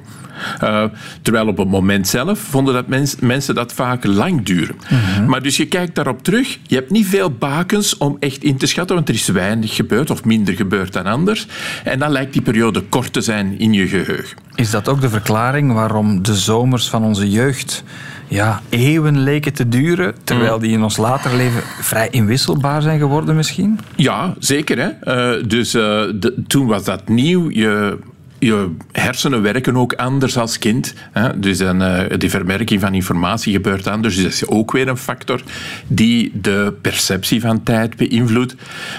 Uh, 0.63 0.83
terwijl 1.21 1.47
op 1.47 1.57
het 1.57 1.69
moment 1.69 2.07
zelf 2.07 2.39
vonden 2.39 2.73
dat 2.73 2.87
mens, 2.87 3.15
mensen 3.19 3.55
dat 3.55 3.73
vaak 3.73 4.05
lang 4.05 4.45
duren. 4.45 4.75
Mm-hmm. 4.89 5.29
Maar 5.29 5.41
dus 5.41 5.57
je 5.57 5.65
kijkt 5.65 5.95
daarop 5.95 6.23
terug, 6.23 6.57
je 6.63 6.75
hebt 6.75 6.91
niet 6.91 7.07
veel 7.07 7.31
bakens 7.31 7.97
om 7.97 8.17
echt 8.19 8.43
in 8.43 8.57
te 8.57 8.65
schatten, 8.65 8.95
want 8.95 9.09
er 9.09 9.15
is 9.15 9.27
weinig 9.27 9.75
gebeurd 9.75 10.09
of 10.09 10.23
minder 10.23 10.53
gebeurd 10.53 10.93
dan 10.93 11.05
anders. 11.05 11.47
En 11.83 11.99
dan 11.99 12.11
lijkt 12.11 12.33
die 12.33 12.41
periode 12.41 12.81
kort 12.81 13.13
te 13.13 13.21
zijn 13.21 13.59
in 13.59 13.73
je 13.73 13.87
geheugen. 13.87 14.37
Is 14.55 14.71
dat 14.71 14.87
ook 14.87 15.01
de 15.01 15.09
verklaring 15.09 15.73
waarom 15.73 16.23
de 16.23 16.35
zomers 16.35 16.89
van 16.89 17.03
onze 17.03 17.29
jeugd 17.29 17.83
ja, 18.27 18.61
eeuwen 18.69 19.19
leken 19.19 19.53
te 19.53 19.69
duren, 19.69 20.15
terwijl 20.23 20.59
die 20.59 20.71
in 20.71 20.83
ons 20.83 20.97
later 20.97 21.35
leven 21.35 21.61
vrij 21.81 22.07
inwisselbaar 22.09 22.81
zijn 22.81 22.99
geworden 22.99 23.35
misschien? 23.35 23.79
Ja, 23.95 24.33
zeker. 24.39 24.77
Hè? 24.77 24.89
Uh, 25.37 25.43
dus 25.47 25.75
uh, 25.75 25.81
de, 26.15 26.43
toen 26.47 26.67
was 26.67 26.83
dat 26.83 27.07
nieuw. 27.07 27.49
Je 27.49 27.97
je 28.39 28.71
hersenen 28.91 29.41
werken 29.41 29.75
ook 29.75 29.93
anders 29.93 30.37
als 30.37 30.57
kind. 30.57 30.93
Hè? 31.11 31.39
Dus 31.39 31.57
dan, 31.57 31.81
uh, 31.81 32.01
die 32.17 32.29
verwerking 32.29 32.81
van 32.81 32.93
informatie 32.93 33.53
gebeurt 33.53 33.87
anders. 33.87 34.15
Dus 34.15 34.23
dat 34.23 34.33
is 34.33 34.47
ook 34.47 34.71
weer 34.71 34.87
een 34.87 34.97
factor 34.97 35.41
die 35.87 36.31
de 36.41 36.73
perceptie 36.81 37.41
van 37.41 37.63
tijd 37.63 37.95
beïnvloedt. 37.95 38.55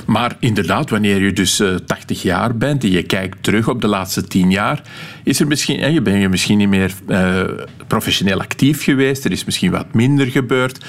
Maar 0.07 0.37
inderdaad, 0.41 0.91
wanneer 0.91 1.23
je 1.23 1.33
dus 1.33 1.61
uh, 1.61 1.75
80 1.75 2.23
jaar 2.23 2.57
bent 2.57 2.85
en 2.85 2.91
je 2.91 3.03
kijkt 3.03 3.43
terug 3.43 3.69
op 3.69 3.81
de 3.81 3.89
laatste 3.89 4.23
10 4.23 4.51
jaar, 4.51 4.83
is 5.27 5.41
er 5.41 5.47
misschien, 5.47 5.81
hè, 5.81 5.87
je 5.87 6.01
ben 6.01 6.19
je 6.19 6.29
misschien 6.29 6.59
niet 6.59 6.69
meer 6.69 6.93
uh, 7.09 7.43
professioneel 7.87 8.41
actief 8.41 8.85
geweest. 8.85 9.25
Er 9.25 9.33
is 9.33 9.45
misschien 9.45 9.71
wat 9.71 9.95
minder 9.95 10.27
gebeurd. 10.27 10.85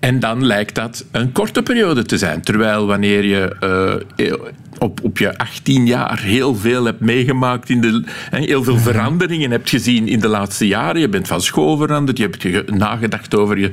en 0.00 0.20
dan 0.20 0.46
lijkt 0.46 0.74
dat 0.74 1.04
een 1.10 1.32
korte 1.32 1.62
periode 1.62 2.04
te 2.04 2.18
zijn. 2.18 2.40
Terwijl 2.40 2.86
wanneer 2.86 3.24
je 3.24 3.56
op, 4.78 5.00
op 5.02 5.18
je 5.18 5.38
18 5.38 5.86
jaar 5.86 6.20
heel 6.20 6.54
veel 6.54 6.84
hebt 6.84 7.00
meegemaakt, 7.00 7.68
in 7.68 7.80
de, 7.80 8.04
heel 8.30 8.64
veel 8.64 8.78
veranderingen 8.78 9.50
hebt 9.50 9.70
gezien 9.70 10.08
in 10.08 10.20
de 10.20 10.28
laatste 10.28 10.66
jaren. 10.66 11.00
Je 11.00 11.08
bent 11.08 11.28
van 11.28 11.40
school 11.40 11.76
veranderd, 11.76 12.18
je 12.18 12.30
hebt 12.30 12.70
nagedacht 12.70 13.36
over 13.36 13.58
je, 13.58 13.72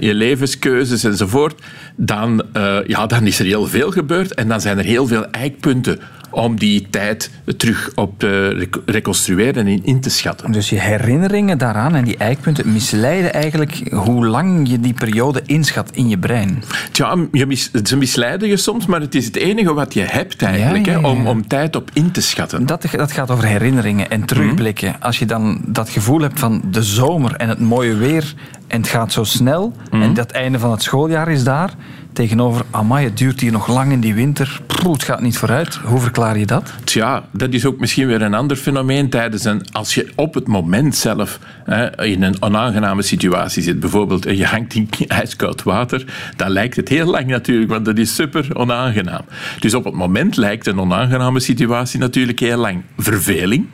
je 0.00 0.14
levenskeuzes 0.14 1.04
enzovoort. 1.04 1.62
Dan, 1.96 2.42
ja, 2.86 3.06
dan 3.06 3.26
is 3.26 3.38
er 3.38 3.44
heel 3.44 3.66
veel 3.66 3.90
gebeurd 3.90 4.34
en 4.34 4.48
dan 4.48 4.60
zijn 4.60 4.78
er 4.78 4.84
heel 4.84 5.06
veel 5.06 5.26
eikpunten 5.30 6.00
om 6.30 6.58
die 6.58 6.86
tijd 6.90 7.30
terug 7.56 7.90
op 7.94 8.18
te 8.18 8.68
reconstrueren 8.86 9.66
en 9.66 9.84
in 9.84 10.00
te 10.00 10.10
schatten. 10.10 10.52
Dus 10.52 10.70
je 10.70 10.80
herinneringen 10.80 11.58
daaraan 11.58 11.94
en 11.94 12.04
die 12.04 12.16
eikpunten 12.16 12.72
misleiden 12.72 13.32
eigenlijk 13.32 13.92
hoe 13.92 14.26
lang 14.26 14.68
je 14.68 14.80
die 14.80 14.94
periode 14.94 15.42
inschat 15.46 15.90
in 15.92 16.08
je 16.08 16.18
brein. 16.18 16.62
Tja, 16.92 17.16
je 17.32 17.46
mis, 17.46 17.70
ze 17.82 17.96
misleiden 17.96 18.48
je 18.48 18.56
soms, 18.56 18.86
maar 18.86 19.00
het 19.00 19.14
is 19.14 19.24
het 19.24 19.36
enige 19.36 19.74
wat 19.74 19.94
je 19.94 20.00
hebt 20.00 20.42
eigenlijk, 20.42 20.86
ja, 20.86 20.92
ja, 20.92 20.98
ja. 20.98 21.04
Hè, 21.04 21.10
om, 21.10 21.26
om 21.26 21.46
tijd 21.46 21.76
op 21.76 21.90
in 21.92 22.10
te 22.10 22.20
schatten. 22.20 22.66
Dat, 22.66 22.86
dat 22.90 23.12
gaat 23.12 23.30
over 23.30 23.44
herinneringen 23.44 24.10
en 24.10 24.24
terugblikken. 24.24 24.88
Mm. 24.88 24.96
Als 25.00 25.18
je 25.18 25.26
dan 25.26 25.60
dat 25.66 25.88
gevoel 25.88 26.20
hebt 26.20 26.38
van 26.38 26.62
de 26.70 26.82
zomer 26.82 27.34
en 27.34 27.48
het 27.48 27.60
mooie 27.60 27.94
weer 27.94 28.34
en 28.66 28.80
het 28.80 28.90
gaat 28.90 29.12
zo 29.12 29.24
snel 29.24 29.72
mm. 29.90 30.02
en 30.02 30.14
dat 30.14 30.30
einde 30.30 30.58
van 30.58 30.70
het 30.70 30.82
schooljaar 30.82 31.28
is 31.28 31.44
daar, 31.44 31.74
tegenover, 32.16 32.64
amai, 32.70 33.04
het 33.04 33.18
duurt 33.18 33.40
hier 33.40 33.52
nog 33.52 33.68
lang 33.68 33.92
in 33.92 34.00
die 34.00 34.14
winter, 34.14 34.60
het 34.92 35.02
gaat 35.02 35.20
niet 35.20 35.38
vooruit. 35.38 35.74
Hoe 35.74 36.00
verklaar 36.00 36.38
je 36.38 36.46
dat? 36.46 36.72
Tja, 36.84 37.24
dat 37.32 37.52
is 37.52 37.64
ook 37.64 37.78
misschien 37.80 38.06
weer 38.06 38.22
een 38.22 38.34
ander 38.34 38.56
fenomeen 38.56 39.08
tijdens 39.08 39.44
een... 39.44 39.62
Als 39.72 39.94
je 39.94 40.12
op 40.14 40.34
het 40.34 40.46
moment 40.46 40.96
zelf 40.96 41.38
hè, 41.64 42.04
in 42.04 42.22
een 42.22 42.42
onaangename 42.42 43.02
situatie 43.02 43.62
zit, 43.62 43.80
bijvoorbeeld 43.80 44.24
je 44.24 44.44
hangt 44.44 44.74
in 44.74 44.88
ijskoud 45.08 45.62
water, 45.62 46.04
dan 46.36 46.50
lijkt 46.50 46.76
het 46.76 46.88
heel 46.88 47.06
lang 47.06 47.26
natuurlijk, 47.26 47.70
want 47.70 47.84
dat 47.84 47.98
is 47.98 48.14
super 48.14 48.48
onaangenaam. 48.52 49.24
Dus 49.60 49.74
op 49.74 49.84
het 49.84 49.94
moment 49.94 50.36
lijkt 50.36 50.66
een 50.66 50.80
onaangename 50.80 51.40
situatie 51.40 51.98
natuurlijk 51.98 52.40
heel 52.40 52.58
lang. 52.58 52.82
Verveling, 52.98 53.66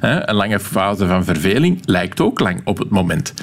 een 0.00 0.34
lange 0.34 0.60
fase 0.60 1.06
van 1.06 1.24
verveling 1.24 1.80
lijkt 1.84 2.20
ook 2.20 2.40
lang 2.40 2.60
op 2.64 2.78
het 2.78 2.90
moment. 2.90 3.34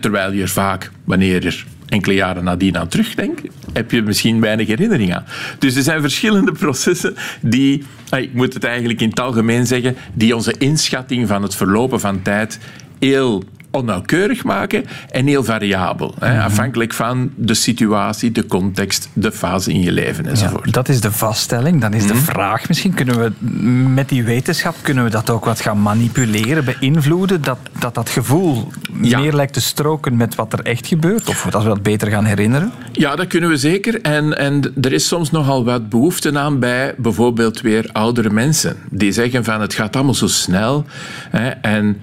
Terwijl 0.00 0.32
je 0.32 0.48
vaak, 0.48 0.90
wanneer 1.04 1.46
er 1.46 1.64
enkele 1.90 2.14
jaren 2.14 2.44
nadien 2.44 2.78
aan 2.78 2.88
terugdenkt, 2.88 3.42
heb 3.72 3.90
je 3.90 4.02
misschien 4.02 4.40
weinig 4.40 4.66
herinnering 4.66 5.14
aan. 5.14 5.24
Dus 5.58 5.76
er 5.76 5.82
zijn 5.82 6.00
verschillende 6.00 6.52
processen 6.62 7.14
die, 7.40 7.84
ik 8.16 8.34
moet 8.34 8.54
het 8.54 8.64
eigenlijk 8.64 9.00
in 9.00 9.08
het 9.08 9.20
algemeen 9.20 9.66
zeggen, 9.66 9.96
die 10.12 10.34
onze 10.34 10.54
inschatting 10.58 11.28
van 11.28 11.42
het 11.42 11.54
verlopen 11.54 12.00
van 12.00 12.22
tijd 12.22 12.58
heel 12.98 13.44
onnauwkeurig 13.70 14.44
maken 14.44 14.84
en 15.10 15.26
heel 15.26 15.44
variabel. 15.44 16.14
Hè, 16.18 16.42
afhankelijk 16.42 16.92
van 16.92 17.30
de 17.36 17.54
situatie, 17.54 18.32
de 18.32 18.46
context, 18.46 19.08
de 19.12 19.32
fase 19.32 19.72
in 19.72 19.82
je 19.82 19.92
leven 19.92 20.26
enzovoort. 20.26 20.64
Ja, 20.64 20.72
dat 20.72 20.88
is 20.88 21.00
de 21.00 21.12
vaststelling. 21.12 21.80
Dan 21.80 21.94
is 21.94 22.06
de 22.06 22.16
vraag 22.16 22.68
misschien, 22.68 22.94
kunnen 22.94 23.18
we 23.18 23.48
met 23.88 24.08
die 24.08 24.24
wetenschap 24.24 24.74
kunnen 24.82 25.04
we 25.04 25.10
dat 25.10 25.30
ook 25.30 25.44
wat 25.44 25.60
gaan 25.60 25.82
manipuleren, 25.82 26.64
beïnvloeden, 26.64 27.42
dat 27.42 27.58
dat, 27.78 27.94
dat 27.94 28.08
gevoel 28.08 28.68
meer 28.92 29.32
lijkt 29.32 29.52
te 29.52 29.60
stroken 29.60 30.16
met 30.16 30.34
wat 30.34 30.52
er 30.52 30.60
echt 30.62 30.86
gebeurt? 30.86 31.28
Of 31.28 31.44
we 31.44 31.50
dat 31.50 31.82
beter 31.82 32.08
gaan 32.08 32.24
herinneren? 32.24 32.72
Ja, 32.92 33.16
dat 33.16 33.26
kunnen 33.26 33.48
we 33.48 33.56
zeker. 33.56 34.00
En, 34.00 34.38
en 34.38 34.74
er 34.80 34.92
is 34.92 35.06
soms 35.06 35.30
nogal 35.30 35.64
wat 35.64 35.88
behoefte 35.88 36.38
aan 36.38 36.58
bij 36.58 36.94
bijvoorbeeld 36.96 37.60
weer 37.60 37.88
oudere 37.92 38.30
mensen. 38.30 38.76
Die 38.90 39.12
zeggen 39.12 39.44
van 39.44 39.60
het 39.60 39.74
gaat 39.74 39.96
allemaal 39.96 40.14
zo 40.14 40.26
snel. 40.26 40.84
Hè, 41.30 41.48
en 41.48 42.00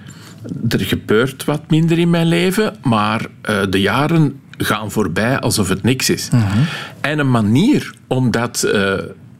er 0.68 0.80
gebeurt 0.80 1.44
wat 1.44 1.70
minder 1.70 1.98
in 1.98 2.10
mijn 2.10 2.26
leven, 2.26 2.76
maar 2.82 3.26
uh, 3.50 3.60
de 3.70 3.80
jaren 3.80 4.40
gaan 4.58 4.90
voorbij 4.90 5.38
alsof 5.38 5.68
het 5.68 5.82
niks 5.82 6.10
is. 6.10 6.28
Mm 6.30 6.40
-hmm. 6.40 6.64
En 7.00 7.18
een 7.18 7.30
manier 7.30 7.94
om 8.06 8.30
dat... 8.30 8.70
Uh, 8.74 8.94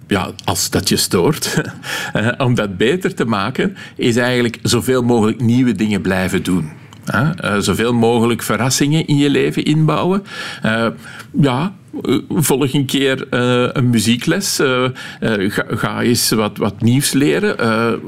ja, 0.06 0.30
als 0.44 0.70
dat 0.70 0.88
je 0.88 0.96
stoort, 0.96 1.62
om 2.38 2.54
dat 2.54 2.76
beter 2.76 3.14
te 3.14 3.24
maken, 3.24 3.76
is 3.96 4.16
eigenlijk 4.16 4.58
zoveel 4.62 5.02
mogelijk 5.02 5.40
nieuwe 5.40 5.72
dingen 5.72 6.00
blijven 6.00 6.42
doen. 6.42 6.70
Uh, 7.14 7.58
zoveel 7.58 7.92
mogelijk 7.92 8.42
verrassingen 8.42 9.06
in 9.06 9.16
je 9.16 9.30
leven 9.30 9.64
inbouwen. 9.64 10.24
Uh, 10.64 10.86
ja, 11.40 11.72
volg 12.28 12.74
een 12.74 12.86
keer 12.86 13.26
een 13.76 13.90
muziekles. 13.90 14.60
Ga, 15.68 16.02
eens 16.02 16.30
wat, 16.30 16.56
wat 16.56 16.82
nieuws 16.82 17.12
leren. 17.12 17.56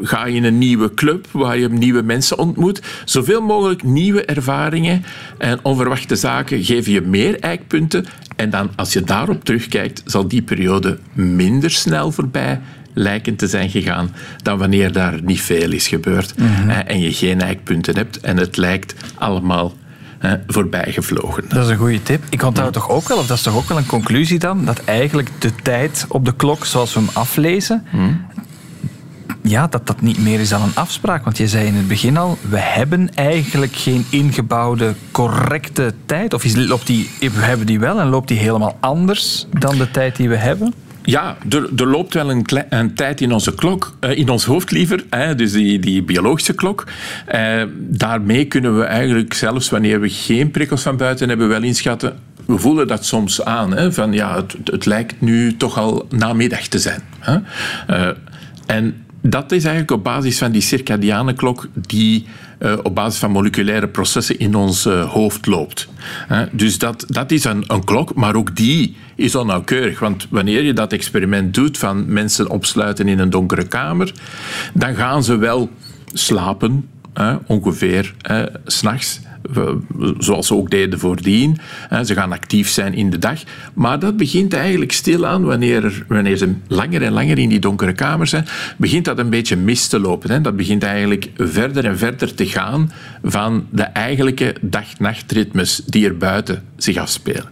ga 0.03 0.25
in 0.25 0.45
een 0.45 0.59
nieuwe 0.59 0.95
club 0.95 1.27
waar 1.33 1.59
je 1.59 1.69
nieuwe 1.69 2.03
mensen 2.03 2.39
ontmoet. 2.39 2.83
Zoveel 3.05 3.43
mogelijk 3.43 3.83
nieuwe 3.83 4.25
ervaringen 4.25 5.05
en 5.39 5.59
onverwachte 5.63 6.17
zaken 6.17 6.65
geven 6.65 6.93
je 6.93 7.01
meer 7.01 7.41
eikpunten. 7.41 8.05
En 8.37 8.51
dan, 8.51 8.71
als 8.77 8.93
je 8.93 9.03
daarop 9.03 9.45
terugkijkt, 9.45 10.03
zal 10.05 10.29
die 10.29 10.43
periode 10.43 10.99
minder 11.13 11.71
snel 11.71 12.13
voorbij 12.13 12.61
lijken 12.93 13.37
te 13.37 13.47
zijn 13.47 13.71
gegaan 13.71 14.15
dan 14.43 14.59
wanneer 14.59 14.93
daar 14.93 15.23
niet 15.23 15.41
veel 15.41 15.73
is 15.73 15.89
gebeurd 15.89 16.39
mm 16.39 16.47
-hmm. 16.47 16.71
en 16.71 17.01
je 17.01 17.13
geen 17.13 17.41
eikpunten 17.41 17.97
hebt 17.97 18.21
en 18.21 18.37
het 18.37 18.57
lijkt 18.57 18.95
allemaal 19.15 19.73
eh, 20.21 20.33
voorbij 20.47 20.93
gevlogen. 20.93 21.45
Dat 21.49 21.65
is 21.65 21.71
een 21.71 21.77
goede 21.77 22.03
tip. 22.03 22.25
Ik 22.31 22.43
onthoud 22.43 22.75
ja. 22.75 22.81
toch 22.81 22.91
ook 22.91 23.09
wel, 23.09 23.19
of 23.19 23.27
dat 23.27 23.37
is 23.37 23.43
toch 23.43 23.57
ook 23.57 23.69
wel 23.69 23.77
een 23.77 23.87
conclusie 23.87 24.39
dan, 24.39 24.65
dat 24.65 24.85
eigenlijk 24.85 25.29
de 25.39 25.55
tijd 25.63 26.05
op 26.09 26.25
de 26.25 26.35
klok 26.35 26.65
zoals 26.65 26.95
we 26.95 27.01
hem 27.01 27.09
aflezen, 27.13 27.87
mm. 27.93 28.27
ja, 29.43 29.67
dat 29.67 29.87
dat 29.87 30.01
niet 30.01 30.19
meer 30.19 30.41
is 30.41 30.49
dan 30.49 30.63
een 30.63 30.75
afspraak. 30.75 31.25
Want 31.25 31.37
je 31.37 31.49
zei 31.49 31.67
in 31.67 31.75
het 31.75 31.89
begin 31.89 32.17
al, 32.17 32.39
we 32.49 32.59
hebben 32.59 33.15
eigenlijk 33.15 33.73
geen 33.75 34.07
ingebouwde 34.11 34.95
correcte 35.11 35.95
tijd. 36.07 36.35
Of 36.35 36.45
is, 36.45 36.57
loopt 36.57 36.87
die, 36.87 37.11
we 37.19 37.31
hebben 37.41 37.67
die 37.67 37.81
wel 37.81 38.01
en 38.01 38.09
loopt 38.09 38.29
die 38.29 38.39
helemaal 38.39 38.77
anders 38.81 39.47
dan 39.59 39.77
de 39.77 39.91
tijd 39.91 40.17
die 40.17 40.29
we 40.29 40.37
hebben? 40.37 40.75
Ja, 41.03 41.37
er, 41.51 41.87
loopt 41.87 42.15
wel 42.15 42.31
een, 42.31 42.47
een, 42.69 42.95
tijd 42.95 43.21
in 43.21 43.33
onze 43.33 43.55
klok, 43.55 43.97
uh, 44.01 44.17
in 44.17 44.29
ons 44.29 44.45
hoofd 44.45 44.71
liever, 44.71 45.05
hè, 45.11 45.35
dus 45.35 45.53
die, 45.53 45.79
die 45.79 46.03
biologische 46.03 46.53
klok. 46.53 46.87
Uh, 47.35 47.63
daarmee 47.77 48.45
kunnen 48.45 48.79
we 48.79 48.85
eigenlijk, 48.85 49.35
zelfs 49.35 49.71
wanneer 49.71 50.01
we 50.01 50.09
geen 50.09 50.51
prikkels 50.51 50.83
van 50.83 50.97
buiten 50.97 51.29
hebben, 51.29 51.49
wel 51.49 51.63
inschatten. 51.63 52.19
We 52.47 52.59
voelen 52.59 52.87
dat 52.87 53.05
soms 53.05 53.45
aan, 53.45 53.73
hè, 53.73 53.93
van 53.93 54.13
ja, 54.13 54.37
het, 54.37 54.57
het 54.65 54.87
lijkt 54.87 55.21
nu 55.21 55.57
toch 55.57 55.79
al 55.79 56.07
namiddag 56.09 56.67
te 56.67 56.79
zijn. 56.79 57.03
Hè. 57.19 57.39
Uh, 57.91 58.17
en 58.67 59.05
dat 59.21 59.53
is 59.53 59.65
eigenlijk 59.65 59.91
op 59.91 60.05
basis 60.05 60.39
van 60.39 60.53
die 60.53 60.61
circadiane 60.61 61.33
klok 61.33 61.69
die 61.75 62.27
uh, 62.59 62.79
op 62.83 62.95
basis 62.95 63.19
van 63.19 63.31
moleculaire 63.31 63.89
processen 63.89 64.39
in 64.39 64.55
ons 64.55 64.87
uh, 64.87 65.11
hoofd 65.11 65.47
loopt. 65.47 65.89
Dus 66.53 66.79
dat, 66.79 67.05
dat 67.09 67.31
is 67.31 67.45
een, 67.45 67.65
een, 67.67 67.85
klok, 67.85 68.15
maar 68.15 68.35
ook 68.35 68.57
die 68.57 68.97
is 69.15 69.35
onnauwkeurig. 69.35 69.99
Want 69.99 70.27
wanneer 70.31 70.63
je 70.63 70.73
dat 70.73 70.93
experiment 70.93 71.55
doet 71.55 71.79
van 71.79 72.13
mensen 72.13 72.51
opsluiten 72.51 73.09
in 73.09 73.19
een 73.19 73.31
donkere 73.31 73.67
kamer, 73.67 74.13
dan 74.75 74.95
gaan 74.95 75.25
ze 75.25 75.37
wel 75.37 75.71
slapen, 76.13 76.89
ongeveer 77.47 78.15
s'nachts 78.65 79.21
zoals 80.19 80.47
ze 80.47 80.55
ook 80.55 80.71
deden 80.71 80.99
voordien. 80.99 81.59
Ze 82.05 82.15
gaan 82.15 82.33
actief 82.33 82.69
zijn 82.69 82.95
in 82.95 83.11
de 83.11 83.19
dag. 83.19 83.43
Maar 83.75 83.99
dat 83.99 84.17
begint 84.17 84.55
eigenlijk 84.55 84.93
stilaan, 84.93 85.45
wanneer, 85.45 86.05
wanneer 86.09 86.37
ze 86.37 86.55
langer 86.69 87.03
en 87.03 87.13
langer 87.13 87.39
in 87.39 87.49
die 87.49 87.59
donkere 87.59 87.93
kamer 87.93 88.27
zijn, 88.27 88.47
begint 88.77 89.05
dat 89.05 89.19
een 89.19 89.31
beetje 89.31 89.57
mis 89.57 89.87
te 89.87 90.01
lopen. 90.01 90.43
Dat 90.43 90.57
begint 90.57 90.83
eigenlijk 90.83 91.31
verder 91.37 91.85
en 91.85 91.99
verder 91.99 92.35
te 92.35 92.47
gaan 92.47 92.93
van 93.23 93.67
de 93.71 93.83
eigenlijke 93.83 94.55
dag-nachtritmes 94.61 95.83
die 95.87 96.07
er 96.07 96.17
buiten 96.17 96.63
zich 96.77 96.97
afspelen. 96.97 97.49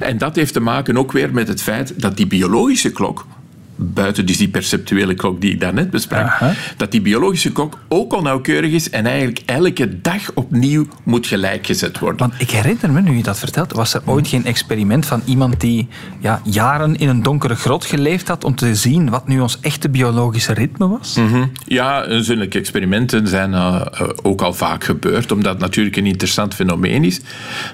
En 0.00 0.18
dat 0.18 0.36
heeft 0.36 0.52
te 0.52 0.60
maken 0.60 0.96
ook 0.96 1.12
weer 1.12 1.32
met 1.32 1.48
het 1.48 1.62
feit 1.62 2.00
dat 2.00 2.16
die 2.16 2.26
biologische 2.26 2.92
klok 2.92 3.26
buiten 3.76 4.26
dus 4.26 4.36
die 4.36 4.48
perceptuele 4.48 5.14
klok 5.14 5.40
die 5.40 5.52
ik 5.52 5.60
daarnet 5.60 5.90
besprak, 5.90 6.26
Aha. 6.26 6.52
dat 6.76 6.90
die 6.90 7.00
biologische 7.00 7.52
klok 7.52 7.78
ook 7.88 8.12
onnauwkeurig 8.12 8.72
is 8.72 8.90
en 8.90 9.06
eigenlijk 9.06 9.42
elke 9.46 10.00
dag 10.00 10.32
opnieuw 10.34 10.86
moet 11.02 11.26
gelijkgezet 11.26 11.98
worden. 11.98 12.18
Want 12.18 12.40
ik 12.40 12.50
herinner 12.50 12.90
me, 12.90 13.00
nu 13.00 13.16
je 13.16 13.22
dat 13.22 13.38
vertelt, 13.38 13.72
was 13.72 13.94
er 13.94 14.02
ooit 14.04 14.28
geen 14.28 14.44
experiment 14.44 15.06
van 15.06 15.22
iemand 15.24 15.60
die 15.60 15.88
ja, 16.20 16.40
jaren 16.44 16.96
in 16.96 17.08
een 17.08 17.22
donkere 17.22 17.54
grot 17.54 17.84
geleefd 17.84 18.28
had 18.28 18.44
om 18.44 18.54
te 18.54 18.74
zien 18.74 19.10
wat 19.10 19.28
nu 19.28 19.40
ons 19.40 19.58
echte 19.60 19.88
biologische 19.88 20.52
ritme 20.52 20.88
was? 20.88 21.16
Mm 21.16 21.28
-hmm. 21.28 21.52
Ja, 21.66 22.20
zulke 22.22 22.58
experimenten 22.58 23.28
zijn 23.28 23.52
uh, 23.52 23.82
ook 24.22 24.42
al 24.42 24.54
vaak 24.54 24.84
gebeurd, 24.84 25.32
omdat 25.32 25.52
het 25.52 25.60
natuurlijk 25.60 25.96
een 25.96 26.06
interessant 26.06 26.54
fenomeen 26.54 27.04
is. 27.04 27.20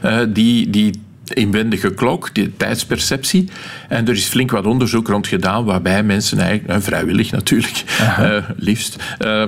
Uh, 0.05 0.19
die, 0.29 0.71
die 0.71 1.07
inwendige 1.35 1.95
klok, 1.95 2.35
die 2.35 2.57
tijdsperceptie. 2.57 3.49
En 3.89 4.09
er 4.09 4.15
is 4.15 4.25
flink 4.25 4.51
wat 4.51 4.67
onderzoek 4.67 5.09
rond 5.09 5.27
gedaan 5.27 5.65
waarbij 5.65 6.03
mensen 6.03 6.39
eigenlijk, 6.39 6.69
en 6.69 6.83
vrijwillig 6.83 7.31
natuurlijk, 7.31 7.85
uh, 8.01 8.37
liefst, 8.57 8.97
uh, 9.19 9.45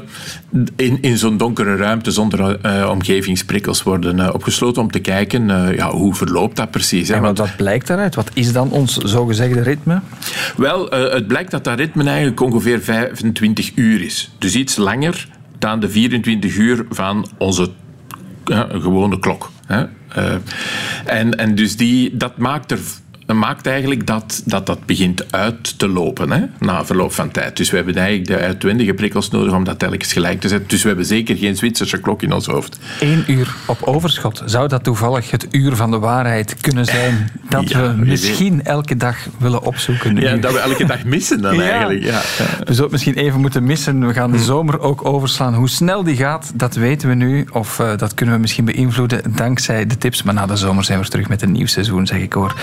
in, 0.76 0.98
in 1.00 1.18
zo'n 1.18 1.36
donkere 1.36 1.76
ruimte 1.76 2.10
zonder 2.10 2.58
uh, 2.62 2.88
omgevingsprikkels 2.90 3.82
worden 3.82 4.34
opgesloten 4.34 4.82
om 4.82 4.90
te 4.90 4.98
kijken 4.98 5.48
ja, 5.74 5.90
hoe 5.90 6.14
verloopt 6.14 6.56
dat 6.56 6.70
precies. 6.70 7.08
Hè? 7.08 7.14
En 7.14 7.22
wat, 7.22 7.38
wat 7.38 7.56
blijkt 7.56 7.86
daaruit? 7.86 8.14
Wat 8.14 8.30
is 8.34 8.52
dan 8.52 8.70
ons 8.70 8.96
zogezegde 8.96 9.62
ritme? 9.62 10.00
Wel, 10.56 10.90
het 10.90 11.26
blijkt 11.26 11.50
dat 11.50 11.64
dat 11.64 11.78
ritme 11.78 12.04
eigenlijk 12.04 12.40
ongeveer 12.40 12.80
25 12.80 13.72
uur 13.74 14.02
is. 14.02 14.30
Dus 14.38 14.54
iets 14.54 14.76
langer 14.76 15.28
dan 15.58 15.80
de 15.80 15.88
24 15.88 16.56
uur 16.56 16.84
van 16.90 17.28
onze 17.38 17.70
gewone 18.68 19.18
klok. 19.18 19.50
Hè? 19.66 19.84
Uh, 20.18 20.34
en, 21.10 21.34
en 21.38 21.54
dus 21.54 21.76
die, 21.76 22.16
dat 22.16 22.36
maakt 22.36 22.70
er 22.70 22.80
maakt 23.36 23.66
eigenlijk 23.66 24.06
dat, 24.06 24.42
dat 24.44 24.66
dat 24.66 24.86
begint 24.86 25.32
uit 25.32 25.78
te 25.78 25.88
lopen 25.88 26.30
hè, 26.30 26.42
na 26.58 26.84
verloop 26.84 27.12
van 27.12 27.30
tijd. 27.30 27.56
Dus 27.56 27.70
we 27.70 27.76
hebben 27.76 27.94
eigenlijk 27.94 28.28
de 28.28 28.36
uitwendige 28.36 28.94
prikkels 28.94 29.30
nodig 29.30 29.52
om 29.52 29.64
dat 29.64 29.78
telkens 29.78 30.12
gelijk 30.12 30.40
te 30.40 30.48
zetten. 30.48 30.68
Dus 30.68 30.82
we 30.82 30.88
hebben 30.88 31.06
zeker 31.06 31.36
geen 31.36 31.56
Zwitserse 31.56 32.00
klok 32.00 32.22
in 32.22 32.32
ons 32.32 32.46
hoofd. 32.46 32.78
Eén 33.00 33.24
uur 33.26 33.54
op 33.66 33.82
overschot. 33.82 34.42
Zou 34.44 34.68
dat 34.68 34.84
toevallig 34.84 35.30
het 35.30 35.46
uur 35.50 35.76
van 35.76 35.90
de 35.90 35.98
waarheid 35.98 36.60
kunnen 36.60 36.84
zijn 36.84 37.30
dat 37.48 37.70
ja, 37.70 37.80
we 37.80 38.04
misschien 38.04 38.56
weet. 38.56 38.66
elke 38.66 38.96
dag 38.96 39.16
willen 39.38 39.62
opzoeken? 39.62 40.16
Ja, 40.16 40.36
dat 40.36 40.52
we 40.52 40.58
elke 40.58 40.84
dag 40.84 41.04
missen 41.04 41.42
dan 41.42 41.54
ja. 41.60 41.62
eigenlijk. 41.62 42.04
Ja. 42.04 42.20
We 42.64 42.74
zouden 42.74 42.90
misschien 42.90 43.14
even 43.14 43.40
moeten 43.40 43.64
missen. 43.64 44.06
We 44.06 44.12
gaan 44.12 44.30
de 44.30 44.38
zomer 44.38 44.80
ook 44.80 45.04
overslaan. 45.04 45.54
Hoe 45.54 45.68
snel 45.68 46.02
die 46.02 46.16
gaat, 46.16 46.52
dat 46.54 46.74
weten 46.74 47.08
we 47.08 47.14
nu. 47.14 47.46
Of 47.52 47.78
uh, 47.78 47.96
dat 47.96 48.14
kunnen 48.14 48.34
we 48.34 48.40
misschien 48.40 48.64
beïnvloeden 48.64 49.22
dankzij 49.34 49.86
de 49.86 49.98
tips. 49.98 50.22
Maar 50.22 50.34
na 50.34 50.46
de 50.46 50.56
zomer 50.56 50.84
zijn 50.84 51.00
we 51.00 51.08
terug 51.08 51.28
met 51.28 51.42
een 51.42 51.52
nieuw 51.52 51.66
seizoen, 51.66 52.06
zeg 52.06 52.20
ik 52.20 52.32
hoor. 52.32 52.54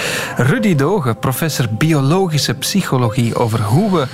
Rudy 0.58 0.76
Dogen, 0.76 1.20
professor 1.20 1.68
biologische 1.78 2.54
psychologie, 2.54 3.36
over 3.36 3.62
hoe 3.62 3.92
we 3.92 4.08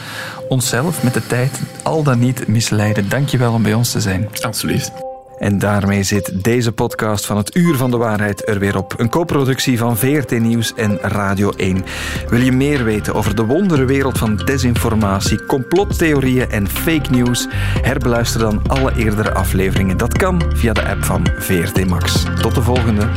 onszelf 0.49 1.03
met 1.03 1.13
de 1.13 1.27
tijd 1.27 1.59
al 1.83 2.03
dan 2.03 2.19
niet 2.19 2.47
misleiden. 2.47 3.09
Dankjewel 3.09 3.53
om 3.53 3.63
bij 3.63 3.73
ons 3.73 3.91
te 3.91 4.01
zijn. 4.01 4.29
Alsjeblieft. 4.41 4.91
En 5.37 5.59
daarmee 5.59 6.03
zit 6.03 6.43
deze 6.43 6.71
podcast 6.71 7.25
van 7.25 7.37
het 7.37 7.55
Uur 7.55 7.75
van 7.75 7.91
de 7.91 7.97
Waarheid 7.97 8.47
er 8.47 8.59
weer 8.59 8.77
op. 8.77 8.93
Een 8.97 9.09
co-productie 9.09 9.77
van 9.77 9.97
VRT 9.97 10.39
Nieuws 10.39 10.73
en 10.73 10.97
Radio 11.01 11.51
1. 11.51 11.83
Wil 12.27 12.39
je 12.39 12.51
meer 12.51 12.83
weten 12.83 13.13
over 13.13 13.35
de 13.35 13.45
wonderenwereld 13.45 14.17
van 14.17 14.35
desinformatie, 14.35 15.45
complottheorieën 15.45 16.49
en 16.49 16.67
fake 16.67 17.09
news? 17.09 17.47
Herbeluister 17.81 18.39
dan 18.39 18.61
alle 18.67 18.93
eerdere 18.95 19.33
afleveringen. 19.33 19.97
Dat 19.97 20.17
kan 20.17 20.41
via 20.55 20.73
de 20.73 20.87
app 20.87 21.03
van 21.03 21.27
VRT 21.37 21.87
Max. 21.87 22.23
Tot 22.41 22.55
de 22.55 22.61
volgende. 22.61 23.07